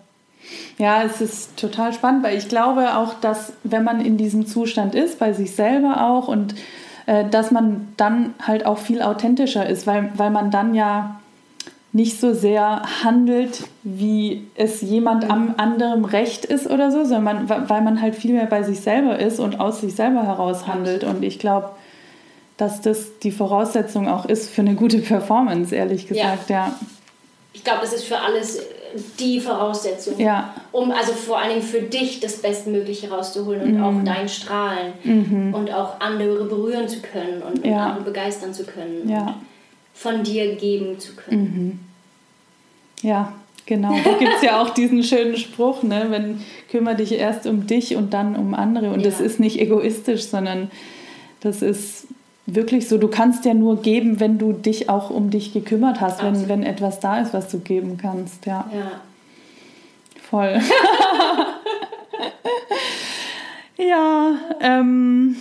Ja, 0.77 1.03
es 1.03 1.21
ist 1.21 1.57
total 1.57 1.93
spannend, 1.93 2.23
weil 2.23 2.37
ich 2.37 2.47
glaube 2.47 2.95
auch, 2.95 3.15
dass 3.15 3.53
wenn 3.63 3.83
man 3.83 3.99
in 3.99 4.17
diesem 4.17 4.45
Zustand 4.45 4.95
ist, 4.95 5.19
bei 5.19 5.33
sich 5.33 5.51
selber 5.55 6.07
auch 6.07 6.27
und 6.27 6.55
äh, 7.07 7.25
dass 7.29 7.51
man 7.51 7.87
dann 7.97 8.33
halt 8.45 8.65
auch 8.65 8.77
viel 8.77 9.01
authentischer 9.01 9.67
ist, 9.67 9.87
weil, 9.87 10.11
weil 10.15 10.29
man 10.29 10.51
dann 10.51 10.75
ja 10.75 11.19
nicht 11.93 12.19
so 12.19 12.33
sehr 12.33 12.83
handelt, 13.03 13.63
wie 13.83 14.45
es 14.55 14.81
jemand 14.81 15.29
am 15.29 15.55
anderen 15.57 16.05
Recht 16.05 16.45
ist 16.45 16.69
oder 16.69 16.91
so, 16.91 17.05
sondern 17.05 17.47
man, 17.47 17.69
weil 17.69 17.81
man 17.81 18.01
halt 18.01 18.15
viel 18.15 18.33
mehr 18.33 18.45
bei 18.45 18.61
sich 18.61 18.81
selber 18.81 19.19
ist 19.19 19.39
und 19.39 19.59
aus 19.59 19.81
sich 19.81 19.95
selber 19.95 20.23
heraus 20.23 20.67
handelt. 20.67 21.03
Und 21.03 21.23
ich 21.23 21.39
glaube, 21.39 21.71
dass 22.57 22.81
das 22.81 23.19
die 23.19 23.31
Voraussetzung 23.31 24.07
auch 24.07 24.25
ist 24.25 24.49
für 24.49 24.61
eine 24.61 24.75
gute 24.75 24.99
Performance, 24.99 25.73
ehrlich 25.73 26.07
gesagt, 26.07 26.49
ja. 26.49 26.67
ja. 26.67 26.75
Ich 27.53 27.63
glaube, 27.63 27.79
das 27.81 27.93
ist 27.93 28.03
für 28.03 28.19
alles 28.19 28.61
die 29.19 29.39
Voraussetzung, 29.39 30.19
ja. 30.19 30.53
um 30.71 30.91
also 30.91 31.13
vor 31.13 31.39
allen 31.39 31.49
Dingen 31.49 31.61
für 31.61 31.81
dich 31.81 32.19
das 32.19 32.37
Bestmögliche 32.37 33.09
rauszuholen 33.09 33.61
und 33.61 33.73
mhm. 33.75 33.83
auch 33.83 34.03
dein 34.03 34.29
Strahlen 34.29 34.93
mhm. 35.03 35.53
und 35.53 35.71
auch 35.73 35.99
andere 35.99 36.45
berühren 36.45 36.87
zu 36.87 37.01
können 37.01 37.41
und, 37.41 37.65
ja. 37.65 37.85
andere 37.85 38.05
begeistern 38.05 38.53
zu 38.53 38.65
können. 38.65 39.09
Ja. 39.09 39.35
Von 39.93 40.23
dir 40.23 40.55
geben 40.55 40.99
zu 40.99 41.15
können. 41.15 41.41
Mhm. 41.41 41.79
Ja, 43.01 43.33
genau. 43.65 43.95
Da 44.03 44.13
gibt 44.13 44.33
es 44.35 44.41
ja 44.41 44.61
auch 44.61 44.71
diesen 44.71 45.03
schönen 45.03 45.37
Spruch, 45.37 45.83
ne? 45.83 46.07
wenn 46.09 46.41
kümmere 46.69 46.95
dich 46.95 47.13
erst 47.13 47.45
um 47.45 47.67
dich 47.67 47.95
und 47.95 48.13
dann 48.13 48.35
um 48.35 48.53
andere. 48.53 48.91
Und 48.91 49.05
das 49.05 49.19
ist 49.19 49.39
nicht 49.39 49.59
egoistisch, 49.59 50.23
sondern 50.23 50.71
das 51.41 51.61
ist 51.61 52.07
wirklich 52.47 52.87
so, 52.87 52.97
du 52.97 53.09
kannst 53.09 53.45
ja 53.45 53.53
nur 53.53 53.81
geben, 53.81 54.19
wenn 54.19 54.39
du 54.39 54.53
dich 54.53 54.89
auch 54.89 55.11
um 55.11 55.29
dich 55.29 55.53
gekümmert 55.53 56.01
hast, 56.01 56.23
wenn, 56.23 56.47
wenn 56.47 56.63
etwas 56.63 56.99
da 56.99 57.19
ist, 57.19 57.33
was 57.33 57.49
du 57.49 57.59
geben 57.59 57.97
kannst. 57.97 58.45
Ja. 58.45 58.69
ja. 58.73 59.01
Voll. 60.29 60.59
ja, 63.77 64.35
ähm, 64.61 65.35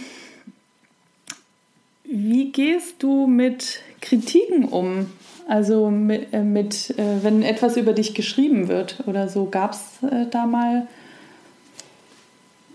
wie 2.05 2.51
gehst 2.51 3.03
du 3.03 3.27
mit 3.27 3.81
Kritiken 4.01 4.65
um? 4.65 5.07
Also 5.49 5.91
mit, 5.91 6.33
äh, 6.35 6.43
mit 6.43 6.91
äh, 6.99 7.23
wenn 7.23 7.43
etwas 7.43 7.77
über 7.77 7.93
dich 7.93 8.15
geschrieben 8.15 8.67
wird 8.67 9.05
oder 9.07 9.29
so, 9.29 9.47
gab 9.47 9.73
es 9.73 10.03
äh, 10.03 10.27
da 10.29 10.45
mal 10.45 10.89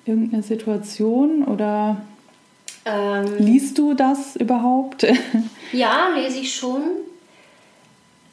irgendeine 0.05 0.41
Situation 0.41 1.43
oder 1.43 1.97
ähm, 2.85 3.37
Liest 3.37 3.77
du 3.77 3.93
das 3.93 4.35
überhaupt? 4.35 5.05
ja, 5.71 6.09
lese 6.15 6.39
ich 6.39 6.55
schon. 6.55 6.83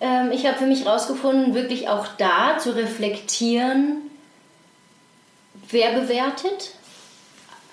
Ähm, 0.01 0.30
ich 0.32 0.46
habe 0.46 0.59
für 0.59 0.66
mich 0.66 0.84
herausgefunden, 0.84 1.55
wirklich 1.55 1.88
auch 1.88 2.07
da 2.18 2.59
zu 2.59 2.74
reflektieren, 2.74 4.03
wer 5.70 5.92
bewertet. 6.01 6.74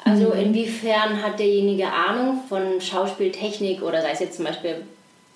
Also 0.04 0.34
mhm. 0.34 0.40
inwiefern 0.40 1.24
hat 1.24 1.40
derjenige 1.40 1.88
Ahnung 1.88 2.42
von 2.48 2.80
Schauspieltechnik 2.82 3.82
oder 3.82 4.02
sei 4.02 4.12
es 4.12 4.20
jetzt 4.20 4.36
zum 4.36 4.46
Beispiel, 4.46 4.84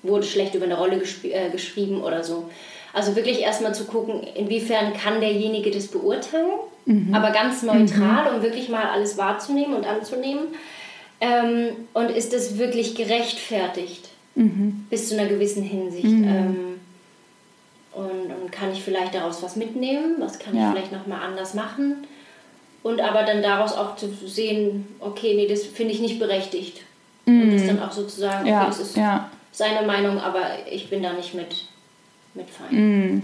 wurde 0.03 0.25
schlecht 0.25 0.55
über 0.55 0.65
eine 0.65 0.77
Rolle 0.77 1.01
äh, 1.23 1.49
geschrieben 1.49 2.01
oder 2.01 2.23
so. 2.23 2.49
Also 2.93 3.15
wirklich 3.15 3.41
erstmal 3.41 3.73
zu 3.73 3.85
gucken, 3.85 4.23
inwiefern 4.35 4.93
kann 4.93 5.21
derjenige 5.21 5.71
das 5.71 5.87
beurteilen, 5.87 6.49
mhm. 6.85 7.13
aber 7.13 7.31
ganz 7.31 7.61
neutral, 7.61 8.31
mhm. 8.31 8.37
um 8.37 8.43
wirklich 8.43 8.69
mal 8.69 8.85
alles 8.85 9.17
wahrzunehmen 9.17 9.75
und 9.75 9.85
anzunehmen. 9.85 10.47
Ähm, 11.21 11.71
und 11.93 12.09
ist 12.11 12.33
es 12.33 12.57
wirklich 12.57 12.95
gerechtfertigt 12.95 14.09
mhm. 14.35 14.85
bis 14.89 15.09
zu 15.09 15.19
einer 15.19 15.29
gewissen 15.29 15.63
Hinsicht? 15.63 16.05
Mhm. 16.05 16.23
Ähm, 16.23 16.79
und, 17.91 18.31
und, 18.41 18.51
kann 18.51 18.71
ich 18.71 18.83
vielleicht 18.83 19.15
daraus 19.15 19.43
was 19.43 19.55
mitnehmen? 19.55 20.15
Was 20.19 20.39
kann 20.39 20.55
ja. 20.55 20.67
ich 20.67 20.73
vielleicht 20.73 20.91
nochmal 20.91 21.21
anders 21.21 21.53
machen? 21.53 22.07
Und 22.83 23.01
aber 23.01 23.23
dann 23.23 23.41
daraus 23.41 23.73
auch 23.73 23.97
zu 23.97 24.09
sehen, 24.25 24.87
okay, 24.99 25.33
nee, 25.35 25.47
das 25.47 25.63
finde 25.63 25.93
ich 25.93 25.99
nicht 25.99 26.19
berechtigt. 26.19 26.81
Mhm. 27.25 27.41
Und 27.41 27.53
das 27.53 27.67
dann 27.67 27.81
auch 27.81 27.91
sozusagen, 27.91 28.41
okay, 28.41 28.51
ja. 28.51 28.65
das 28.65 28.79
ist 28.79 28.95
ja. 28.95 29.29
seine 29.51 29.85
Meinung, 29.85 30.19
aber 30.19 30.41
ich 30.71 30.89
bin 30.89 31.03
da 31.03 31.13
nicht 31.13 31.33
mit, 31.33 31.65
mit 32.33 32.47
fein. 32.49 32.69
Mhm. 32.71 33.23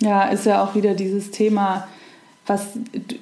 Ja, 0.00 0.28
ist 0.28 0.46
ja 0.46 0.62
auch 0.64 0.74
wieder 0.74 0.94
dieses 0.94 1.30
Thema, 1.30 1.88
was 2.46 2.72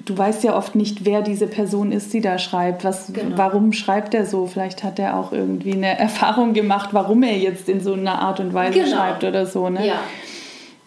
du 0.05 0.19
weißt 0.19 0.43
ja 0.43 0.57
oft 0.57 0.75
nicht, 0.75 1.05
wer 1.05 1.23
diese 1.23 1.47
Person 1.47 1.93
ist, 1.93 2.13
die 2.13 2.21
da 2.21 2.39
schreibt. 2.39 2.85
Was, 2.85 3.13
genau. 3.13 3.39
Warum 3.39 3.73
schreibt 3.73 4.15
er 4.15 4.27
so? 4.27 4.47
Vielleicht 4.47 4.83
hat 4.83 4.99
er 4.99 5.17
auch 5.17 5.33
irgendwie 5.33 5.75
eine 5.75 5.99
Erfahrung 5.99 6.55
gemacht, 6.55 6.91
warum 6.93 7.23
er 7.23 7.39
jetzt 7.39 7.69
in 7.69 7.81
so 7.81 7.93
einer 7.93 8.21
Art 8.21 8.41
und 8.41 8.53
Weise 8.53 8.81
genau. 8.81 8.97
schreibt 8.97 9.23
oder 9.25 9.47
so. 9.47 9.69
Ne? 9.69 9.87
Ja. 9.87 10.01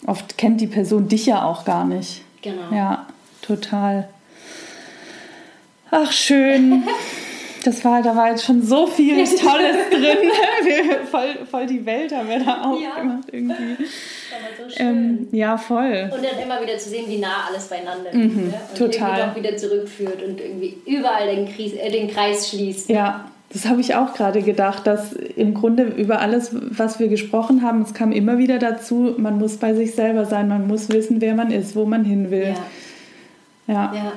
Oft 0.05 0.37
kennt 0.37 0.59
die 0.59 0.67
Person 0.67 1.07
dich 1.07 1.25
ja 1.25 1.45
auch 1.45 1.65
gar 1.65 1.85
nicht. 1.85 2.21
Genau. 2.41 2.73
Ja, 2.73 3.07
total. 3.41 4.09
Ach, 5.91 6.11
schön. 6.11 6.83
Das 7.65 7.83
war, 7.83 8.03
da 8.03 8.15
war 8.15 8.29
jetzt 8.29 8.45
schon 8.45 8.61
so 8.61 8.85
viel 8.85 9.15
Tolles 9.15 9.89
drin. 9.89 10.17
voll, 11.11 11.45
voll 11.49 11.65
die 11.65 11.83
Welt 11.83 12.15
haben 12.15 12.29
wir 12.29 12.39
da 12.39 12.61
auch 12.63 12.79
ja. 12.79 13.19
irgendwie. 13.31 13.83
So 14.57 14.83
ähm, 14.83 15.27
ja, 15.31 15.57
voll. 15.57 16.11
Und 16.13 16.23
dann 16.23 16.39
immer 16.43 16.61
wieder 16.61 16.77
zu 16.77 16.89
sehen, 16.89 17.05
wie 17.07 17.17
nah 17.17 17.47
alles 17.49 17.67
beieinander 17.67 18.11
ist. 18.11 18.15
Mhm, 18.15 18.49
ne? 18.49 18.53
Und 18.69 18.77
total. 18.77 19.19
irgendwie 19.19 19.21
doch 19.21 19.35
wieder 19.35 19.57
zurückführt 19.57 20.21
und 20.21 20.39
irgendwie 20.39 20.77
überall 20.85 21.35
den, 21.35 21.47
Kreis, 21.47 21.73
äh, 21.73 21.89
den 21.89 22.07
Kreis 22.07 22.49
schließt. 22.49 22.89
Ja, 22.89 23.31
das 23.49 23.65
habe 23.65 23.81
ich 23.81 23.95
auch 23.95 24.13
gerade 24.13 24.41
gedacht, 24.41 24.85
dass 24.85 25.13
im 25.13 25.53
Grunde 25.53 25.83
über 25.83 26.19
alles, 26.19 26.51
was 26.53 26.99
wir 26.99 27.07
gesprochen 27.07 27.63
haben, 27.63 27.81
es 27.81 27.93
kam 27.93 28.11
immer 28.11 28.37
wieder 28.37 28.59
dazu, 28.59 29.15
man 29.17 29.39
muss 29.39 29.57
bei 29.57 29.73
sich 29.73 29.95
selber 29.95 30.25
sein, 30.25 30.47
man 30.47 30.67
muss 30.67 30.89
wissen, 30.89 31.21
wer 31.21 31.33
man 31.33 31.51
ist, 31.51 31.75
wo 31.75 31.85
man 31.85 32.03
hin 32.05 32.29
will. 32.29 32.53
Ja. 33.67 33.73
ja. 33.73 33.93
ja. 33.95 34.13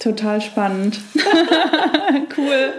Total 0.00 0.40
spannend. 0.40 0.98
cool. 2.38 2.72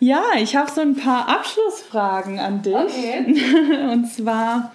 Ja, 0.00 0.22
ich 0.40 0.56
habe 0.56 0.70
so 0.70 0.80
ein 0.80 0.96
paar 0.96 1.28
Abschlussfragen 1.28 2.38
an 2.38 2.62
dich. 2.62 2.74
Okay. 2.74 3.36
Und 3.92 4.10
zwar, 4.10 4.74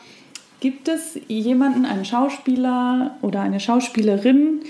gibt 0.60 0.88
es 0.88 1.20
jemanden, 1.28 1.86
einen 1.86 2.06
Schauspieler 2.06 3.18
oder 3.24 3.42
eine 3.42 3.60
Schauspielerin, 3.60 4.62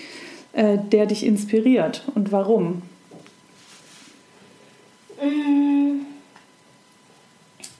äh, 0.53 0.77
der 0.77 1.05
dich 1.05 1.25
inspiriert 1.25 2.03
und 2.15 2.31
warum? 2.31 2.81
Mm. 5.21 6.05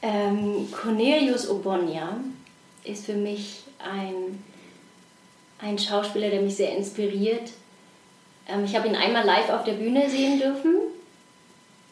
Ähm, 0.02 0.68
Cornelius 0.72 1.50
Obonia 1.50 2.18
ist 2.84 3.06
für 3.06 3.14
mich 3.14 3.64
ein, 3.80 4.44
ein 5.60 5.80
Schauspieler, 5.80 6.30
der 6.30 6.42
mich 6.42 6.58
sehr 6.58 6.76
inspiriert 6.76 7.54
ähm, 8.48 8.66
ich 8.66 8.76
habe 8.76 8.88
ihn 8.88 8.96
einmal 8.96 9.26
live 9.26 9.50
auf 9.50 9.64
der 9.64 9.74
Bühne 9.74 10.10
sehen 10.10 10.40
dürfen, 10.40 10.76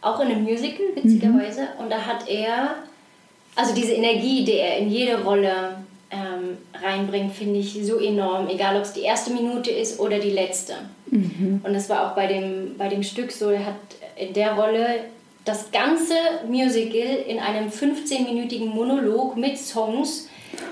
auch 0.01 0.19
in 0.19 0.27
einem 0.27 0.43
Musical, 0.43 0.85
witzigerweise. 0.95 1.61
Mhm. 1.61 1.83
Und 1.83 1.91
da 1.91 2.05
hat 2.05 2.27
er, 2.27 2.75
also 3.55 3.73
diese 3.73 3.93
Energie, 3.93 4.43
die 4.43 4.57
er 4.57 4.77
in 4.77 4.89
jede 4.89 5.23
Rolle 5.23 5.75
ähm, 6.09 6.57
reinbringt, 6.81 7.33
finde 7.33 7.59
ich 7.59 7.77
so 7.85 7.99
enorm, 7.99 8.49
egal 8.49 8.75
ob 8.77 8.83
es 8.83 8.93
die 8.93 9.01
erste 9.01 9.31
Minute 9.31 9.71
ist 9.71 9.99
oder 9.99 10.19
die 10.19 10.31
letzte. 10.31 10.73
Mhm. 11.07 11.61
Und 11.63 11.73
das 11.73 11.89
war 11.89 12.07
auch 12.07 12.15
bei 12.15 12.27
dem, 12.27 12.77
bei 12.77 12.89
dem 12.89 13.03
Stück 13.03 13.31
so, 13.31 13.49
er 13.49 13.65
hat 13.65 13.75
in 14.17 14.33
der 14.33 14.53
Rolle 14.53 15.05
das 15.45 15.71
ganze 15.71 16.15
Musical 16.47 17.17
in 17.27 17.39
einem 17.39 17.69
15-minütigen 17.69 18.67
Monolog 18.67 19.37
mit 19.37 19.57
Songs 19.57 20.27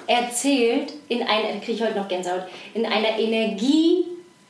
erzählt, 0.06 0.94
in 1.08 1.24
einer, 1.24 1.60
kriege 1.60 1.72
ich 1.72 1.82
heute 1.82 1.98
noch 1.98 2.08
Gänsehaut, 2.08 2.44
in 2.74 2.86
einer 2.86 3.18
Energie 3.18 4.06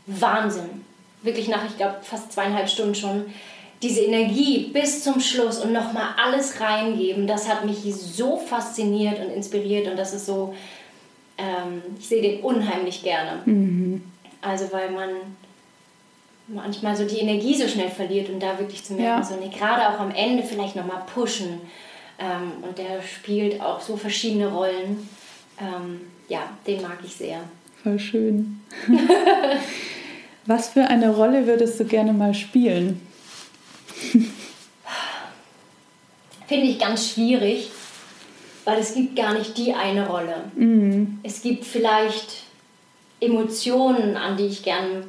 Wahnsinn 0.07 0.88
wirklich 1.21 1.47
nach, 1.47 1.65
ich 1.65 1.77
glaube, 1.77 1.97
fast 2.01 2.31
zweieinhalb 2.31 2.69
Stunden 2.69 2.95
schon, 2.95 3.25
diese 3.81 4.01
Energie 4.01 4.69
bis 4.73 5.03
zum 5.03 5.21
Schluss 5.21 5.59
und 5.59 5.71
nochmal 5.71 6.09
alles 6.21 6.59
reingeben, 6.59 7.27
das 7.27 7.47
hat 7.47 7.65
mich 7.65 7.77
so 7.95 8.37
fasziniert 8.37 9.19
und 9.19 9.31
inspiriert 9.31 9.87
und 9.87 9.97
das 9.97 10.13
ist 10.13 10.25
so, 10.25 10.53
ähm, 11.37 11.81
ich 11.97 12.07
sehe 12.07 12.21
den 12.21 12.41
unheimlich 12.41 13.03
gerne. 13.03 13.41
Mhm. 13.45 14.03
Also 14.41 14.71
weil 14.71 14.91
man 14.91 15.09
manchmal 16.47 16.95
so 16.95 17.05
die 17.05 17.19
Energie 17.19 17.55
so 17.55 17.67
schnell 17.67 17.89
verliert 17.89 18.29
und 18.29 18.41
da 18.41 18.59
wirklich 18.59 18.83
zu 18.83 18.93
merken, 18.93 19.21
ja. 19.21 19.23
so 19.23 19.35
nee, 19.35 19.49
gerade 19.49 19.89
auch 19.89 19.99
am 19.99 20.11
Ende 20.11 20.43
vielleicht 20.43 20.75
nochmal 20.75 21.03
pushen. 21.13 21.61
Ähm, 22.19 22.63
und 22.63 22.77
der 22.77 23.01
spielt 23.01 23.61
auch 23.61 23.79
so 23.79 23.95
verschiedene 23.95 24.47
Rollen. 24.47 25.07
Ähm, 25.59 26.01
ja, 26.27 26.49
den 26.67 26.81
mag 26.81 26.97
ich 27.03 27.15
sehr. 27.15 27.39
Voll 27.81 27.97
schön. 27.97 28.59
Was 30.49 30.69
für 30.69 30.85
eine 30.85 31.11
Rolle 31.11 31.45
würdest 31.45 31.79
du 31.79 31.85
gerne 31.85 32.11
mal 32.11 32.33
spielen? 32.33 32.99
Finde 36.47 36.65
ich 36.65 36.79
ganz 36.79 37.11
schwierig, 37.11 37.69
weil 38.65 38.79
es 38.79 38.95
gibt 38.95 39.15
gar 39.15 39.35
nicht 39.35 39.55
die 39.59 39.75
eine 39.75 40.07
Rolle. 40.07 40.45
Mhm. 40.55 41.19
Es 41.21 41.43
gibt 41.43 41.65
vielleicht 41.65 42.45
Emotionen, 43.21 44.17
an 44.17 44.37
die 44.37 44.47
ich 44.47 44.63
gern 44.63 45.03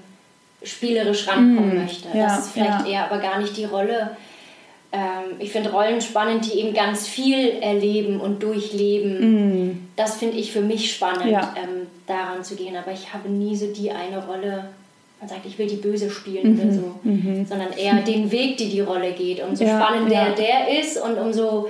spielerisch 0.62 1.26
rankommen 1.26 1.70
mhm. 1.70 1.82
möchte. 1.84 2.08
Ja, 2.12 2.26
das 2.26 2.40
ist 2.40 2.52
vielleicht 2.52 2.86
ja. 2.86 2.92
eher 2.92 3.10
aber 3.10 3.22
gar 3.22 3.40
nicht 3.40 3.56
die 3.56 3.64
Rolle. 3.64 4.18
Ähm, 4.92 5.36
ich 5.38 5.52
finde 5.52 5.72
Rollen 5.72 6.02
spannend, 6.02 6.44
die 6.44 6.58
eben 6.58 6.74
ganz 6.74 7.08
viel 7.08 7.48
erleben 7.62 8.20
und 8.20 8.42
durchleben. 8.42 9.20
Mhm. 9.20 9.88
Das 9.96 10.18
finde 10.18 10.36
ich 10.36 10.52
für 10.52 10.60
mich 10.60 10.92
spannend, 10.92 11.30
ja. 11.30 11.54
ähm, 11.56 11.86
daran 12.06 12.44
zu 12.44 12.56
gehen. 12.56 12.76
Aber 12.76 12.92
ich 12.92 13.14
habe 13.14 13.30
nie 13.30 13.56
so 13.56 13.72
die 13.72 13.90
eine 13.90 14.22
Rolle 14.26 14.68
man 15.20 15.28
sagt, 15.28 15.44
ich 15.44 15.58
will 15.58 15.66
die 15.66 15.76
Böse 15.76 16.10
spielen 16.10 16.54
mhm. 16.54 16.60
oder 16.60 16.72
so, 16.72 16.94
mhm. 17.02 17.46
sondern 17.46 17.72
eher 17.72 17.96
den 17.96 18.30
Weg, 18.30 18.56
die 18.56 18.70
die 18.70 18.80
Rolle 18.80 19.12
geht. 19.12 19.42
Umso 19.42 19.64
ja, 19.64 19.80
spannender 19.80 20.28
ja. 20.28 20.34
der 20.34 20.80
ist 20.80 20.96
und 21.00 21.18
umso 21.18 21.68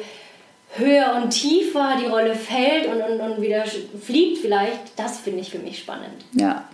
höher 0.76 1.20
und 1.20 1.30
tiefer 1.30 1.96
die 2.00 2.06
Rolle 2.06 2.34
fällt 2.34 2.86
und, 2.86 3.02
und, 3.02 3.20
und 3.20 3.42
wieder 3.42 3.64
fliegt 4.00 4.38
vielleicht, 4.38 4.96
das 4.96 5.18
finde 5.18 5.40
ich 5.40 5.50
für 5.50 5.58
mich 5.58 5.78
spannend. 5.78 6.24
Ja, 6.32 6.64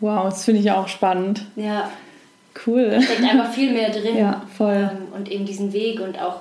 wow, 0.00 0.24
das 0.24 0.44
finde 0.44 0.60
ich 0.60 0.70
auch 0.70 0.88
spannend. 0.88 1.46
Ja. 1.56 1.90
Cool. 2.66 2.90
Da 2.90 3.02
steckt 3.02 3.22
einfach 3.22 3.52
viel 3.52 3.72
mehr 3.72 3.90
drin. 3.90 4.16
Ja, 4.16 4.42
voll. 4.56 4.90
Ähm, 4.90 5.08
und 5.14 5.30
eben 5.30 5.44
diesen 5.44 5.72
Weg 5.72 6.00
und 6.00 6.20
auch 6.20 6.40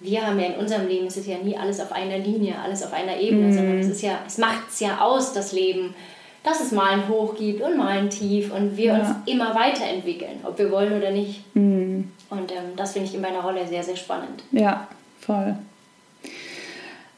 wir 0.00 0.26
haben 0.26 0.40
ja 0.40 0.46
in 0.46 0.54
unserem 0.54 0.88
Leben, 0.88 1.06
es 1.06 1.18
ist 1.18 1.26
ja 1.26 1.36
nie 1.38 1.56
alles 1.56 1.78
auf 1.78 1.92
einer 1.92 2.18
Linie, 2.18 2.54
alles 2.58 2.82
auf 2.82 2.92
einer 2.92 3.18
Ebene, 3.18 3.48
mm. 3.48 3.52
sondern 3.52 3.78
es 3.78 3.88
ist 3.88 4.02
ja, 4.02 4.20
es 4.26 4.38
macht 4.38 4.70
es 4.70 4.80
ja 4.80 5.00
aus, 5.00 5.34
das 5.34 5.52
Leben, 5.52 5.94
dass 6.42 6.60
es 6.60 6.72
mal 6.72 6.92
ein 6.92 7.08
Hoch 7.08 7.34
gibt 7.36 7.62
und 7.62 7.76
mal 7.76 7.88
ein 7.88 8.10
Tief 8.10 8.52
und 8.52 8.76
wir 8.76 8.86
ja. 8.86 8.98
uns 8.98 9.08
immer 9.26 9.54
weiterentwickeln, 9.54 10.40
ob 10.44 10.58
wir 10.58 10.70
wollen 10.70 10.96
oder 10.96 11.10
nicht. 11.10 11.44
Mm. 11.54 12.04
Und 12.30 12.52
ähm, 12.52 12.76
das 12.76 12.92
finde 12.92 13.08
ich 13.08 13.14
in 13.14 13.20
meiner 13.20 13.40
Rolle 13.40 13.66
sehr, 13.66 13.82
sehr 13.82 13.96
spannend. 13.96 14.42
Ja, 14.52 14.88
voll. 15.20 15.56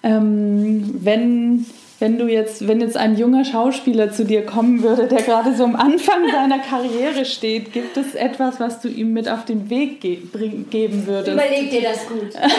Ähm, 0.02 0.98
wenn, 1.04 1.66
wenn 2.00 2.18
du 2.18 2.26
jetzt, 2.26 2.66
wenn 2.66 2.80
jetzt 2.80 2.96
ein 2.96 3.16
junger 3.16 3.44
Schauspieler 3.44 4.10
zu 4.10 4.24
dir 4.24 4.44
kommen 4.44 4.82
würde, 4.82 5.06
der 5.06 5.22
gerade 5.22 5.54
so 5.54 5.62
am 5.64 5.76
Anfang 5.76 6.28
seiner 6.32 6.58
Karriere 6.58 7.24
steht, 7.24 7.72
gibt 7.72 7.96
es 7.96 8.16
etwas, 8.16 8.58
was 8.58 8.80
du 8.80 8.88
ihm 8.88 9.12
mit 9.12 9.28
auf 9.28 9.44
den 9.44 9.70
Weg 9.70 10.00
ge 10.00 10.18
geben 10.70 11.06
würdest? 11.06 11.34
Überleg 11.34 11.70
dir 11.70 11.82
das 11.82 12.08
gut. 12.08 12.34
das 12.34 12.42
würde 12.42 12.56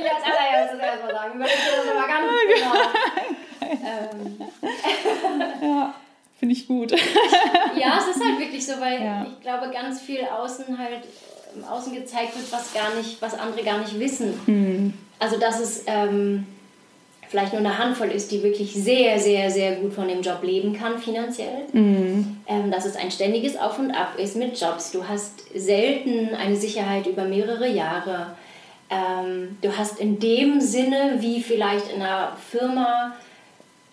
ich 0.00 0.10
als 0.10 0.22
allererstes 0.22 0.78
erstmal 0.78 1.12
sagen. 1.14 1.36
Überleg 1.36 1.54
dir 1.54 1.72
das 1.78 1.86
aber 1.96 2.06
ganz 2.08 2.26
genau. 2.52 2.74
ähm. 3.82 4.36
ja, 5.62 5.94
finde 6.42 6.56
ich 6.56 6.66
gut. 6.66 6.90
ja, 7.80 8.00
es 8.00 8.16
ist 8.16 8.24
halt 8.24 8.40
wirklich 8.40 8.66
so, 8.66 8.72
weil 8.80 9.00
ja. 9.00 9.24
ich 9.24 9.40
glaube, 9.42 9.72
ganz 9.72 10.00
viel 10.00 10.22
außen 10.24 10.76
halt 10.76 11.04
im 11.54 11.62
Außen 11.62 11.94
gezeigt 11.94 12.34
wird, 12.34 12.50
was 12.50 12.74
gar 12.74 12.92
nicht, 12.96 13.22
was 13.22 13.38
andere 13.38 13.62
gar 13.62 13.78
nicht 13.78 14.00
wissen. 14.00 14.34
Mhm. 14.46 14.94
Also 15.20 15.38
dass 15.38 15.60
es 15.60 15.84
ähm, 15.86 16.44
vielleicht 17.28 17.52
nur 17.52 17.60
eine 17.60 17.78
Handvoll 17.78 18.08
ist, 18.08 18.32
die 18.32 18.42
wirklich 18.42 18.74
sehr, 18.74 19.20
sehr, 19.20 19.52
sehr 19.52 19.76
gut 19.76 19.92
von 19.92 20.08
dem 20.08 20.20
Job 20.20 20.42
leben 20.42 20.72
kann 20.72 20.98
finanziell. 20.98 21.66
Mhm. 21.72 22.38
Ähm, 22.48 22.72
dass 22.72 22.86
es 22.86 22.96
ein 22.96 23.12
ständiges 23.12 23.56
Auf 23.56 23.78
und 23.78 23.92
Ab 23.92 24.14
ist 24.18 24.34
mit 24.34 24.60
Jobs. 24.60 24.90
Du 24.90 25.06
hast 25.06 25.44
selten 25.54 26.34
eine 26.34 26.56
Sicherheit 26.56 27.06
über 27.06 27.24
mehrere 27.24 27.68
Jahre. 27.68 28.34
Ähm, 28.90 29.58
du 29.60 29.78
hast 29.78 30.00
in 30.00 30.18
dem 30.18 30.60
Sinne, 30.60 31.18
wie 31.20 31.40
vielleicht 31.40 31.92
in 31.92 32.02
einer 32.02 32.36
Firma, 32.50 33.14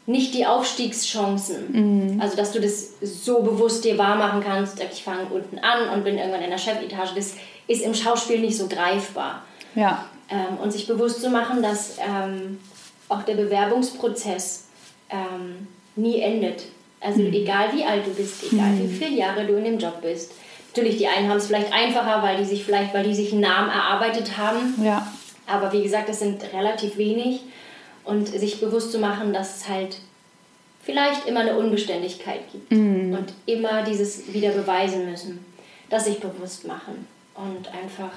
nicht 0.09 0.33
die 0.33 0.47
Aufstiegschancen. 0.47 2.13
Mhm. 2.13 2.21
Also, 2.21 2.35
dass 2.35 2.51
du 2.51 2.59
das 2.59 2.93
so 3.01 3.43
bewusst 3.43 3.85
dir 3.85 3.97
wahr 3.99 4.15
machen 4.15 4.41
kannst, 4.43 4.83
ich 4.91 5.03
fange 5.03 5.25
unten 5.25 5.59
an 5.59 5.89
und 5.89 6.03
bin 6.03 6.17
irgendwann 6.17 6.41
in 6.41 6.49
der 6.49 6.57
Chefetage. 6.57 7.13
Das 7.15 7.35
ist 7.67 7.83
im 7.83 7.93
Schauspiel 7.93 8.39
nicht 8.39 8.57
so 8.57 8.67
greifbar. 8.67 9.43
Ja. 9.75 10.05
Ähm, 10.31 10.57
und 10.63 10.71
sich 10.71 10.87
bewusst 10.87 11.21
zu 11.21 11.29
machen, 11.29 11.61
dass 11.61 11.97
ähm, 11.99 12.59
auch 13.07 13.21
der 13.21 13.35
Bewerbungsprozess 13.35 14.65
ähm, 15.11 15.67
nie 15.95 16.19
endet. 16.21 16.63
Also 17.01 17.21
mhm. 17.21 17.31
egal 17.31 17.67
wie 17.75 17.83
alt 17.83 18.07
du 18.07 18.11
bist, 18.11 18.51
egal 18.51 18.69
mhm. 18.71 18.89
wie 18.89 18.95
viele 18.95 19.15
Jahre 19.15 19.45
du 19.45 19.57
in 19.57 19.63
dem 19.63 19.77
Job 19.77 20.01
bist. 20.01 20.31
Natürlich, 20.69 20.97
die 20.97 21.07
einen 21.07 21.29
haben 21.29 21.37
es 21.37 21.47
vielleicht 21.47 21.71
einfacher, 21.71 22.23
weil 22.23 22.37
die 22.37 22.45
sich 22.45 22.63
vielleicht, 22.63 22.95
weil 22.95 23.03
die 23.03 23.13
sich 23.13 23.31
einen 23.31 23.41
Namen 23.41 23.69
erarbeitet 23.69 24.39
haben. 24.39 24.73
Ja. 24.83 25.05
Aber 25.45 25.71
wie 25.71 25.83
gesagt, 25.83 26.09
das 26.09 26.19
sind 26.19 26.41
relativ 26.51 26.97
wenig. 26.97 27.41
Und 28.09 28.27
sich 28.27 28.59
bewusst 28.59 28.91
zu 28.91 28.99
machen, 28.99 29.33
dass 29.33 29.57
es 29.57 29.69
halt 29.69 29.97
vielleicht 30.83 31.27
immer 31.27 31.41
eine 31.41 31.57
Unbeständigkeit 31.57 32.41
gibt. 32.51 32.71
Mhm. 32.71 33.13
Und 33.13 33.33
immer 33.45 33.83
dieses 33.83 34.33
wieder 34.33 34.51
beweisen 34.51 35.09
müssen. 35.09 35.45
Das 35.89 36.05
sich 36.05 36.19
bewusst 36.19 36.67
machen 36.67 37.07
und 37.35 37.67
einfach 37.73 38.11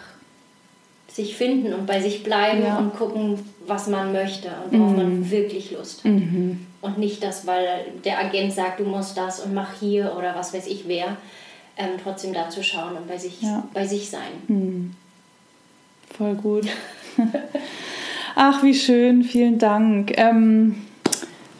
sich 1.10 1.36
finden 1.36 1.74
und 1.74 1.86
bei 1.86 2.00
sich 2.00 2.22
bleiben 2.22 2.62
ja. 2.62 2.78
und 2.78 2.94
gucken, 2.94 3.38
was 3.66 3.86
man 3.86 4.12
möchte 4.12 4.48
und 4.64 4.78
worauf 4.78 4.92
mhm. 4.92 4.96
man 4.96 5.30
wirklich 5.30 5.70
Lust 5.70 6.04
hat. 6.04 6.12
Mhm. 6.12 6.66
Und 6.80 6.98
nicht 6.98 7.22
das, 7.22 7.46
weil 7.46 7.84
der 8.04 8.18
Agent 8.18 8.52
sagt, 8.52 8.80
du 8.80 8.84
musst 8.84 9.16
das 9.16 9.40
und 9.40 9.54
mach 9.54 9.74
hier 9.78 10.14
oder 10.16 10.34
was 10.34 10.54
weiß 10.54 10.66
ich 10.66 10.88
wer. 10.88 11.16
Ähm, 11.76 11.92
trotzdem 12.02 12.34
da 12.34 12.50
zu 12.50 12.62
schauen 12.62 12.96
und 12.96 13.08
bei 13.08 13.16
sich, 13.16 13.40
ja. 13.40 13.66
bei 13.72 13.86
sich 13.86 14.10
sein. 14.10 14.30
Mhm. 14.48 14.94
Voll 16.16 16.34
gut. 16.34 16.66
Ach, 18.34 18.62
wie 18.62 18.74
schön, 18.74 19.24
vielen 19.24 19.58
Dank. 19.58 20.12
Ähm, 20.16 20.76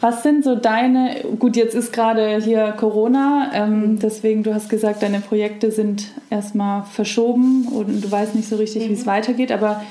was 0.01 0.23
sind 0.23 0.43
so 0.43 0.55
deine, 0.55 1.21
gut, 1.39 1.55
jetzt 1.55 1.75
ist 1.75 1.93
gerade 1.93 2.37
hier 2.37 2.73
Corona, 2.77 3.51
ähm, 3.53 3.99
deswegen, 3.99 4.43
du 4.43 4.53
hast 4.53 4.69
gesagt, 4.69 5.01
deine 5.01 5.21
Projekte 5.21 5.71
sind 5.71 6.07
erstmal 6.29 6.83
verschoben 6.83 7.67
und 7.67 8.03
du 8.03 8.11
weißt 8.11 8.35
nicht 8.35 8.49
so 8.49 8.57
richtig, 8.57 8.83
mhm. 8.83 8.89
wie 8.89 8.93
es 8.93 9.05
mhm. 9.05 9.11
weitergeht, 9.11 9.51
aber 9.51 9.83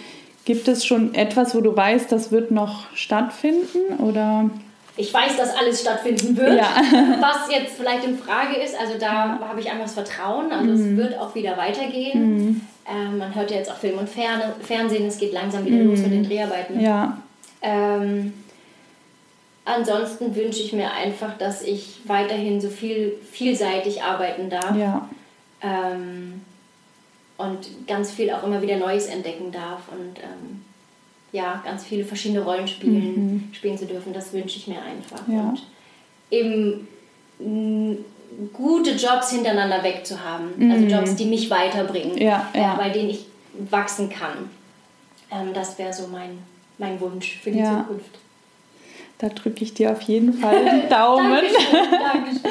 gibt 0.45 0.69
es 0.69 0.85
schon 0.85 1.15
etwas, 1.15 1.55
wo 1.55 1.61
du 1.61 1.75
weißt, 1.75 2.11
das 2.11 2.33
wird 2.33 2.51
noch 2.51 2.95
stattfinden 2.95 3.99
oder? 3.99 4.51
Ich 4.97 5.13
weiß, 5.13 5.37
dass 5.37 5.57
alles 5.57 5.81
stattfinden 5.81 6.37
wird. 6.37 6.59
Ja. 6.59 6.77
Was 7.21 7.51
jetzt 7.51 7.77
vielleicht 7.77 8.05
in 8.05 8.19
Frage 8.19 8.57
ist, 8.57 8.79
also 8.79 8.95
da 8.99 9.39
habe 9.41 9.61
ich 9.61 9.71
einfach 9.71 9.85
das 9.85 9.95
Vertrauen, 9.95 10.53
also 10.53 10.71
mhm. 10.71 10.93
es 10.93 10.97
wird 10.97 11.19
auch 11.19 11.35
wieder 11.35 11.57
weitergehen. 11.57 12.37
Mhm. 12.37 12.61
Ähm, 12.87 13.19
man 13.19 13.35
hört 13.35 13.51
ja 13.51 13.59
jetzt 13.59 13.71
auch 13.71 13.77
Film 13.77 13.99
und 13.99 14.09
Fernsehen, 14.09 15.07
es 15.07 15.19
geht 15.19 15.33
langsam 15.33 15.65
wieder 15.65 15.83
los 15.83 16.01
mit 16.01 16.13
den 16.13 16.23
mhm. 16.23 16.29
Dreharbeiten. 16.29 16.81
Ja. 16.81 17.17
Ähm, 17.63 18.33
Ansonsten 19.65 20.35
wünsche 20.35 20.61
ich 20.61 20.73
mir 20.73 20.93
einfach, 20.93 21.39
dass 21.39 21.63
ich 21.63 22.01
weiterhin 22.05 22.61
so 22.61 22.69
viel 22.69 23.15
vielseitig 23.31 24.03
arbeiten 24.03 24.51
darf. 24.51 24.77
Ja. 24.77 25.09
Ähm, 25.61 26.43
und 27.39 27.87
ganz 27.87 28.11
viel 28.11 28.31
auch 28.33 28.43
immer 28.43 28.61
wieder 28.61 28.77
Neues 28.77 29.07
entdecken 29.07 29.53
darf 29.53 29.83
und 29.91 30.19
ähm, 30.19 30.65
ja, 31.33 31.63
ganz 31.65 31.85
viele 31.85 32.05
verschiedene 32.05 32.43
Rollen 32.43 32.69
spielen, 32.69 33.15
mhm. 33.15 33.55
spielen 33.55 33.79
zu 33.79 33.87
dürfen. 33.87 34.13
Das 34.13 34.33
wünsche 34.33 34.59
ich 34.59 34.69
mir 34.69 34.83
einfach. 34.83 35.27
Ja. 35.27 35.49
Und 35.49 35.63
eben 36.31 36.89
gute 38.53 38.93
Jobs 38.93 39.31
hintereinander 39.31 39.83
weg 39.83 40.07
zu 40.07 40.23
haben. 40.23 40.49
Also 40.55 40.65
mhm. 40.65 40.71
Also 40.73 40.87
Jobs, 40.87 41.17
die 41.17 41.25
mich 41.27 41.51
weiterbringen, 41.51 42.19
ja, 42.19 42.49
ja. 42.55 42.75
Äh, 42.75 42.77
bei 42.77 42.91
denen 42.91 43.11
ich 43.11 43.27
wachsen 43.71 44.09
kann. 44.09 44.51
Ähm, 45.31 45.53
das 45.55 45.79
wäre 45.79 45.93
so 45.93 46.07
mein, 46.09 46.39
mein 46.79 47.01
Wunsch 47.01 47.39
für 47.43 47.51
die 47.51 47.59
ja. 47.59 47.79
Zukunft. 47.79 48.19
Da 49.19 49.29
drücke 49.29 49.63
ich 49.63 49.75
dir 49.75 49.93
auf 49.93 50.03
jeden 50.03 50.33
Fall 50.33 50.65
die 50.83 50.89
Daumen. 50.89 51.31
Dankeschön, 51.31 52.01
Dankeschön. 52.13 52.51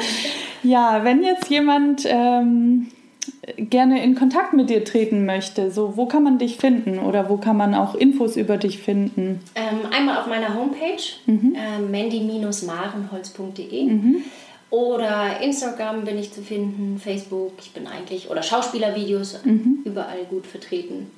ja, 0.62 1.04
wenn 1.04 1.22
jetzt 1.22 1.48
jemand 1.48 2.02
ähm, 2.06 2.90
gerne 3.56 4.04
in 4.04 4.14
Kontakt 4.14 4.52
mit 4.52 4.70
dir 4.70 4.84
treten 4.84 5.26
möchte, 5.26 5.72
so 5.72 5.96
wo 5.96 6.06
kann 6.06 6.22
man 6.22 6.38
dich 6.38 6.58
finden 6.58 7.00
oder 7.00 7.28
wo 7.28 7.38
kann 7.38 7.56
man 7.56 7.74
auch 7.74 7.96
Infos 7.96 8.36
über 8.36 8.56
dich 8.56 8.78
finden? 8.78 9.40
Ähm, 9.56 9.80
einmal 9.92 10.18
auf 10.18 10.28
meiner 10.28 10.54
Homepage 10.54 11.02
mhm. 11.26 11.56
äh, 11.56 11.80
mandy-marenholz.de 11.80 13.84
mhm. 13.84 14.22
oder 14.70 15.40
Instagram 15.40 16.04
bin 16.04 16.18
ich 16.18 16.32
zu 16.32 16.42
finden, 16.42 16.98
Facebook, 16.98 17.54
ich 17.58 17.72
bin 17.72 17.88
eigentlich 17.88 18.30
oder 18.30 18.42
Schauspielervideos 18.42 19.44
mhm. 19.44 19.80
überall 19.84 20.24
gut 20.30 20.46
vertreten. 20.46 21.10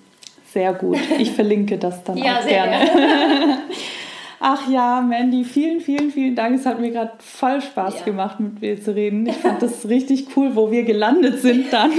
Sehr 0.51 0.73
gut. 0.73 0.99
Ich 1.19 1.33
verlinke 1.33 1.77
das 1.79 2.05
dann 2.05 2.17
ja, 2.17 2.39
auch 2.39 2.47
gerne. 2.47 2.87
gerne. 2.87 3.59
Ach 4.47 4.69
ja, 4.69 5.01
Mandy, 5.01 5.43
vielen, 5.43 5.81
vielen, 5.81 6.11
vielen 6.11 6.37
Dank. 6.37 6.59
Es 6.59 6.67
hat 6.67 6.79
mir 6.79 6.91
gerade 6.91 7.13
voll 7.19 7.63
Spaß 7.63 8.01
ja. 8.01 8.05
gemacht, 8.05 8.41
mit 8.41 8.61
dir 8.61 8.79
zu 8.79 8.95
reden. 8.95 9.27
Ich 9.27 9.37
fand 9.37 9.63
das 9.63 9.89
richtig 9.89 10.37
cool, 10.37 10.55
wo 10.55 10.71
wir 10.71 10.83
gelandet 10.83 11.41
sind 11.41 11.73
dann. 11.73 11.91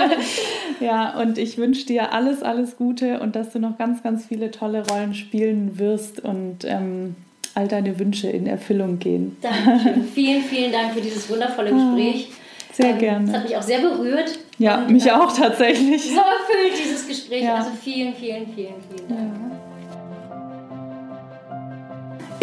ja, 0.80 1.18
und 1.18 1.38
ich 1.38 1.56
wünsche 1.56 1.86
dir 1.86 2.12
alles, 2.12 2.42
alles 2.42 2.76
Gute 2.76 3.20
und 3.20 3.36
dass 3.36 3.52
du 3.52 3.58
noch 3.58 3.78
ganz, 3.78 4.02
ganz 4.02 4.26
viele 4.26 4.50
tolle 4.50 4.86
Rollen 4.86 5.14
spielen 5.14 5.78
wirst 5.78 6.20
und 6.20 6.58
ähm, 6.66 7.16
all 7.54 7.68
deine 7.68 7.98
Wünsche 7.98 8.28
in 8.28 8.46
Erfüllung 8.46 8.98
gehen. 8.98 9.38
Dankeschön. 9.40 10.04
vielen, 10.14 10.42
vielen 10.42 10.72
Dank 10.72 10.92
für 10.92 11.00
dieses 11.00 11.30
wundervolle 11.30 11.72
ah, 11.72 11.94
Gespräch. 11.94 12.28
Sehr 12.74 12.90
ähm, 12.90 12.98
gerne. 12.98 13.28
Es 13.30 13.34
hat 13.34 13.44
mich 13.44 13.56
auch 13.56 13.62
sehr 13.62 13.80
berührt. 13.80 14.38
Ja, 14.58 14.82
und, 14.82 14.90
mich 14.90 15.10
auch 15.10 15.34
tatsächlich. 15.34 16.02
So 16.02 16.20
erfüllt 16.20 16.78
dieses 16.84 17.08
Gespräch. 17.08 17.44
Ja. 17.44 17.54
Also 17.54 17.70
vielen, 17.82 18.12
vielen, 18.12 18.46
vielen, 18.48 18.74
vielen 18.90 19.08
Dank. 19.08 19.20
Ja. 19.40 19.71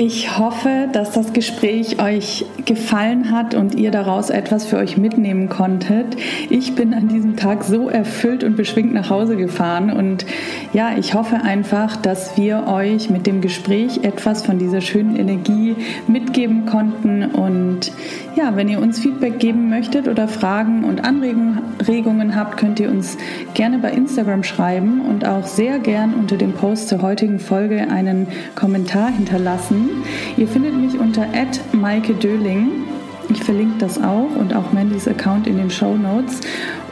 Ich 0.01 0.39
hoffe, 0.39 0.87
dass 0.93 1.11
das 1.11 1.33
Gespräch 1.33 2.01
euch 2.01 2.45
gefallen 2.63 3.31
hat 3.31 3.53
und 3.53 3.75
ihr 3.75 3.91
daraus 3.91 4.29
etwas 4.29 4.63
für 4.63 4.77
euch 4.77 4.95
mitnehmen 4.95 5.49
konntet. 5.49 6.15
Ich 6.49 6.73
bin 6.73 6.93
an 6.93 7.09
diesem 7.09 7.35
Tag 7.35 7.65
so 7.65 7.89
erfüllt 7.89 8.45
und 8.45 8.55
beschwingt 8.55 8.93
nach 8.93 9.09
Hause 9.09 9.35
gefahren 9.35 9.91
und 9.91 10.25
ja, 10.71 10.97
ich 10.97 11.15
hoffe 11.15 11.41
einfach, 11.43 11.97
dass 11.97 12.37
wir 12.37 12.65
euch 12.67 13.09
mit 13.09 13.27
dem 13.27 13.41
Gespräch 13.41 13.99
etwas 14.03 14.45
von 14.45 14.57
dieser 14.57 14.79
schönen 14.79 15.17
Energie 15.17 15.75
mitgeben 16.07 16.65
konnten 16.65 17.25
und 17.25 17.91
ja, 18.37 18.55
wenn 18.55 18.69
ihr 18.69 18.79
uns 18.79 18.99
Feedback 18.99 19.37
geben 19.39 19.69
möchtet 19.69 20.07
oder 20.07 20.29
Fragen 20.29 20.85
und 20.85 21.03
Anregungen 21.03 22.37
habt, 22.37 22.55
könnt 22.55 22.79
ihr 22.79 22.89
uns 22.89 23.17
gerne 23.53 23.79
bei 23.79 23.91
Instagram 23.91 24.43
schreiben 24.43 25.01
und 25.01 25.27
auch 25.27 25.45
sehr 25.45 25.77
gern 25.79 26.13
unter 26.13 26.37
dem 26.37 26.53
Post 26.53 26.87
zur 26.87 27.01
heutigen 27.01 27.39
Folge 27.39 27.89
einen 27.89 28.27
Kommentar 28.55 29.11
hinterlassen. 29.11 29.88
Ihr 30.37 30.47
findet 30.47 30.75
mich 30.75 30.97
unter 30.99 31.27
@maike 31.73 32.13
Döling 32.13 32.69
Ich 33.29 33.43
verlinke 33.43 33.75
das 33.79 34.01
auch 34.01 34.29
und 34.35 34.55
auch 34.55 34.71
Mandys 34.71 35.07
Account 35.07 35.47
in 35.47 35.57
den 35.57 35.69
Show 35.69 35.95
Notes. 35.95 36.41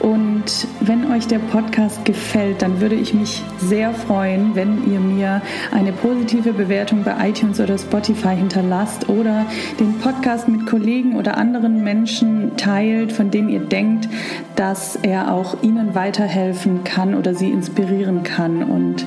Und 0.08 0.68
wenn 0.80 1.12
euch 1.12 1.28
der 1.28 1.40
Podcast 1.40 2.06
gefällt, 2.06 2.62
dann 2.62 2.80
würde 2.80 2.96
ich 2.96 3.14
mich 3.14 3.44
sehr 3.58 3.94
freuen, 3.94 4.56
wenn 4.56 4.90
ihr 4.90 5.02
mir 5.02 5.42
eine 5.74 5.92
positive 5.92 6.54
Bewertung 6.54 7.04
bei 7.04 7.28
iTunes 7.28 7.60
oder 7.60 7.78
Spotify 7.78 8.34
hinterlasst 8.34 9.10
oder 9.10 9.46
den 9.82 10.00
Podcast 10.00 10.48
mit 10.48 10.66
Kollegen 10.66 11.18
oder 11.18 11.36
anderen 11.36 11.84
Menschen 11.84 12.56
teilt, 12.56 13.12
von 13.12 13.32
denen 13.32 13.50
ihr 13.50 13.60
denkt, 13.60 14.08
dass 14.56 14.96
er 14.96 15.34
auch 15.34 15.62
ihnen 15.62 15.94
weiterhelfen 15.94 16.86
kann 16.86 17.14
oder 17.14 17.36
sie 17.36 17.52
inspirieren 17.52 18.24
kann. 18.24 18.64
Und 18.64 19.06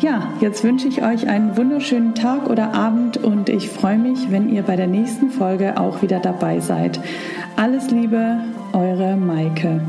ja, 0.00 0.32
jetzt 0.40 0.64
wünsche 0.64 0.88
ich 0.88 1.02
euch 1.02 1.28
einen 1.28 1.58
wunderschönen 1.58 2.14
Tag 2.14 2.48
oder 2.48 2.72
Abend 2.72 3.18
und 3.18 3.50
ich 3.50 3.68
freue 3.68 3.98
mich, 3.98 4.30
wenn 4.30 4.48
ihr 4.48 4.62
bei 4.62 4.76
der 4.76 4.86
nächsten 4.86 5.28
Folge 5.28 5.78
auch 5.78 6.00
wieder 6.00 6.20
dabei 6.20 6.60
seid. 6.60 7.00
Alles 7.56 7.90
Liebe, 7.90 8.38
eure 8.72 9.14
Maike. 9.18 9.82